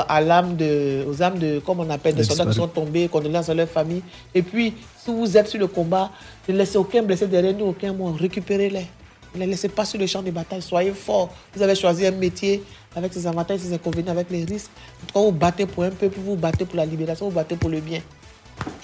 [0.08, 3.50] à l'âme de, aux âmes de, comme on appelle, des soldats qui sont tombés, condoléances
[3.50, 4.02] à leur famille.
[4.34, 4.74] Et puis,
[5.04, 6.10] si vous êtes sur le combat,
[6.48, 8.86] ne laissez aucun blessé derrière nous, aucun mort, récupérez-les.
[9.34, 11.30] Ne les laissez pas sur le champ de bataille, soyez forts.
[11.54, 12.62] Vous avez choisi un métier
[12.96, 14.70] avec ses avantages, ses inconvénients, avec les risques.
[15.12, 17.80] Quand vous battez pour un peuple, vous battez pour la libération, vous battez pour le
[17.80, 18.00] bien.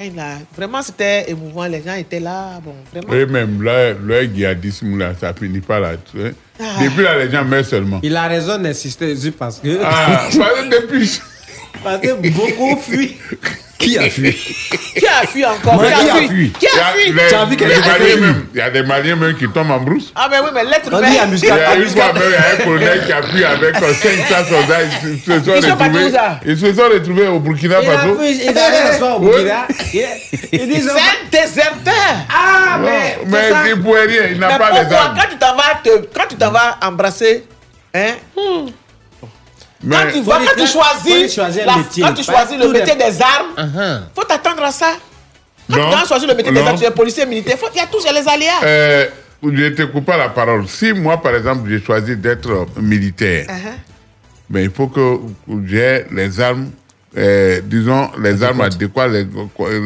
[0.01, 1.67] Il a- Vraiment, c'était émouvant.
[1.67, 2.61] Les gens étaient là.
[2.63, 3.13] Bon, vraiment.
[3.15, 5.93] Et même là, le djihadisme, là, ça finit pas là.
[5.97, 6.35] tu sais.
[6.61, 6.83] Ah.
[6.83, 8.01] Depuis là, les gens meurent seulement.
[8.03, 9.81] Il a raison d'insister dessus parce que.
[9.83, 11.21] Ah, parce que depuis.
[11.85, 13.17] parce que beaucoup fuient.
[13.79, 14.33] Qui a fui?
[14.97, 15.81] Qui a fui encore?
[15.81, 16.51] Mais Qui a fui?
[16.53, 17.13] Qui Il y a fui?
[17.13, 17.75] les- les
[18.15, 20.13] fui même- Il y a des Maliens même qui tombent en brousse.
[20.15, 21.01] Ah, mais oui, mais l'être humain.
[21.07, 23.77] Il y a une fois même, il y a un colonel qui a pris avec
[23.77, 24.79] euh, 500 soldats.
[24.83, 26.13] Ils se, sont Ils sont retrouvés.
[26.47, 28.15] Ils se sont retrouvés au Burkina Il a Faso.
[28.15, 29.21] pu, il a s'asseoir au.
[29.21, 29.67] Burkina.
[29.93, 30.07] Il-
[30.53, 31.95] Il dit C'est un déserteur.
[32.31, 33.19] Ah, mais.
[33.27, 35.19] mais il ne pouvait rien, il n'a pas les pourquoi armes.
[35.21, 37.45] quand tu t'en vas, te- quand tu t'en vas embrasser,
[37.95, 38.15] hein,
[39.87, 42.03] Mais quand tu, quand tu choisis, la- métier.
[42.03, 44.01] quand tu choisis le métier des armes, Uh-huh.
[44.15, 44.93] faut t'attendre à ça.
[45.71, 45.91] Quand Non.
[45.91, 47.87] tu vas choisir le métier des armes, tu es policier militaire, faut, il y a
[47.87, 48.61] tous il les aléas.
[48.65, 49.07] euh,
[49.43, 50.67] je te coupe pas la parole.
[50.69, 53.79] Si moi, par exemple, j'ai choisi d'être euh, militaire, Uh-huh.
[54.51, 55.21] mais il faut que
[55.67, 56.71] j'ai les armes,
[57.17, 59.27] euh, disons, les armes adéquates, les,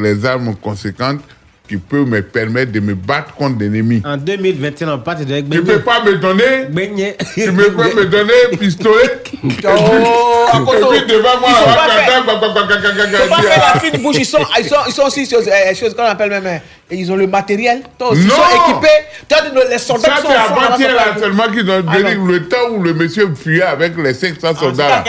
[0.03, 1.21] les armes conséquentes
[1.71, 4.03] qui peut me permettre de me battre contre l'ennemi.
[4.05, 6.67] En 2021, on part de Tu ne peux pas me donner.
[7.35, 9.23] Tu ne peux pas me donner pistolet.
[10.53, 10.75] Oh,
[11.07, 13.41] devant moi, Ils sont pas fait- pas
[13.75, 16.31] la fine bouche, ils sont, ils sont, ils sont aussi sur euh, choses qu'on appelle
[16.31, 16.47] même.
[16.47, 16.57] euh,
[16.91, 17.83] et ils ont le matériel.
[17.97, 18.35] Toi aussi, ils Non.
[18.35, 18.89] sont équipés.
[19.29, 19.39] Toi,
[19.71, 22.93] les soldats Ça, sont avant-hier là, seulement qu'ils ont Ah, donné le temps où le
[22.95, 25.05] monsieur fuyait avec les 500 soldats.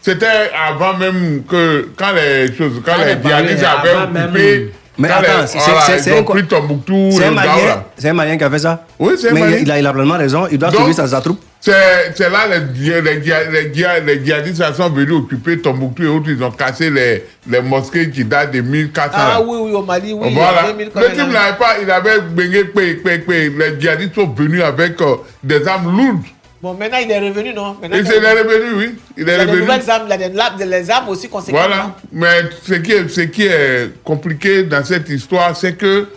[0.00, 0.26] c'était
[0.68, 5.46] avant même que, quand les choses, quand les les avant avaient même- occupé, Mais attends,
[5.46, 9.40] c'est ils un Malien, c'est un Malien qui a fait ça Oui, c'est un Mais
[9.40, 9.56] Malien.
[9.62, 10.46] il a, il a pleinement raison.
[10.50, 11.40] Il doit Donc, trouver sa, sa troupe.
[11.60, 11.72] C'est
[12.14, 12.60] c'est là les,
[13.00, 16.26] les, dji- les, dji- les djihadistes sont venus occuper Tombouctou et autres.
[16.28, 19.10] Ils ont cassé les, les mosquées qui datent de 1400.
[19.16, 20.34] Ah oui, oui, au Mali, oui.
[20.34, 20.64] voilà.
[20.64, 22.20] en 2000, quand Le type n'avait pas, il avait.
[22.36, 26.22] Les djihadistes sont venus avec euh, des armes lourdes.
[26.64, 27.76] Bon, maintenant, il est revenu, non?
[27.78, 28.94] Maintenant, il il est revenu, oui.
[29.18, 29.70] Il il est a des revenu.
[29.70, 30.30] armes, il a des,
[30.64, 31.60] des- les armes aussi conséquentes.
[31.60, 31.94] Voilà.
[32.10, 36.08] Mais ce qui, est, ce qui est compliqué dans cette histoire, c'est que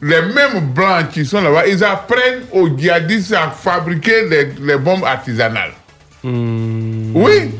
[0.00, 5.04] les mêmes blancs qui sont là-bas, ils apprennent aux djihadistes à fabriquer les, les bombes
[5.04, 5.72] artisanales.
[6.24, 7.50] Oui.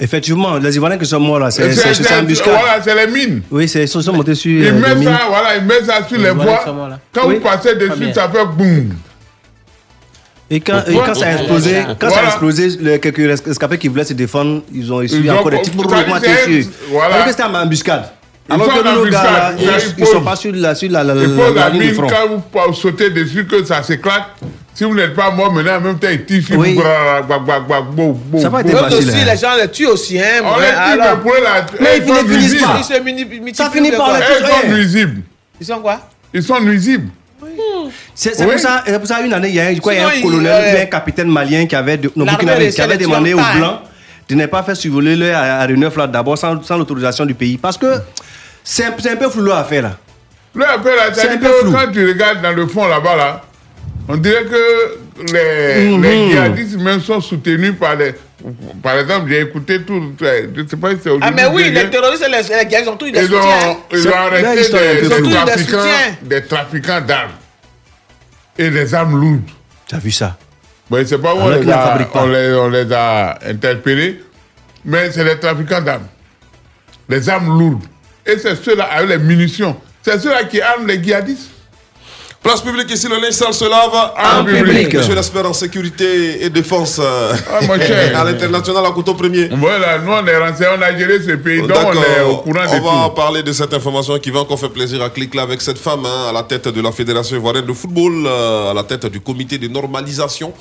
[0.00, 2.54] Effectivement, les Ivoiriens qui sont morts là, c'est C'est- embuscade.
[2.58, 3.42] Voilà, c'est les mines.
[3.50, 5.08] Oui, c'est- ils sont, montés sur Ils euh, des mettent mines.
[5.10, 6.98] ça, voilà, ils mettent ça sur les sont voies.
[7.12, 7.34] Quand Oui.
[7.34, 8.94] vous passez dessus, ça fait boum.
[10.54, 12.28] Et quand, et quand ça a explosé, quand ça a Voilà.
[12.28, 15.74] explosé, les quelques rescapés qui voulaient se défendre, ils ont essuyé Ils encore des petits
[15.74, 16.66] mouvements dessus.
[16.90, 17.14] voilà.
[17.14, 18.04] Alors que c'était en embuscade.
[18.48, 21.02] Ils Alors sont que nous, gars, ils, ils ils sont pas sur la, sur la,
[21.04, 22.06] la, la, faut la la ligne du front.
[22.52, 24.24] quand vous sautez dessus, que ça s'éclate.
[24.74, 26.74] Si vous n'êtes pas mort maintenant, en même temps, il tire sur Oui.
[26.74, 28.40] vous.
[28.40, 29.24] Ça a pas été facile, aussi, hein.
[29.32, 30.42] les gens les tuent aussi, hein.
[30.44, 31.66] On les tue, mais pour la.
[31.80, 32.76] Mais ils ils sont ne finissent pas.
[32.78, 35.22] Ils se multiplient, Ça finit par les Ils sont nuisibles.
[35.60, 36.00] Ils sont quoi?
[36.34, 37.08] Ils sont nuisibles.
[38.14, 38.52] C'est c'est Oui.
[38.52, 40.16] pour ça, pour ça une année, il y a, crois, il y a Sinon, un
[40.18, 43.80] il- colonel, ou un capitaine malien qui avait, de- non, qui à demandé aux Blancs
[44.28, 47.58] de ne pas faire survoler le AR9 là d'abord sans, sans l'autorisation du pays.
[47.58, 48.00] Parce que
[48.64, 49.90] c'est un, peu flou à faire là.
[50.54, 51.72] Là, après, là, C'est un peu flou.
[51.72, 53.40] quand tu regardes dans le fond là-bas, là,
[54.08, 58.14] on dirait que les, les djihadistes même sont soutenus par les.
[58.82, 60.14] Par exemple, j'ai écouté tout.
[60.20, 62.96] Je ne sais pas si c'est Ah, mais oui, les terroristes et les, les ont
[62.96, 63.68] tous des Ils soutiens.
[63.70, 64.62] ont, ils ont arrêté
[65.00, 65.78] des, trafiquants,
[66.22, 67.30] des trafiquants d'armes
[68.58, 69.48] et des armes lourdes.
[69.86, 70.36] Tu as vu ça?
[70.90, 74.20] Mais c'est pas où on les, a, les, on les a interpellés,
[74.84, 76.08] mais c'est les trafiquants d'armes.
[77.08, 77.84] Les armes lourdes.
[78.26, 79.76] Et c'est ceux-là avec les munitions.
[80.02, 81.51] C'est ceux-là qui arment les djihadistes.
[82.42, 83.94] Place publique ici, le linge sale se lave
[84.40, 84.92] En public.
[84.92, 87.60] Monsieur l'espère en sécurité et défense euh, Ah,
[88.20, 89.48] à l'international à couteau premier.
[89.56, 92.62] Voilà, nous on est rentrés, on a géré ce pays, donc on est au courant
[92.68, 93.14] On de va tout.
[93.14, 96.04] parler de cette information qui va encore faire plaisir à clic là avec cette femme
[96.04, 99.20] hein, à la tête de la Fédération ivoirienne de football, euh, à la tête du
[99.20, 100.52] comité de normalisation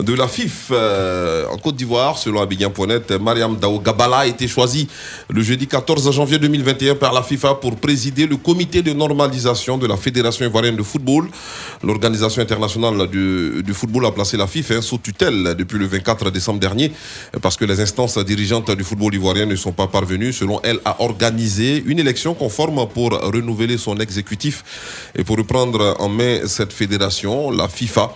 [0.00, 2.18] de la FIF euh, en Côte d'Ivoire.
[2.18, 4.88] Selon Abidjan.net, Mariam Dao Gabala a été choisie
[5.28, 9.86] le jeudi 14 janvier 2021 par la FIFA pour présider le comité de normalisation de
[9.86, 11.28] la Fédération ivoirienne de football.
[11.82, 16.92] L'organisation internationale du, football a placé la FIFA sous tutelle depuis le 24 décembre dernier
[17.40, 21.02] parce que les instances dirigeantes du football ivoirien ne sont pas parvenues, selon elle, à
[21.02, 24.64] organiser une élection conforme pour renouveler son exécutif
[25.16, 28.14] et pour reprendre en main cette fédération, la FIFA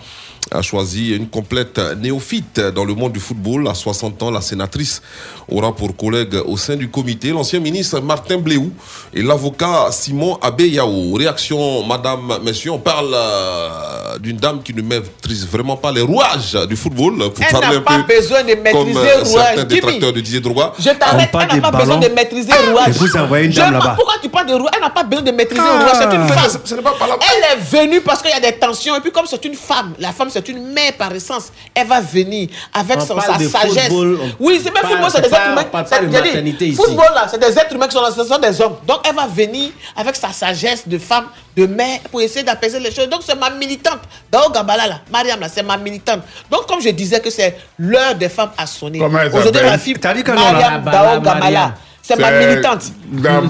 [0.51, 3.67] a choisi une complète néophyte dans le monde du football.
[3.67, 5.01] À 60 ans, la sénatrice
[5.49, 8.71] aura pour collègue au sein du comité l'ancien ministre Martin Bléou
[9.13, 11.13] et l'avocat Simon Abeyao.
[11.13, 16.57] Réaction, madame, messieurs, on parle euh, d'une dame qui ne maîtrise vraiment pas les rouages
[16.67, 17.17] du football.
[17.17, 20.13] Pour Elle parler n'a un pas peu besoin de comme maîtriser euh, le certains détracteurs
[20.13, 20.73] de Didier Drogba.
[20.79, 22.87] Je t'arrête, parle elle n'a pas besoin de maîtriser le rouage.
[22.89, 23.95] Et vous envoyez une dame là-bas.
[23.97, 25.77] Pourquoi tu parles de rouage Elle n'a pas besoin de maîtriser Ah.
[25.77, 26.61] le rouage, c'est une femme.
[26.63, 28.95] Ce n'est pas la Elle est venue parce qu'il y a des tensions.
[28.95, 31.51] Et puis, comme c'est une femme, la femme, c'est une mère par essence.
[31.73, 33.87] Elle va venir avec On son, parle sa de sagesse.
[33.87, 35.61] football, oui, c'est même football, c'est des pas- êtres humains.
[35.67, 36.75] on parle C'est- pas de dit, ici.
[36.75, 38.75] Football, là, c'est des êtres humains qui sont là, ce sont des hommes.
[38.87, 42.91] Donc, elle va venir avec sa sagesse de femme, de mère, pour essayer d'apaiser les
[42.91, 43.09] choses.
[43.09, 43.99] Donc, c'est ma militante.
[44.31, 46.21] Dao Gambala, là, Mariam, là, c'est ma militante.
[46.51, 49.01] Donc, comme je disais que c'est l'heure des femmes à sonner.
[49.01, 49.95] Aujourd'hui, la fille.
[50.03, 51.73] Mariam Dao Gambala.
[52.07, 52.83] C'est ma militante.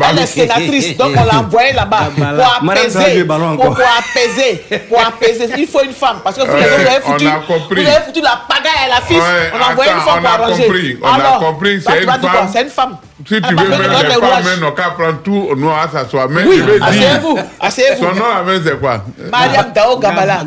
[0.10, 3.24] Elle est sénatrice, donc on l'a envoyée là-bas pour apaiser.
[3.24, 4.64] Pour, pour apaiser.
[4.90, 5.50] Pour apaiser.
[5.60, 6.22] Il faut une femme.
[6.24, 7.84] Parce que vous, les autres, vous avez on foutu, a compris.
[7.84, 9.18] vous avez foutu la pagaille à la fille.
[9.18, 10.64] Ouais, on a envoyé une femme on pour a arranger.
[10.64, 12.50] compris, on a Alors, compris, bah, c'est une femme.
[12.52, 12.98] C'est une femme.
[13.28, 16.30] Si tu veux même les femmes, on qu'à prendre tout, nous à s'asseoir.
[16.30, 17.40] Mais Oui, je vais dire, asseyez-vous.
[17.60, 18.04] Asseyez-vous.
[18.06, 19.98] son nom même c'est quoi Mariam Dao.
[20.00, 20.40] Gabala.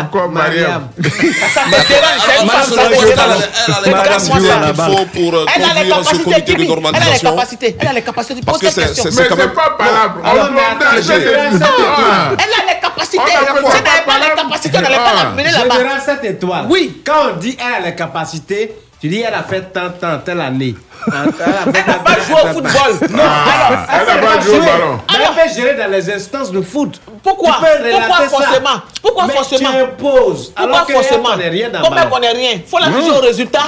[0.00, 0.88] Encore Mariam.
[1.02, 3.42] Ça me dérange, ça me Elle dérange.
[3.68, 4.38] a les capacités
[4.76, 6.64] faut pour euh, Elle a les conduire ce capacités, comité de Kimi.
[6.64, 7.30] Elle a les normalisation.
[7.30, 7.76] capacités.
[7.80, 8.40] Elle a les capacités.
[8.44, 9.76] Parce que c'est- Mais c'est pas
[10.24, 10.62] On doit.
[10.78, 12.30] Ah.
[12.32, 12.96] Elle a les capacités.
[13.06, 15.76] Si elle pas n'avait pas les capacités, on n'allait pas la mener là-bas.
[15.76, 16.66] Général 7 étoiles.
[16.68, 17.02] Oui.
[17.06, 20.40] Quand on dit elle a les capacités, Tu dis, elle a fait tant, tant, telle
[20.40, 20.74] année.
[21.06, 23.10] Elle n'a pas joué au football.
[23.10, 25.00] Non, Ah, elle n'a pas joué au ballon.
[25.12, 26.98] Mais elle peut gérer dans les instances de foot.
[27.22, 27.56] Pourquoi?
[27.58, 28.46] Tu peux relater Pourquoi ça.
[28.46, 28.80] forcément?
[29.02, 29.70] Pourquoi Mais forcément?
[29.70, 30.52] tu imposes.
[30.56, 31.28] Pourquoi forcément?
[31.28, 32.10] Comment elle ballon.
[32.10, 32.50] connaît rien?
[32.66, 33.64] Faut la juger au résultat.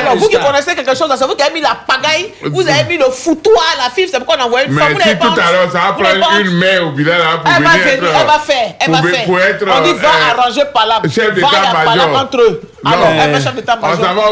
[0.00, 2.84] Alors, vous qui connaissez quelque chose, c'est vous qui avez mis la pagaille, vous avez
[2.88, 4.98] mis le foutoir, la fille, c'est pourquoi on envoie une Mais femme.
[4.98, 7.70] N'avez tout pas à l'heure, ça va prendre une main au là, pour Elle va
[7.70, 7.84] venir
[8.20, 9.24] elle va faire, elle va faire.
[9.28, 11.00] on dit va euh, arranger par là.
[11.08, 12.56] chef a d'état-major.
[12.84, 14.30] Alors, elle va chef On s'en va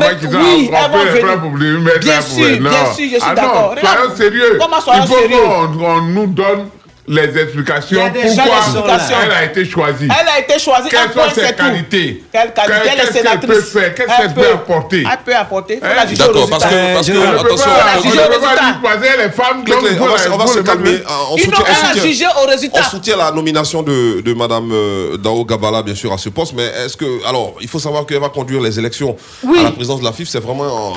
[0.00, 0.68] Prête- qui sont oui,
[1.14, 3.74] les frères pour mettre Bien sûr, bien sûr, je suis Ah d'accord.
[3.80, 4.58] soyons sérieux.
[4.60, 5.36] Comment soyons Il faut sérieux?
[5.44, 6.68] qu'on on nous donne
[7.08, 9.16] les explications pourquoi explications.
[9.24, 10.08] elle a été choisie.
[10.10, 10.88] Elle a été choisie.
[10.90, 12.24] Quelles sont ses qualités?
[12.32, 12.74] Quelle qualité?
[12.92, 13.94] Elle est Qu'est-ce qu'elle peut faire?
[13.94, 15.04] Qu'est-ce Elle qu'elle peut apporter?
[15.10, 15.80] Elle peut apporter.
[15.82, 15.88] Hein?
[16.16, 16.68] D'accord, parce résultat.
[16.68, 19.64] que, parce que On ne peut attention, pas- juger les femmes.
[19.64, 20.98] Donc on va, se- on va calmer.
[21.06, 22.80] Ah, On soutient, on soutient- jugé au résultat.
[22.86, 26.54] on soutient la nomination de, de Madame euh, Dao Gabala, bien sûr, à ce poste.
[26.56, 27.26] Mais est-ce que.
[27.28, 29.58] Alors, il faut savoir qu'elle va conduire les élections Oui.
[29.60, 30.28] à la présidence de la FIF.
[30.28, 30.94] C'est vraiment,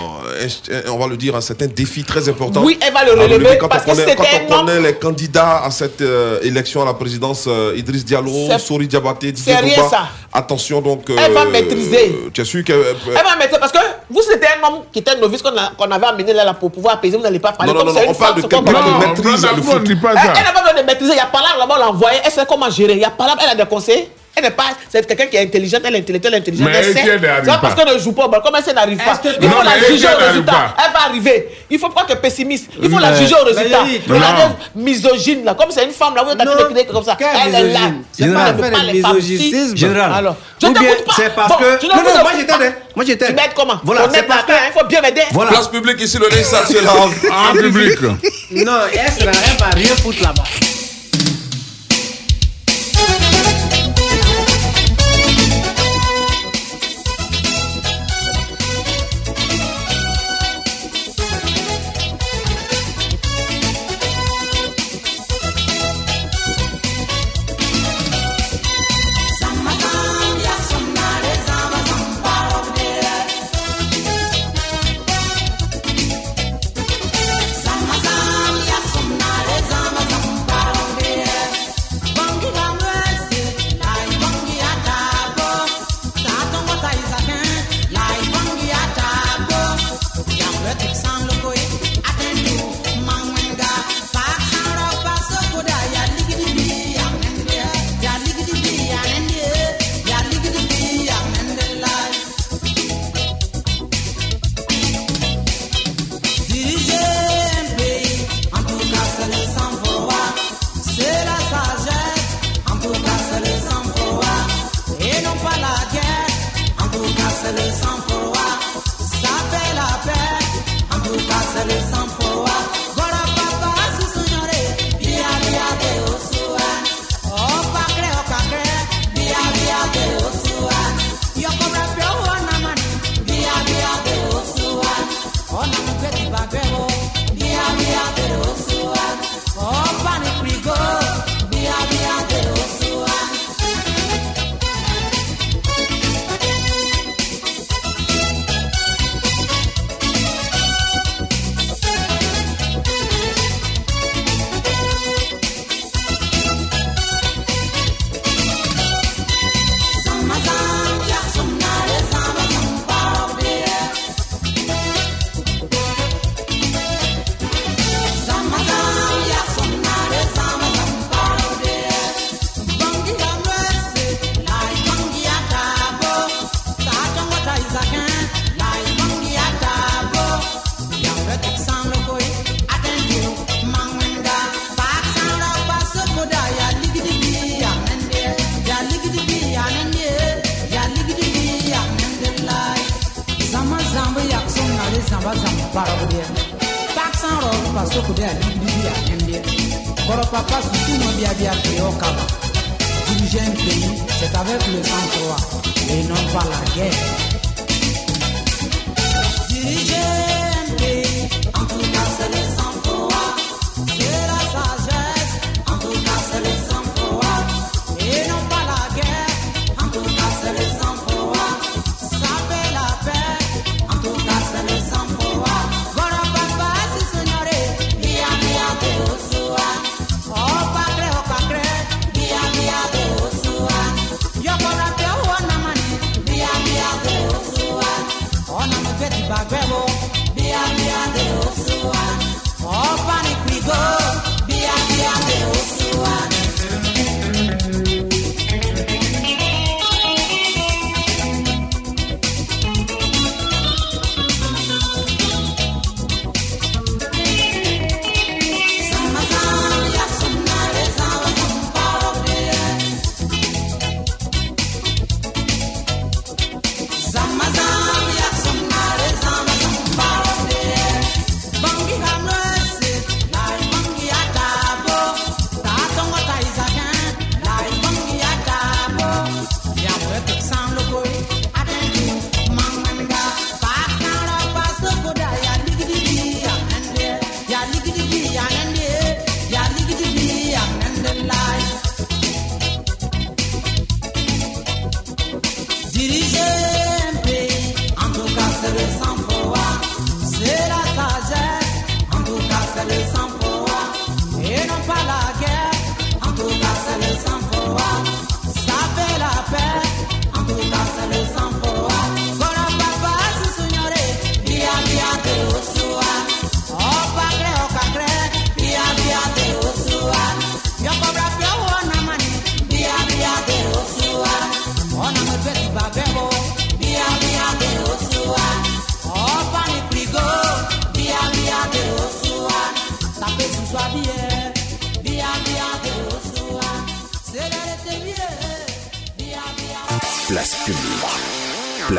[0.87, 2.61] on va le dire, un certain défi très important.
[2.63, 5.63] Oui, elle va le À relever quand parce on que quand on connaît les candidats
[5.63, 9.89] à cette euh, élection à la présidence, euh, Idriss Diallo, Sori Diabaté, Didier c'est rien,
[9.89, 10.07] ça.
[10.33, 11.09] Attention, donc.
[11.09, 12.29] Elle va euh, maîtriser.
[12.33, 12.83] Tu es sûr qu'elle.
[13.07, 13.77] Elle va mettre parce que
[14.09, 17.17] vous c'était un homme qui était novice qu'on avait amené là, là pour pouvoir apaiser.
[17.17, 18.35] Vous n'allez pas parler Non, comme non, c'est on une parle femme.
[18.37, 19.81] de c'est quelqu'un comme- qui Non, maîtrise non, le foot.
[19.87, 20.33] Elle ça.
[20.37, 21.13] elle n'a pas besoin de maîtriser.
[21.13, 22.19] Il y a pas là, là-bas, on l'a envoyé.
[22.23, 22.93] Elle sait comment gérer.
[22.93, 24.09] Il y a pas là, elle a des conseils.
[24.39, 26.69] Elle n'est pas, c'est quelqu'un qui est intelligente, elle est intellectuelle, intelligente.
[26.71, 26.99] Mais elle sait.
[27.05, 28.43] elle n'arrive C'est pas parce qu'elle ne joue pas au ballon.
[28.43, 29.17] Comme elle n'arrive pas.
[29.17, 30.75] Que- Il faut Non, la juger au résultat.
[30.77, 31.47] Elle va arriver.
[31.69, 32.69] Il faut pas être pessimiste.
[32.81, 33.79] Il faut la Mais- juger au résultat.
[33.79, 34.05] La dites
[34.75, 35.53] misogyne là.
[35.55, 37.17] Comme c'est une femme là, vous êtes habitué comme ça.
[37.19, 37.79] Elle est là.
[38.13, 39.19] C'est pas de les un femmes.
[39.75, 40.11] Général.
[40.13, 41.13] Alors, je t'écoute pas.
[41.15, 42.53] c'est parce que- Non, non, moi, j'étais-
[42.95, 43.79] moi, j'étais- Tu m'aides comment?
[43.83, 45.21] Voilà, c'est parce la main, Il faut bien m'aider.
[45.31, 45.51] Voilà.
[45.51, 46.91] Place publique ici, le nez sale, c'est là.
[47.49, 48.01] En public.
[48.01, 50.43] Non, elle sera- elle va rien foutre là-bas?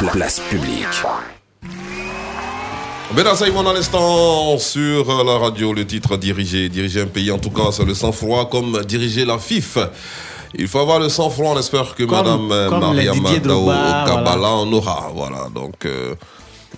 [0.09, 0.87] Place publique.
[3.15, 7.39] Bénin Saïmon à l'instant sur euh, la radio, le titre diriger, diriger un pays en
[7.39, 9.79] tout cas c'est le sang-froid comme diriger la FIF.
[10.55, 14.05] Il faut avoir le sang-froid, on espère que Comme- Madame Didier Dao voilà.
[14.53, 15.11] en aura.
[15.15, 16.15] Voilà, donc euh,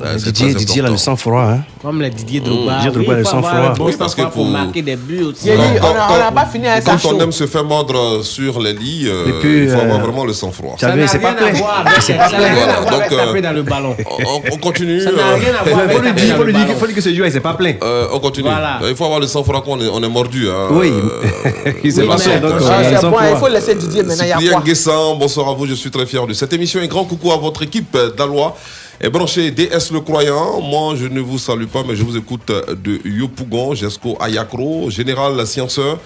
[0.01, 1.43] euh, c'est Didier, Didier, là, le sang-froid.
[1.43, 1.61] Hein.
[1.83, 2.77] Comme les Didier Drogba.
[2.77, 3.75] Didier Drogba, oui, le il sang-froid.
[3.81, 5.49] Oui, parce que pour marquer des buts aussi.
[5.49, 7.21] Quand- on quand- on n'a pas fini avec Quand ça on chaud.
[7.21, 10.25] aime se faire mordre sur les lits, euh, Et puis, il faut euh, avoir vraiment
[10.25, 10.77] le sang-froid.
[10.81, 11.53] as vu, c'est pas plein.
[12.01, 13.97] C'est pas Voilà, rien à voir donc, avec euh, taper dans le ballon.
[14.27, 15.01] On, on continue.
[15.03, 16.47] Ça n'a euh, rien à Il voir faut avec lui taper dire, dans faut le
[16.47, 16.79] lui dire, ballon.
[16.79, 17.75] faut lui dire que ce joueur, il s'est pas plein.
[17.83, 18.49] euh, on continue.
[18.49, 18.81] Voilà.
[18.89, 20.49] Il faut avoir le sang-froid qu'on est, on est mordu.
[20.71, 20.91] Oui.
[20.91, 24.37] Euh, Il pas Ah, euh, c'est bon, il faut laisser Didier maintenant, il y a
[24.39, 24.63] Cyprien quoi?
[24.65, 26.81] Guessin, bonsoir à vous, je suis très fier de cette émission.
[26.81, 28.57] Un grand coucou à votre équipe d'Alois.
[29.05, 32.47] Et branché DS Le Croyant, moi je ne vous salue pas, mais je vous écoute
[32.47, 35.99] de Yopougon, Jesco Ayakro, Général Scienceur,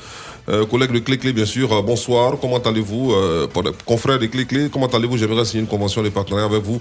[0.48, 3.46] euh, collègue de Clé Clé bien sûr, Euh, bonsoir, comment allez-vous euh,
[3.84, 5.18] Confrère de Clé Clé, comment allez-vous?
[5.18, 6.80] J'aimerais signer une convention de partenariat avec vous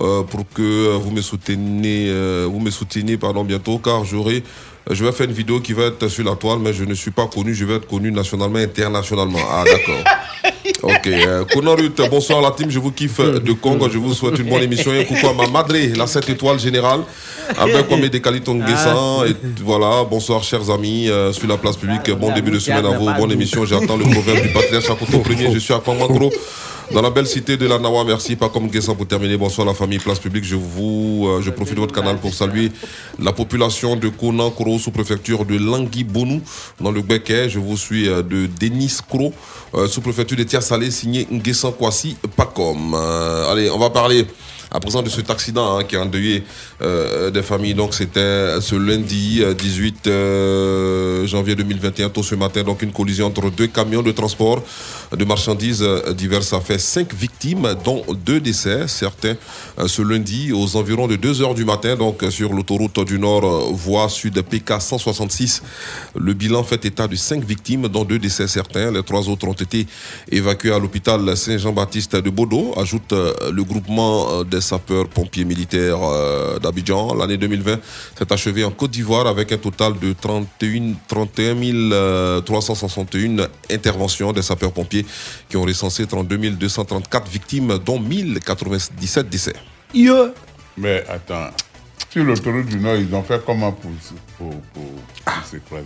[0.00, 4.44] euh, pour que euh, vous me souteniez, euh, vous me souteniez pardon, bientôt, car j'aurai
[4.90, 7.10] je vais faire une vidéo qui va être sur la toile, mais je ne suis
[7.10, 9.40] pas connu, je vais être connu nationalement, internationalement.
[9.50, 10.04] Ah, d'accord.
[10.82, 11.06] Ok.
[11.06, 11.44] Euh,
[12.10, 14.92] bonsoir la team, je vous kiffe de Congo, je vous souhaite une bonne émission.
[14.92, 17.00] Et un coucou à ma madre, la 7 étoiles générale,
[17.58, 19.26] avec Kwame Guessan.
[19.26, 22.10] Et voilà, bonsoir chers amis, euh, sur la place publique.
[22.12, 23.64] Bon début de semaine à vous, bonne émission.
[23.64, 25.52] J'attends le proverbe du patriarche à Koto premier.
[25.52, 26.30] Je suis à Kwamangro.
[26.92, 28.34] Dans la belle cité de la Nawa, merci.
[28.34, 29.36] Pas comme pour terminer.
[29.36, 30.44] Bonsoir la famille Place Publique.
[30.44, 32.72] Je vous, euh, je profite de votre canal pour saluer
[33.18, 36.40] la population de Konan Koro, sous-préfecture de Langui Bonou,
[36.80, 37.50] dans le Béquet.
[37.50, 39.34] Je vous suis euh, de Denis Kro,
[39.74, 42.94] euh, sous-préfecture de Tia-Salé, signé Nguessan Kwasi Pacom.
[42.94, 44.26] Euh, allez, on va parler
[44.70, 46.44] à présent de cet accident hein, qui a endeuillé
[46.82, 47.74] euh, des familles.
[47.74, 53.26] Donc c'était ce lundi euh, 18 euh, janvier 2021, tôt ce matin, donc une collision
[53.26, 54.62] entre deux camions de transport
[55.16, 59.34] de marchandises euh, diverses a fait cinq victimes, dont deux décès, certains
[59.78, 63.44] euh, ce lundi aux environs de 2 heures du matin, donc sur l'autoroute du Nord,
[63.44, 65.62] euh, voie sud PK 166.
[66.16, 68.90] Le bilan fait état de cinq victimes, dont deux décès certains.
[68.90, 69.86] Les trois autres ont été
[70.30, 75.98] évacués à l'hôpital Saint-Jean-Baptiste de Bordeaux, ajoute le groupement des sapeurs-pompiers militaires
[76.60, 77.14] d'Abidjan.
[77.14, 77.78] L'année 2020
[78.18, 81.48] s'est achevée en Côte d'Ivoire avec un total de 31, 31
[81.92, 84.97] euh, 361 interventions des sapeurs-pompiers
[85.48, 89.54] qui ont recensé 32 234 victimes, dont 1097 décès.
[90.76, 91.48] Mais attends,
[92.10, 93.90] sur l'autoroute du Nord, ils ont fait comment pour,
[94.38, 94.82] pour, pour,
[95.24, 95.84] pour s'écraser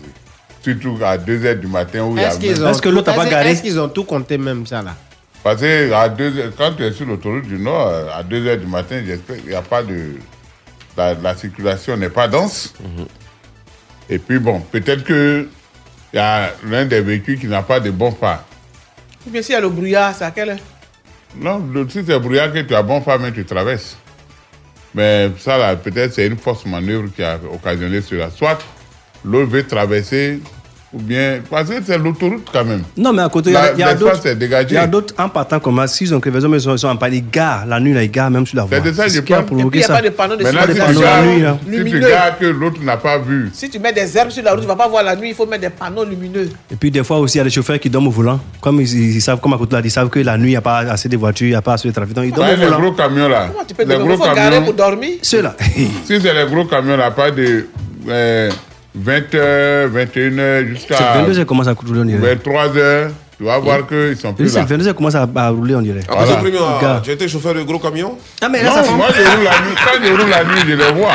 [0.62, 2.28] Surtout à 2h du matin où il y a...
[2.28, 2.68] Est-ce qu'ils même- ont,
[3.12, 4.94] est-ce- Est-ce qu'ils ont tout compté même ça là?
[5.42, 8.66] Parce que à deux heures- quand tu es sur l'autoroute du Nord, à 2h du
[8.66, 10.12] matin, j'espère qu'il n'y a pas de...
[10.96, 12.74] La, la circulation n'est pas dense.
[14.08, 15.48] Et puis bon, peut-être que
[16.12, 18.44] il y a l'un des véhicules qui n'a pas de bon phare.
[19.26, 20.58] Ou bien s'il y a le brouillard, c'est à quelle
[21.36, 23.96] Non, le- si c'est brouillard que tu as bon phare, mais tu traverses.
[24.94, 28.30] Mais ça, là, peut-être c'est une force manœuvre qui a occasionné cela.
[28.30, 28.58] Soit
[29.24, 30.40] l'autre veut traverser,
[30.94, 31.40] ou bien...
[31.50, 32.82] Parce que c'est l'autoroute quand même.
[32.96, 34.20] Non, mais à côté, il y a, d'autres.
[34.68, 35.86] Il y a d'autres en partant comme ça.
[35.86, 37.24] S'ils ont crevaison, mais ils sont, ils sont en panique.
[37.28, 38.78] Ils garent la nuit, là, ils garent même sur la voie.
[38.82, 39.42] C'est de ça que je parle.
[39.60, 41.26] Et puis, il y a pas de panneau de Maintenant, si panneau tu la gardes-
[41.26, 41.58] nuit, là.
[41.62, 42.00] si tu
[42.40, 44.76] que l'autre n'a pas vu, Si tu mets des herbes sur la route, tu vas
[44.76, 46.48] pas voir la nuit, il faut mettre des panneaux lumineux.
[46.70, 48.40] Et puis des fois aussi, il y a des chauffeurs qui dorment au volant.
[48.60, 50.56] Comme ils, ils savent, comme à côté là, ils savent que la nuit, il n'y
[50.56, 52.14] a pas assez de voitures, il n'y a pas assez de trafic.
[52.14, 52.80] Donc ils dorment Ouais, au les volant.
[52.80, 53.48] gros camions là.
[53.52, 54.64] Comment tu peux les gros faut garer camions.
[54.64, 55.10] pour dormir?
[55.22, 55.56] Ceux-là.
[56.04, 57.66] si c'est les gros camions là, pas de
[58.08, 58.50] euh,
[58.98, 62.34] 20h, 21h jusqu'à C'est 22 heures commence à rouler, on dirait.
[62.34, 63.08] 23h.
[63.38, 64.50] Tu vas voir qu'ils sont plus là.
[64.50, 66.00] C'est 22 heures commence à, à rouler, on dirait.
[66.08, 66.36] Après Voilà.
[66.40, 69.44] premier, ah, tu as été chauffeur de gros camion Ah, mais Non, moi je roule
[69.44, 69.74] la nuit.
[69.76, 71.14] Quand je roule la nuit, je les vois.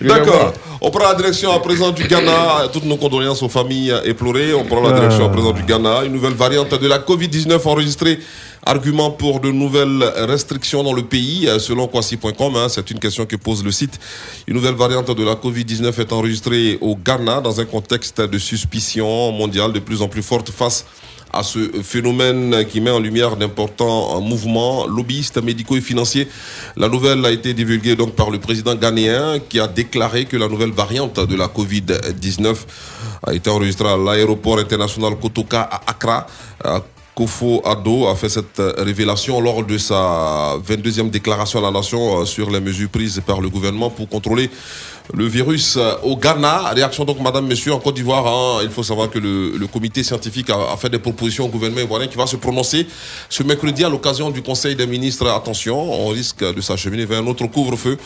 [0.00, 0.52] D'accord.
[0.80, 2.68] On prend la direction à présent du Ghana.
[2.72, 4.52] Toutes nos condoléances aux familles éplorées.
[4.54, 6.04] On prend la direction à présent du Ghana.
[6.04, 8.18] Une nouvelle variante de la Covid-19 enregistrée.
[8.66, 12.56] Argument pour de nouvelles restrictions dans le pays, euh, selon Kwasi.com.
[12.56, 14.00] hein, c'est une question que pose le site.
[14.46, 19.32] Une nouvelle variante de la Covid-19 est enregistrée au Ghana dans un contexte de suspicion
[19.32, 20.86] mondiale de plus en plus forte face
[21.30, 26.28] à ce phénomène qui met en lumière d'importants mouvements lobbyistes, médicaux et financiers.
[26.76, 30.48] La nouvelle a été divulguée donc par le président ghanéen qui a déclaré que la
[30.48, 32.54] nouvelle variante de la Covid-19
[33.26, 36.26] a été enregistrée à l'aéroport international Kotoka à Accra.
[37.14, 42.20] Kofo Addo a fait cette euh, révélation lors de sa 22e déclaration à la nation
[42.20, 44.50] euh, sur les mesures prises par le gouvernement pour contrôler
[45.12, 46.70] le virus euh, au Ghana.
[46.74, 48.26] Réaction donc, madame, monsieur, en Côte d'Ivoire.
[48.26, 51.48] hein, il faut savoir que le, le comité scientifique a, a fait des propositions au
[51.48, 52.84] gouvernement ivoirien qui va se prononcer
[53.28, 55.28] ce mercredi à l'occasion du Conseil des ministres.
[55.28, 57.96] Attention, on risque de s'acheminer vers un autre couvre-feu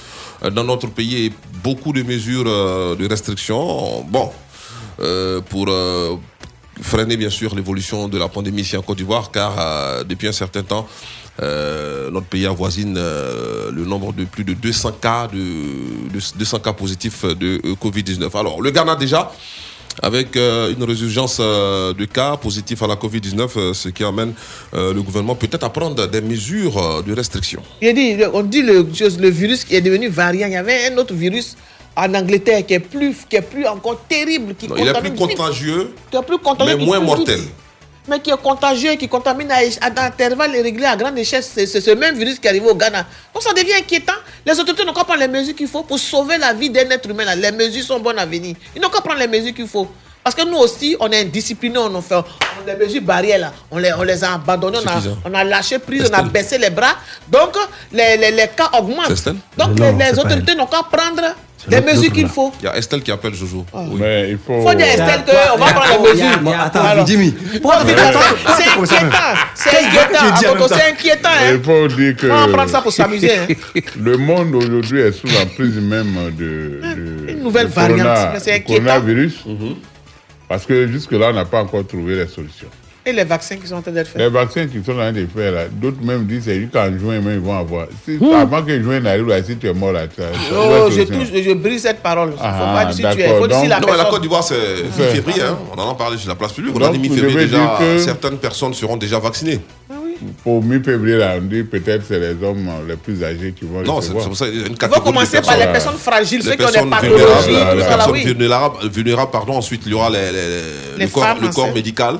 [0.52, 1.32] dans notre pays et
[1.64, 4.02] beaucoup de mesures de restriction.
[4.02, 4.30] Bon,
[5.00, 5.64] euh, pour.
[5.68, 6.16] euh,
[6.82, 10.32] freiner bien sûr l'évolution de la pandémie ici en Côte d'Ivoire, car euh, depuis un
[10.32, 10.86] certain temps,
[11.42, 16.58] euh, notre pays avoisine euh, le nombre de plus de 200 cas de, de 200
[16.58, 18.36] cas positifs de euh, Covid-19.
[18.36, 19.30] Alors, le Ghana déjà
[20.00, 24.32] avec une résurgence de cas positifs à la Covid-19, euh, ce qui amène
[24.72, 27.62] le gouvernement peut-être à prendre des mesures de restriction.
[27.82, 30.46] On dit le virus qui est devenu variant.
[30.46, 31.56] Il y avait un autre virus
[31.98, 35.12] en Angleterre qui est plus, qui est plus encore terrible, qui Non, il est plus
[35.14, 37.40] contagieux, qui est plus contagieux, mais moins mortel.
[37.40, 37.50] vite,
[38.08, 41.42] Mais qui est contagieux, qui contamine à, à intervalles irréguliers, à grande échelle.
[41.42, 43.04] C'est c'est ce même virus qui est arrivé au Ghana.
[43.34, 44.20] Donc ça devient inquiétant.
[44.46, 47.08] Les autorités n'ont qu'à prendre les mesures qu'il faut pour sauver la vie d'un être
[47.10, 47.24] humain.
[47.24, 47.34] là.
[47.36, 48.54] Les mesures sont bonnes à venir.
[48.76, 49.88] Ils n'ont qu'à prendre les mesures qu'il faut.
[50.24, 53.52] Parce que nous aussi, on est indisciplinés, on a fait on les mesures barrières là,
[53.70, 55.18] on les, on les a abandonnées, on a, Suffisant.
[55.24, 56.96] on a lâché prise, on a baissé les bras.
[57.30, 57.56] Donc,
[57.92, 59.08] les, les, les cas augmentent.
[59.56, 61.22] Donc, les, les autorités n'ont qu'à prendre
[61.68, 62.52] les mesures qu'il faut.
[62.60, 63.64] Il y a Estelle qui appelle Jojo.
[63.72, 63.96] Oui.
[64.00, 64.60] Mais il faut.
[64.62, 66.60] Faut dire à Estelle qu'on va prendre les mesures.
[66.60, 67.34] Attends, Alors, Jimmy.
[67.62, 67.68] C'est
[68.78, 69.38] inquiétant.
[69.54, 70.66] C'est inquiétant.
[70.68, 71.28] C'est inquiétant.
[71.30, 71.52] hein.
[71.54, 72.26] Il faut dire que.
[72.26, 73.46] On va prendre ça pour s'amuser, hein.
[74.00, 76.80] Le monde aujourd'hui est sous l'emprise même de.
[77.26, 78.84] de Une nouvelle variante, corona- mais c'est inquiétant.
[78.84, 79.34] coronavirus.
[80.48, 82.68] Parce que jusque-là, on n'a pas encore trouvé les solutions.
[83.06, 84.20] Et les vaccins qui sont en train d'être faits?
[84.20, 86.86] Les vaccins qui sont en train de faire là, d'autres même disent c'est juste qu'en
[86.98, 87.86] juin, même, ils vont avoir.
[88.04, 88.18] Si.
[88.34, 90.26] Avant que juin n'arrive là, si tu es mort là, tu as.
[90.54, 92.30] Oh, je, touche, je brise cette parole.
[92.32, 93.38] Il faut Ah, pas dire si tu es.
[93.38, 94.04] Faut dire si la Non, la.
[94.06, 95.42] Côte d'Ivoire, c'est mi-février.
[95.42, 95.58] hein.
[95.74, 96.74] On en a parlé sur la place publique.
[96.76, 97.56] On a dit mi-février déjà.
[97.58, 99.60] dire que- Certaines personnes seront déjà vaccinées.
[100.42, 103.82] Pour mi-février, là, on dit peut-être c'est les hommes euh, les plus âgés qui vont
[103.82, 105.96] Non, c'est pour ça qu'il y a une catégorie de commencer par les personnes.
[105.98, 108.24] fragiles, Les ceux qui ont des personnes pathologies, les personnes oui.
[108.24, 109.54] vulnérables, vulnérables, pardon.
[109.54, 111.74] Ensuite, il y aura les, les- Les le, corps, femmes le corps enceintes.
[111.74, 112.18] médical.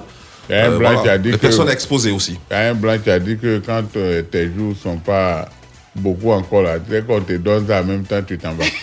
[0.51, 1.03] Il y a un Euh, blanc voilà.
[1.03, 2.39] qui a dit les que- personnes exposées aussi.
[2.51, 4.97] Il y a un blanc qui a dit que quand euh, tes jours ne sont
[4.97, 5.47] pas
[5.95, 8.65] beaucoup encore là, dès qu'on te donne ça en même temps, tu t'en vas.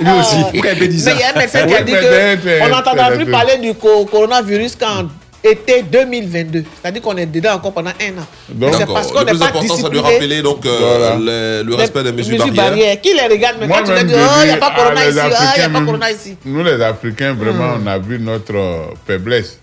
[0.00, 0.36] Lui aussi.
[0.50, 3.58] Pourquoi il Mais il y a un médecin qui a dit qu'on n'entendra plus parler
[3.58, 5.04] du co- coronavirus qu'en
[5.44, 6.64] été 2022.
[6.80, 8.26] C'est-à-dire qu'on est dedans encore pendant un an.
[8.54, 11.16] Mais c'est parce qu'on Le n'est plus pas important, c'est de rappeler donc, euh, Voilà.
[11.16, 12.54] les- le respect des mesures barrières.
[12.54, 13.00] barrières.
[13.00, 14.74] Qui les regarde Mais quand tu leur dis, oh, il n'y a dis pas à
[14.76, 16.36] corona les ici, ah, il n'y a pas corona ici.
[16.44, 17.82] Nous, les Africains, vraiment, Hmm.
[17.84, 19.58] on a vu notre euh, faiblesse.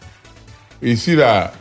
[0.82, 1.52] Ici, là,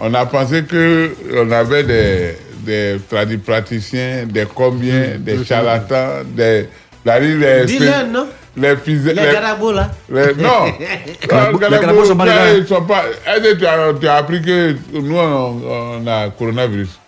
[0.00, 5.22] on a pensé que on avait des, des tradipraticiens, des combien, Hmm.
[5.22, 6.68] des charlatans, des.
[7.04, 7.66] la- les,
[8.12, 8.26] non?
[8.60, 9.12] Les physiciens.
[9.14, 9.90] Les garabos, là.
[10.10, 10.66] les- non,
[11.20, 13.04] les Garabos sont pas les ils sont pas.
[13.26, 15.60] Est-ce que tu as, tu as appris que nous, on,
[16.02, 16.98] on a coronavirus?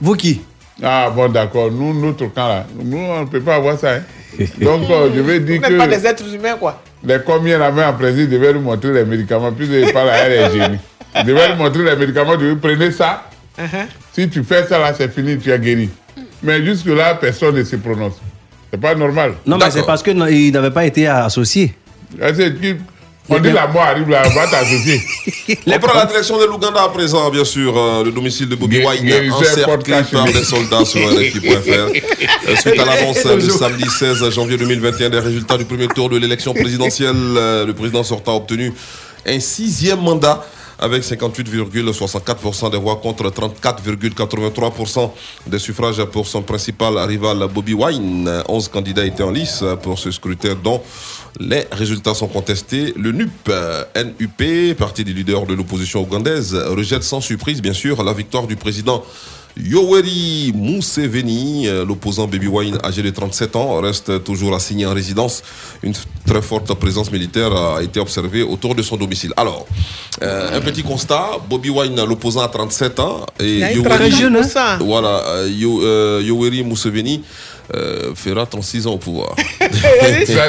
[0.00, 0.42] Vous qui?
[0.82, 1.70] Ah, bon, d'accord.
[1.70, 3.94] Nous, notre camp, là, nous, on ne peut pas avoir ça.
[3.94, 4.02] hein.
[4.60, 6.82] Donc, euh, je vais dire Vous n'êtes pas des que êtres humains, quoi.
[7.02, 10.16] les combien la main en principe devaient nous montrer les médicaments, puis ils parlent à
[10.18, 10.78] elle, les génies.
[11.16, 13.22] Ils devaient nous montrer les médicaments, tu prenez ça.
[13.58, 13.86] Uh-huh.
[14.12, 15.88] Si tu fais ça, là, c'est fini, tu es guéri.
[16.42, 18.20] Mais jusque-là, personne ne se prononce.
[18.70, 19.34] C'est pas normal.
[19.46, 20.16] Non, mais c'est parce qu'il
[20.52, 21.74] n'avait pas été associé.
[22.20, 22.74] Ah, c'est qui-
[23.28, 25.00] On dit la mort arrive là, va t'associer.
[25.66, 27.76] On prend la direction de l'Ouganda à présent, bien sûr.
[27.76, 31.68] euh, le domicile de Bobby Wine, encerclé par des soldats sur RFI.fr.
[32.48, 36.16] Euh, Suite à l'annonce de samedi 16 janvier 2021 des résultats du premier tour de
[36.18, 38.72] l'élection présidentielle, euh, le président sortant a obtenu
[39.26, 40.46] un sixième mandat
[40.78, 45.10] avec 58,64% des voix contre 34,83%
[45.46, 48.42] des suffrages pour son principal rival Bobby Wine.
[48.48, 50.82] 11 candidats étaient en lice pour ce scrutin dont
[51.40, 52.92] les résultats sont contestés.
[52.96, 53.50] Le NUP,
[53.96, 58.56] NUP, parti des leaders de l'opposition ougandaise, rejette sans surprise, bien sûr, la victoire du
[58.56, 59.04] président
[59.58, 65.42] Yoweri Museveni, euh, l'opposant Baby Wine âgé de 37 ans, reste toujours assigné en résidence.
[65.82, 65.94] Une
[66.26, 69.32] très forte présence militaire a été observée autour de son domicile.
[69.36, 69.66] Alors,
[70.22, 73.96] euh, un petit constat, Bobby Wine, l'opposant à 37 ans, et Il a une Yoweri,
[73.96, 74.78] tradition pour ça.
[74.80, 77.22] voilà, euh, Yoweri Museveni
[77.74, 79.34] euh, fera 36 ans au pouvoir.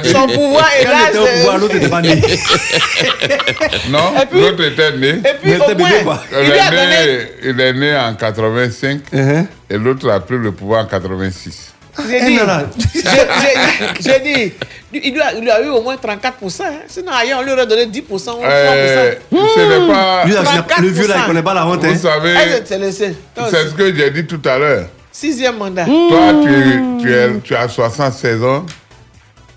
[0.06, 1.22] Son pouvoir est là.
[1.22, 2.22] au pouvoir, l'autre n'était pas né.
[3.90, 5.10] Non, l'autre était né.
[5.10, 6.88] Et puis, moins, il est, donné.
[6.88, 9.46] né, il est né en 85 Uh-huh.
[9.70, 11.74] et l'autre a pris le pouvoir en 86.
[12.10, 12.60] J'ai dit, non, non.
[12.94, 14.54] j'ai- j'ai- j'ai dit,
[14.94, 16.62] il lui, a, il lui a eu au moins 34%.
[16.64, 16.72] hein.
[16.88, 18.02] Sinon, ailleurs, on lui aurait donné 10%
[18.38, 18.46] ou 3%.
[18.46, 20.24] Euh, ce n'est pas.
[20.26, 20.42] Lui, là,
[20.82, 21.26] le vieux, là, il 34%.
[21.28, 21.84] connaît pas la honte.
[21.84, 22.14] Vous hein.
[22.20, 24.86] savez, Eh, c'est ce que j'ai dit tout à l'heure.
[25.20, 25.86] Sixième mandat.
[25.86, 28.64] Toi, tu, tu, es, tu as 76 ans,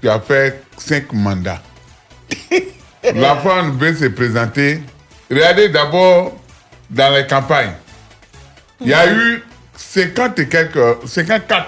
[0.00, 1.60] tu as fait 5 mandats.
[3.14, 4.80] L'enfant veut se présenter.
[5.30, 6.40] Regardez d'abord
[6.88, 7.74] dans les campagnes.
[8.80, 9.42] Il y a eu
[9.76, 11.66] 50 et quelques, 54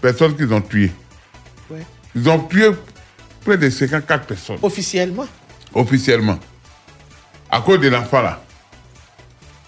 [0.00, 0.92] personnes qu'ils ont tuées.
[1.68, 1.84] Ouais.
[2.14, 2.70] Ils ont tué
[3.44, 5.26] près de 54 personnes Officiellement.
[5.74, 6.38] officiellement.
[7.50, 8.40] À cause de l'enfant là.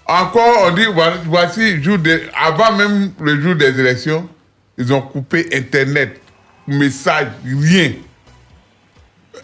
[0.06, 0.86] Encore, on dit,
[1.26, 4.28] voici, jour de, avant même le jour des élections,
[4.76, 6.20] ils ont coupé Internet,
[6.66, 7.92] message, rien.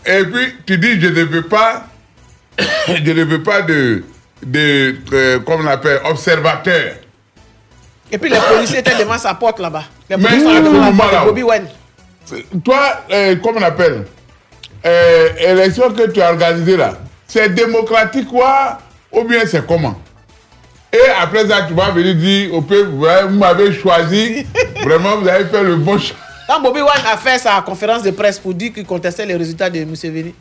[0.07, 1.87] Et puis, tu dis, je ne veux pas
[2.89, 4.05] je ne veux pas de,
[4.45, 6.95] de euh, comme on appelle, observateur.
[8.11, 9.85] Et puis les policiers étaient devant sa porte là-bas.
[10.09, 11.43] Les Mais policiers devant la porte là, Bobby
[12.65, 14.05] toi, euh, comment on appelle,
[14.85, 16.95] euh, élection que tu as organisée là,
[17.27, 18.79] c'est démocratique quoi,
[19.13, 20.01] ou bien c'est comment?
[20.97, 24.47] Et après ça, tu vas venir dire au peuple, vous m'avez choisi,
[24.85, 26.17] vraiment vous avez fait le bon choix.
[26.49, 29.69] Quand Bobby Wine a fait sa conférence de presse pour dire qu'il contestait les résultats
[29.69, 30.33] de Museveni,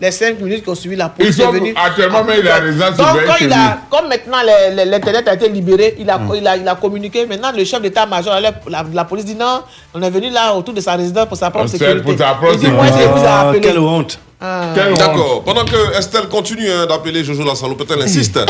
[0.00, 1.74] les cinq minutes qui ont suivi la police Ils sont est venue.
[1.76, 4.38] actuellement, mais il est à résidence Donc, quand il a, comme maintenant
[4.84, 7.24] l'internet a été libéré, il a, il, a, il a communiqué.
[7.26, 9.62] Maintenant, le chef d'état-major, la, la, la police dit non,
[9.94, 12.00] on est venu là autour de sa résidence pour sa propre sécurité.
[12.02, 13.60] pour sa propre il dit moi, je vous ai Ah, appelé.
[13.60, 14.18] quelle honte.
[14.44, 14.72] Ah.
[14.74, 15.44] D'accord.
[15.44, 18.36] Pendant que Estelle continue hein, d'appeler Jojo la salopette, elle insiste.
[18.38, 18.44] Euh,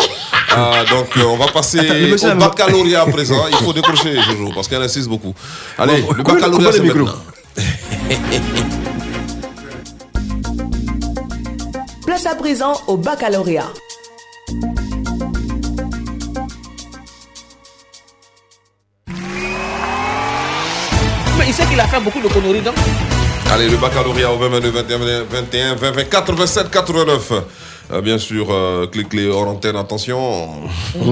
[0.90, 3.44] donc euh, on va passer Attends, au baccalauréat à présent.
[3.50, 5.34] Il faut décrocher Jojo parce qu'elle insiste beaucoup.
[5.78, 6.98] Allez, Bon, le baccalauréat c'est le micro.
[7.00, 7.14] maintenant.
[12.06, 13.68] Place à présent au baccalauréat.
[21.38, 22.74] Mais il sait qu'il a fait beaucoup de conneries, donc.
[23.52, 24.98] Allez, le baccalauréat au 20, 22, 21,
[25.30, 27.32] 21, 20, 20, 87, 89.
[27.92, 30.48] Euh, bien sûr, euh, clé clé hors antenne, attention.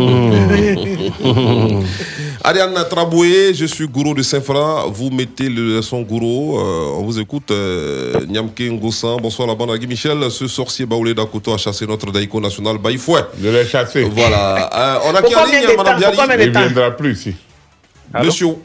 [2.43, 4.87] Ariane Traboué, je suis gourou de Saint-Fra.
[4.91, 6.59] Vous mettez le son gourou.
[6.59, 7.51] Euh, on vous écoute.
[7.51, 9.77] Euh, Nyamke Ngossan, bonsoir la bande.
[9.77, 13.21] Guy Michel, ce sorcier baoulé d'Akoto a chassé notre Daïko national Baïfouet.
[13.39, 14.03] Je l'ai chassé.
[14.05, 14.71] Voilà.
[14.75, 16.01] Euh, on a qui en ligne, Madame
[16.41, 17.35] Il temps viendra plus ici.
[18.25, 18.57] Monsieur,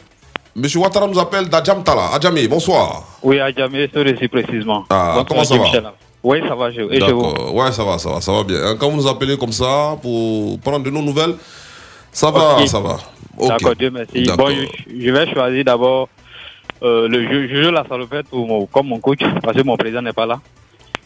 [0.56, 2.14] Monsieur Ouattara nous appelle d'Adjam Tala.
[2.14, 3.04] Adjamé, bonsoir.
[3.22, 4.86] Oui, à jamais, ce récit précisément.
[4.90, 5.84] Ah, Bonsoir, comment ça va Michel.
[6.24, 7.34] Oui, ça va, je, et je vous.
[7.54, 8.58] Ouais, ça va, ça va, ça va bien.
[8.66, 11.36] Hein, Quand vous nous appelez comme ça pour prendre de nos nouvelles,
[12.12, 12.98] ça va, ça va.
[13.48, 14.24] D'accord, Dieu merci.
[14.38, 14.66] Bon, je,
[15.06, 16.08] je vais choisir d'abord
[16.82, 20.02] euh, le jeu, Jojo la salopette pour mon, comme mon coach, parce que mon président
[20.02, 20.40] n'est pas là.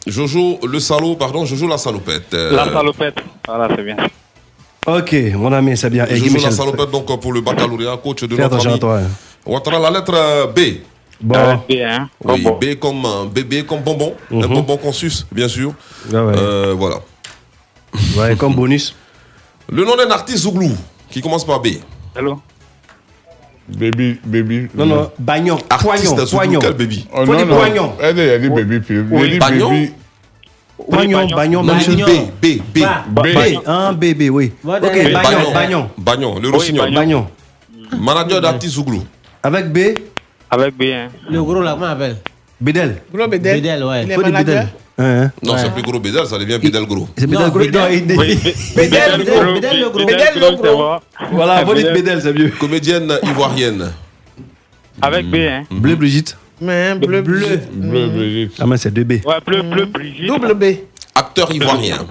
[0.06, 2.32] Jojo le salaud, pardon, Jojo la salopette.
[2.34, 3.96] Euh, La salopette, voilà, c'est bien.
[4.86, 6.06] Ok, mon ami, c'est bien.
[6.06, 8.80] Jojo la Michel, salopette, donc pour le baccalauréat, coach de fais notre attention à ami.
[8.80, 8.98] toi.
[9.00, 9.08] hein.
[9.50, 10.60] Ouattara, la lettre euh, B.
[11.20, 11.56] Bon.
[11.68, 12.08] B, hein.
[12.24, 14.14] Oui, B comme euh, bébé, comme bonbon.
[14.30, 14.54] Un Mhm.
[14.54, 15.72] bonbon qu'on suce, bien sûr.
[16.14, 16.34] Ah ouais.
[16.36, 16.96] Euh, voilà.
[18.16, 18.94] Ouais, comme bonus.
[19.68, 20.70] Le nom d'un artiste Zouglou
[21.10, 21.68] qui commence par B.
[22.16, 22.40] Allô?
[23.68, 24.68] Baby, baby.
[24.74, 26.60] Non, non, bagnon, Artiste poignon, Zouglou, poignon.
[26.60, 27.06] quel baby?
[27.12, 27.56] Oh, Faut non, dire non.
[27.56, 27.92] poignon.
[28.00, 29.38] Elle a dit baby, puis Oui.
[29.38, 29.92] Bagnon baby.
[30.88, 32.06] Bagnon, bagnon, Non, bagnon.
[32.06, 32.10] B,
[32.40, 32.78] B, B.
[33.10, 33.26] B,
[33.66, 34.52] un bébé, oui.
[34.64, 34.80] Ok,
[35.12, 35.90] bagnon, bagnon.
[35.98, 36.94] Bagnon, le rossignol.
[36.94, 37.26] bagnon.
[37.98, 39.02] Manager d'artiste Zouglou.
[39.42, 39.78] Avec B?
[40.50, 41.08] Avec B, hein.
[41.30, 42.16] Le gros là, comment on appelle?
[42.60, 43.02] Bédel.
[43.12, 43.54] Gros Bédel.
[43.56, 44.04] Bédel, ouais.
[44.04, 44.54] Il est Faut dire manager.
[44.54, 44.68] Bédel.
[44.98, 45.58] Hein, Non, ouais.
[45.62, 47.08] c'est plus gros Bédel, ça devient Bédel gros.
[47.16, 47.58] C'est Bédel Non, gros.
[47.60, 47.80] Bédel.
[47.80, 48.38] Non, Oui,
[48.76, 50.06] Bédel, le Bédel, gros, Bédel, le gros.
[50.06, 50.96] Bédel le gros.
[51.32, 52.18] Voilà, faut dire Bédel.
[52.18, 52.48] Bédel, c'est mieux.
[52.58, 53.92] Comédienne ivoirienne.
[55.00, 55.62] Avec B, hein.
[55.70, 56.36] Bleu Brigitte.
[56.60, 57.58] Mais bleu, bleu.
[57.72, 58.52] Bleu, Brigitte.
[58.60, 59.24] Ah, mais c'est 2B.
[59.24, 60.26] Ouais, bleu, bleu, Brigitte.
[60.26, 60.64] Double B.
[61.14, 62.06] Acteur ivoirien.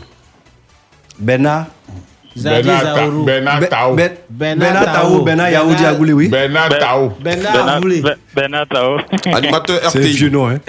[1.20, 1.68] Bernard.
[2.40, 3.26] Zadi Bernard Ta- Zaourou.
[3.26, 3.95] Bernard Tao.
[3.95, 5.24] Ben- Bernard Bernard Tao, Tao.
[5.24, 6.28] Bernard Yaoudi Agouli, oui.
[6.30, 7.10] Bernard Tao.
[7.20, 8.02] Bernard Bernard, Voulé.
[8.02, 8.98] Be- Bernard Tao.
[9.36, 10.11] Animateur C'est RTI.
[10.14, 10.60] vieux nom, hein.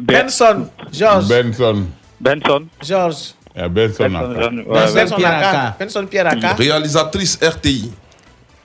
[0.00, 0.68] Ben- Benson.
[0.92, 1.28] Georges.
[1.28, 1.86] Benson.
[2.20, 2.62] Benson.
[2.82, 3.34] Georges.
[3.54, 4.94] Il y a Benson Benson, Benson.
[4.94, 5.48] Ben- Pierre Aka.
[5.50, 5.76] Aka.
[5.78, 6.52] Benson Pierre Aka.
[6.54, 7.90] Réalisatrice RTI.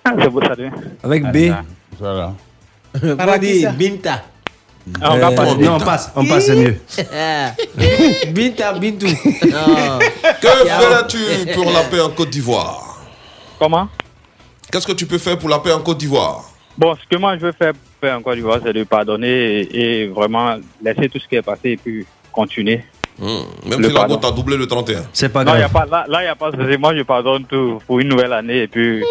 [0.06, 0.72] C'est beau, ça devient.
[1.04, 1.52] Avec B.
[2.00, 2.34] Voilà.
[3.40, 4.22] Dire Binta.
[5.02, 5.58] Ah, on va Euh, passer.
[5.58, 6.78] non, on passe, on passe, c'est mieux.
[8.32, 9.08] Binta, Bintou.
[9.08, 13.00] Que ferais-tu pour la paix en Côte d'Ivoire?
[13.60, 13.88] Comment?
[14.72, 16.44] Qu'est-ce que tu peux faire pour la paix en Côte d'Ivoire?
[16.78, 20.02] Bon, ce que moi je veux faire, faire encore du voir, c'est de pardonner et,
[20.04, 22.84] et vraiment laisser tout ce qui est passé et puis continuer.
[23.18, 25.04] Hmm, Même Le si la côte a doublé le 31.
[25.14, 25.88] C'est pas Non, y a grave.
[25.90, 26.52] pas, là, il n'y a pas.
[26.78, 29.04] Moi, je pardonne tout pour une nouvelle année et puis.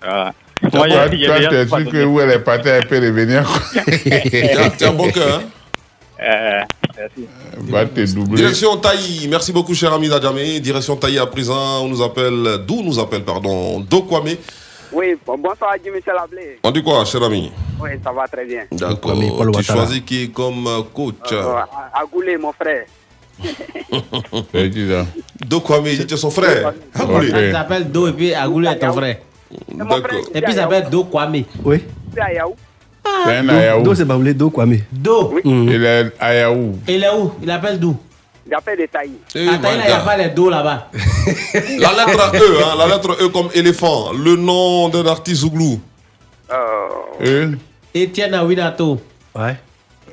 [0.00, 0.32] Voilà.
[0.72, 3.42] Moi, y a- y où elle est partie, elle peut revenir.
[4.30, 5.40] Tiens, tiens, bon cœur.
[5.40, 5.42] hein.
[6.24, 6.60] Euh,
[6.96, 8.04] merci.
[8.08, 8.36] Te doubler.
[8.36, 10.60] Direction Taï, merci beaucoup cher ami Dadjamé.
[10.60, 14.36] Direction Taï à présent, on nous appelle, d'où nous appelle, pardon, Dokwame.
[14.92, 16.58] Oui, bon, bonsoir Guy Michel Ablé.
[16.62, 17.50] On dit quoi, cher ami?
[17.80, 18.62] Oui, ça va très bien.
[18.70, 19.18] D'accord.
[19.56, 21.14] Tu choisis qui comme euh, coach?
[21.32, 21.54] Euh,
[21.92, 22.84] Agoulé, mon frère.
[24.52, 25.06] C'est qui ça?
[25.44, 26.72] Dokwame, il dit son frère.
[26.94, 27.04] Ça
[27.52, 29.16] s'appelle Do et puis Agoulé est ton frère.
[29.74, 30.00] D'accord.
[30.34, 31.44] Et puis ça s'appelle Do Kwame.
[31.64, 31.82] Oui.
[32.14, 32.54] C'est à Yaou.
[33.24, 33.82] C'est un Do, Ayaou.
[33.82, 34.78] Do, c'est Baoulé, Do, Kwame.
[34.92, 35.34] Do.
[35.44, 36.78] Il est Ayaou.
[36.88, 37.32] Il est où?
[37.42, 39.18] Il appelle taillis.
[39.34, 40.88] Eh, Attends, il n'y a pas les Do là-bas.
[41.78, 44.12] La lettre E, hein, la lettre E comme éléphant.
[44.12, 45.80] Le nom d'un artiste Zouglou.
[46.50, 47.52] Euh,
[47.94, 49.00] Etienne Awinato.
[49.34, 49.56] Ouais.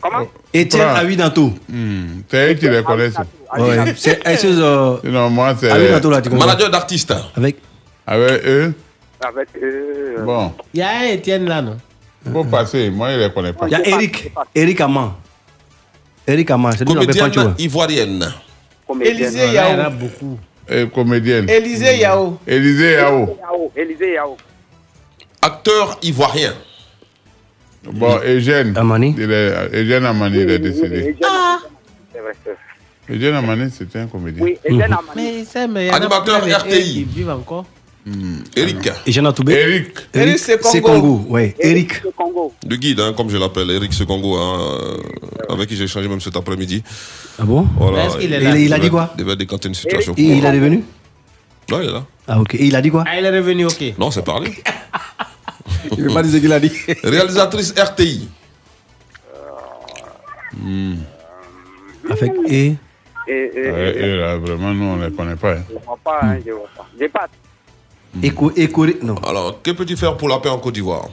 [0.02, 0.28] comment?
[0.56, 0.88] Etienne.
[0.96, 1.52] Awinato.
[1.68, 3.16] hmm, C'est eux qui les connaissent.
[3.58, 3.94] Ouais.
[3.98, 5.72] C'est que, euh, Sinon, moi, c'est.
[5.72, 7.14] Awinato, là, tu connais Manager d'artiste.
[7.36, 7.58] Avec.
[8.06, 8.74] Avec eux,
[9.22, 10.24] Avec eux.
[10.24, 11.78] bon, Il y a un Etienne là, non?
[12.32, 12.90] Faut passer.
[12.90, 13.68] Moi, je ne les connais pas.
[13.68, 14.32] Il y a Eric.
[14.56, 15.14] Eric Aman.
[16.28, 18.26] Eric Aman, c'est lui qui ivoirienne.
[19.02, 19.92] Élisée là, il y en a Yao.
[19.92, 20.40] beaucoup.
[20.68, 21.50] Et comédienne.
[21.50, 22.38] Élisée Yao.
[22.46, 23.38] Élisée Yao.
[23.40, 23.72] Yao.
[23.76, 24.38] Élisée Yao.
[25.42, 26.54] Acteur ivoirien.
[27.84, 28.78] Bon, Eugène.
[28.78, 29.16] Amani.
[29.18, 31.16] Il est, Eugène Amani, il est décédé.
[31.24, 31.60] Ah.
[32.14, 32.60] C'est vrai, c'est vrai.
[33.18, 34.44] Eugène Amani, c'était un comédien.
[34.44, 35.46] Oui, Eugène Amani.
[35.56, 36.84] Mais mais il y en a Animateur RTI.
[36.84, 37.66] qui vivent encore.
[38.56, 38.90] Eric.
[39.06, 39.92] Et Jean Toubé Eric.
[40.14, 40.70] Eric Sekongo.
[40.72, 41.56] Sekongo, ouais.
[41.60, 42.02] Eric.
[42.68, 44.60] Le guide, hein, comme je l'appelle, Eric Secongo, hein,
[45.50, 46.82] euh, avec qui j'ai échangé même cet après-midi.
[47.40, 47.68] Ah bon?
[47.78, 47.98] Voilà.
[47.98, 48.58] Mais est-ce qu'il est Il, là?
[48.58, 49.14] il a dit quoi?
[49.18, 50.14] Devait décanter une situation.
[50.18, 50.84] Et il est revenu
[51.72, 52.06] Ouais, il est là.
[52.28, 52.56] Ah ok.
[52.56, 53.04] Et il a dit quoi?
[53.08, 53.94] Ah, il est revenu, ok.
[54.00, 54.52] Non, c'est parlé.
[55.98, 56.72] Il veut pas dire ce qu'il a dit.
[57.04, 58.28] Réalisatrice RTI.
[62.10, 62.76] Avec et
[63.28, 65.54] Et, et, là, vraiment, nous, on ne les connaît pas.
[65.54, 65.64] hein.
[65.70, 66.88] je vois pas, hein, je vois pas.
[67.00, 67.28] J'ai pas.
[68.22, 69.16] Éco, éco, non.
[69.28, 71.08] Alors, que peux-tu faire pour la paix en Côte d'Ivoire?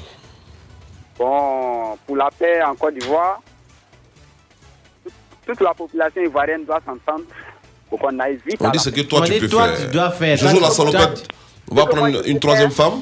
[1.19, 3.41] Bon, pour la paix en Côte d'Ivoire,
[5.47, 7.25] toute- la population ivoirienne doit s'entendre
[7.89, 9.87] pour qu'on aille vite On à dit ce que toi tu peux toi, faire.
[9.87, 10.37] tu dois faire.
[10.37, 11.29] Jojo la toi, salopette.
[11.71, 13.01] On va prendre une, une troisième femme.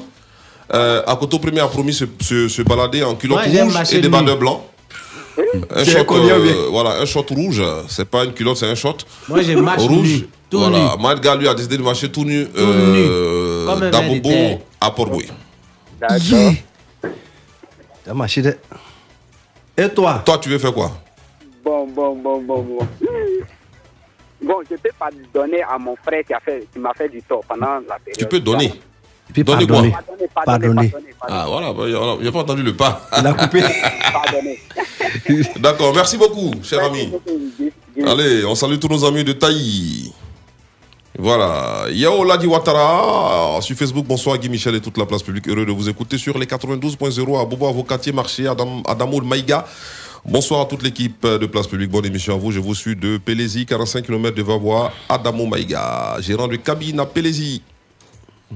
[0.73, 4.09] Euh, Akoto Premier a promis se, se, se balader en culotte Moi, rouge et des
[4.09, 4.61] bandeurs blancs.
[5.69, 9.05] Un short, euh, voilà, un short rouge, c'est pas une culotte, c'est un short.
[9.27, 10.25] Moi, marche rouge.
[10.55, 11.01] Voilà, nu.
[11.01, 15.27] Maël lui a décidé de marcher tout nu, euh, d'Abobo à Port-Bouy.
[15.99, 16.53] D'accord.
[18.03, 18.57] T'as marché de...
[19.77, 20.21] Et toi?
[20.25, 20.91] Toi, tu veux faire quoi?
[21.63, 22.87] Bon, bon, bon, bon, bon.
[24.43, 27.21] Bon, je peux pas donner à mon frère qui a fait, qui m'a fait du
[27.23, 28.17] tort pendant la période.
[28.17, 28.73] Tu peux donner.
[29.33, 29.91] Puis Donner pardonner.
[29.91, 30.89] quoi Pardonner, pardonner, Pardonner.
[30.91, 33.07] pardonner, pardonner, Ah voilà, bah, j'ai pas entendu le pas.
[33.17, 33.61] Il a coupé.
[34.13, 34.59] pardonner.
[35.57, 37.07] D'accord, merci beaucoup, cher ami.
[37.07, 37.39] Beaucoup.
[38.07, 40.13] Allez, on salue tous nos amis de Taï.
[41.17, 41.85] Voilà.
[41.91, 44.05] Yao Ladi Ouattara sur Facebook.
[44.05, 45.47] Bonsoir Guy Michel et toute la place publique.
[45.47, 49.65] Heureux de vous écouter sur les 92.0 à Bobo Avocatier Marché, Adam, Adamoul Maïga.
[50.25, 51.91] Bonsoir à toute l'équipe de Place Publique.
[51.91, 52.51] Bonne émission à vous.
[52.51, 56.17] Je vous suis de Pélési, 45 km de Vavois, Adamo Maïga.
[56.19, 57.61] Gérant de cabine à Pélési.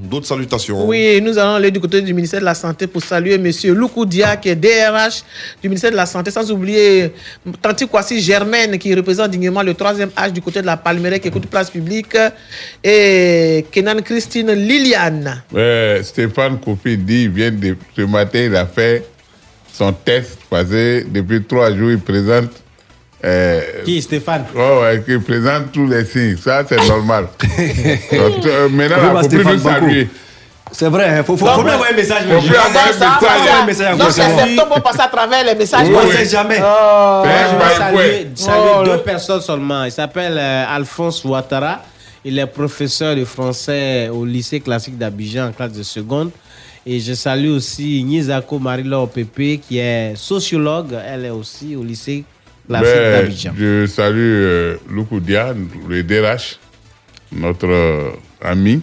[0.02, 0.88] D'autres salutations.
[0.88, 3.52] Oui, nous allons aller du côté du ministère de la Santé pour saluer M.
[3.74, 5.24] Loukou Dia, qui est DRH
[5.62, 7.12] du ministère de la Santé, sans oublier
[7.62, 11.28] Tanti Kwasi Germaine, qui représente dignement le troisième âge du côté de la Palmeraie, qui
[11.28, 12.16] écoute place publique,
[12.82, 15.44] et Kenan Christine Liliane.
[16.04, 19.06] Stéphane Kofi dit, vient de, ce matin, il a fait
[19.74, 22.52] son test parce que depuis trois jours, il présente.
[23.24, 24.46] Euh, Qui, Stéphane?
[24.56, 26.38] Ouais, ouais, il présente tous les signes.
[26.38, 27.28] Ça, c'est normal.
[27.42, 30.08] Donc, euh, maintenant, Faut on peut plus saluer.
[30.72, 32.24] C'est vrai, il faut, faut, faut bien envoyer un message.
[32.24, 33.48] Faut plus envoyer un Ça, message.
[33.48, 34.38] ça, un message donc, encore, c'est c'est bon.
[34.38, 35.88] septembre, on passe à travers les messages.
[35.90, 36.60] On ne sait jamais.
[36.64, 37.24] Oh.
[37.24, 39.84] Je vais bail, saluer, Oh, deux personnes seulement.
[39.86, 41.82] Il s'appelle euh, Alphonse Ouattara.
[42.24, 46.30] Il est professeur de français au lycée classique d'Abidjan en classe de seconde.
[46.86, 50.96] Et je salue aussi Nizako Marie-Laure Pépé, qui est sociologue.
[51.06, 52.26] Elle est aussi au lycée classique
[52.70, 53.52] Ben, d'Abidjan.
[53.58, 55.54] je salue euh, Loukou Dia,
[55.88, 56.60] le DRH,
[57.32, 58.10] notre euh,
[58.42, 58.82] ami.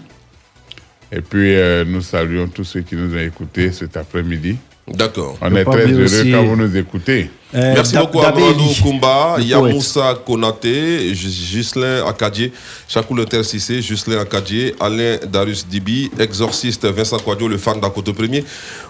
[1.13, 4.57] Et puis, euh, nous saluons tous ceux qui nous ont écoutés cet après-midi.
[4.89, 5.37] D'accord.
[5.41, 7.31] On est très heureux aussi- quand vous nous écoutez.
[7.55, 9.45] Euh, Merci beaucoup à Amadou poète.
[9.45, 12.51] Yamoussa Konaté, Ghislain Akadje,
[12.89, 18.45] Chakou Le Sissé, Ghislain Akadje, Alain Darius Dibi, Exorciste Vincent Quadio, le fan d'Akoto Premier,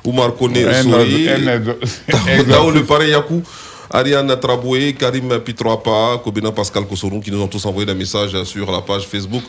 [0.05, 1.28] Oumar Kone Souri,
[2.48, 3.43] Dao Le Paré Yakou,
[3.91, 8.71] Ariane Traboué, Karim Pitroapa, Kobina Pascal Kosoron qui nous ont tous envoyé des messages sur
[8.71, 9.43] la page Facebook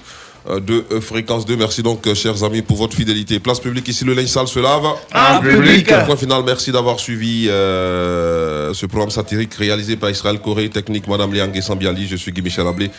[0.50, 1.58] euh, de euh, Fréquence 2.
[1.58, 3.40] Merci donc, euh, chers amis, pour votre fidélité.
[3.40, 4.86] Place publique ici, le linge sale se lave.
[5.14, 5.92] En public.
[6.06, 11.34] Point final, merci d'avoir suivi euh, ce programme satirique réalisé par Israël Corée, technique Madame
[11.34, 12.08] Liang Sambiali.
[12.08, 12.92] Je suis Guy Michel Ablé.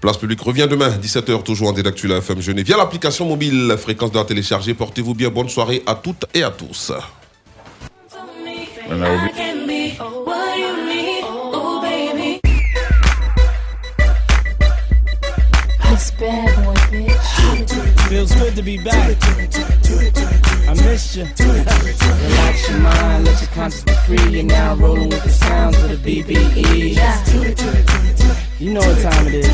[0.00, 2.66] Place publique revient demain, 17h, toujours en direct sur la FM Genève.
[2.66, 4.74] Via l'application mobile, fréquence de la télécharger.
[4.74, 5.30] Portez-vous bien.
[5.30, 6.92] Bonne soirée à toutes et à tous.
[8.90, 9.51] On a oublié.
[16.22, 18.08] Bad boy, bitch.
[18.08, 19.16] Feels good to be back.
[20.68, 21.24] I missed you.
[21.24, 24.32] Relax your mind, let your conscience be free.
[24.34, 26.96] You're now rolling with the sounds of the BBE.
[28.60, 29.48] You know what time it is.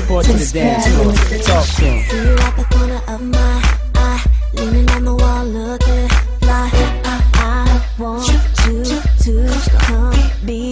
[0.00, 1.12] Report to the dance floor.
[1.48, 1.98] Talk to 'em.
[2.08, 3.62] See you at the corner of my
[3.94, 4.24] eye,
[4.54, 6.08] leaning on the wall, looking
[6.40, 6.70] fly.
[7.04, 8.26] I, I want
[8.66, 8.84] you
[9.24, 9.34] to
[9.86, 10.67] come be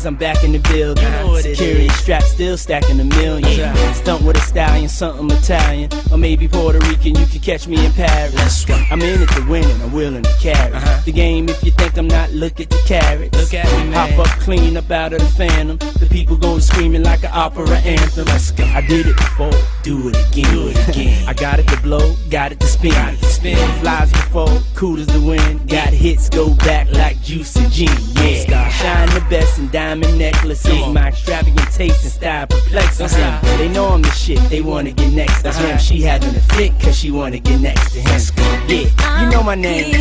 [0.00, 1.04] is, I'm back in the building.
[1.42, 3.94] Security strap still stacking a million.
[3.94, 5.90] Stunt with a stallion, something Italian.
[6.10, 8.64] Or maybe Puerto Rican, you can catch me in Paris.
[8.90, 10.72] I'm in it to win and I'm willing to carry.
[10.72, 11.02] Uh-huh.
[11.04, 13.36] The game, if you think I'm not, look at the carrots.
[13.36, 15.76] Look at me, Hop up clean up out of the phantom.
[15.98, 18.28] The people going screaming like an opera anthem.
[18.28, 19.52] I did it before,
[19.82, 20.52] do it again.
[20.52, 21.24] Do it again.
[21.28, 22.92] I got it to blow, got it to spin.
[22.92, 23.80] Got it to spin.
[23.80, 25.68] Flies before, cool as the wind.
[25.68, 27.88] Got hits, go back like juicy gin.
[28.14, 30.86] Yeah, shine the best in diamond necklaces.
[30.94, 33.42] My extravagant taste and style perplexes them.
[33.58, 35.78] They know I'm the shit, they wanna get next to him.
[35.78, 38.20] She having a fit, cause she wanna get next to him.
[38.68, 39.92] Yeah, you know my name.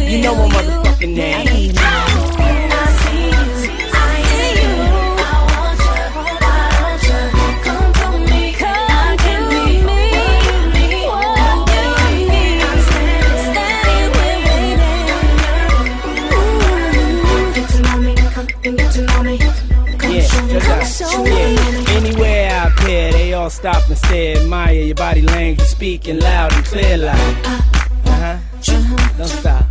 [0.00, 2.15] You know my motherfucking name.
[21.26, 26.52] Yeah, anywhere I appear, they all stop and stare, admire your body language, speaking loud
[26.54, 27.46] and clear like.
[27.46, 27.60] Uh
[28.04, 28.38] huh.
[29.18, 29.65] Don't stop.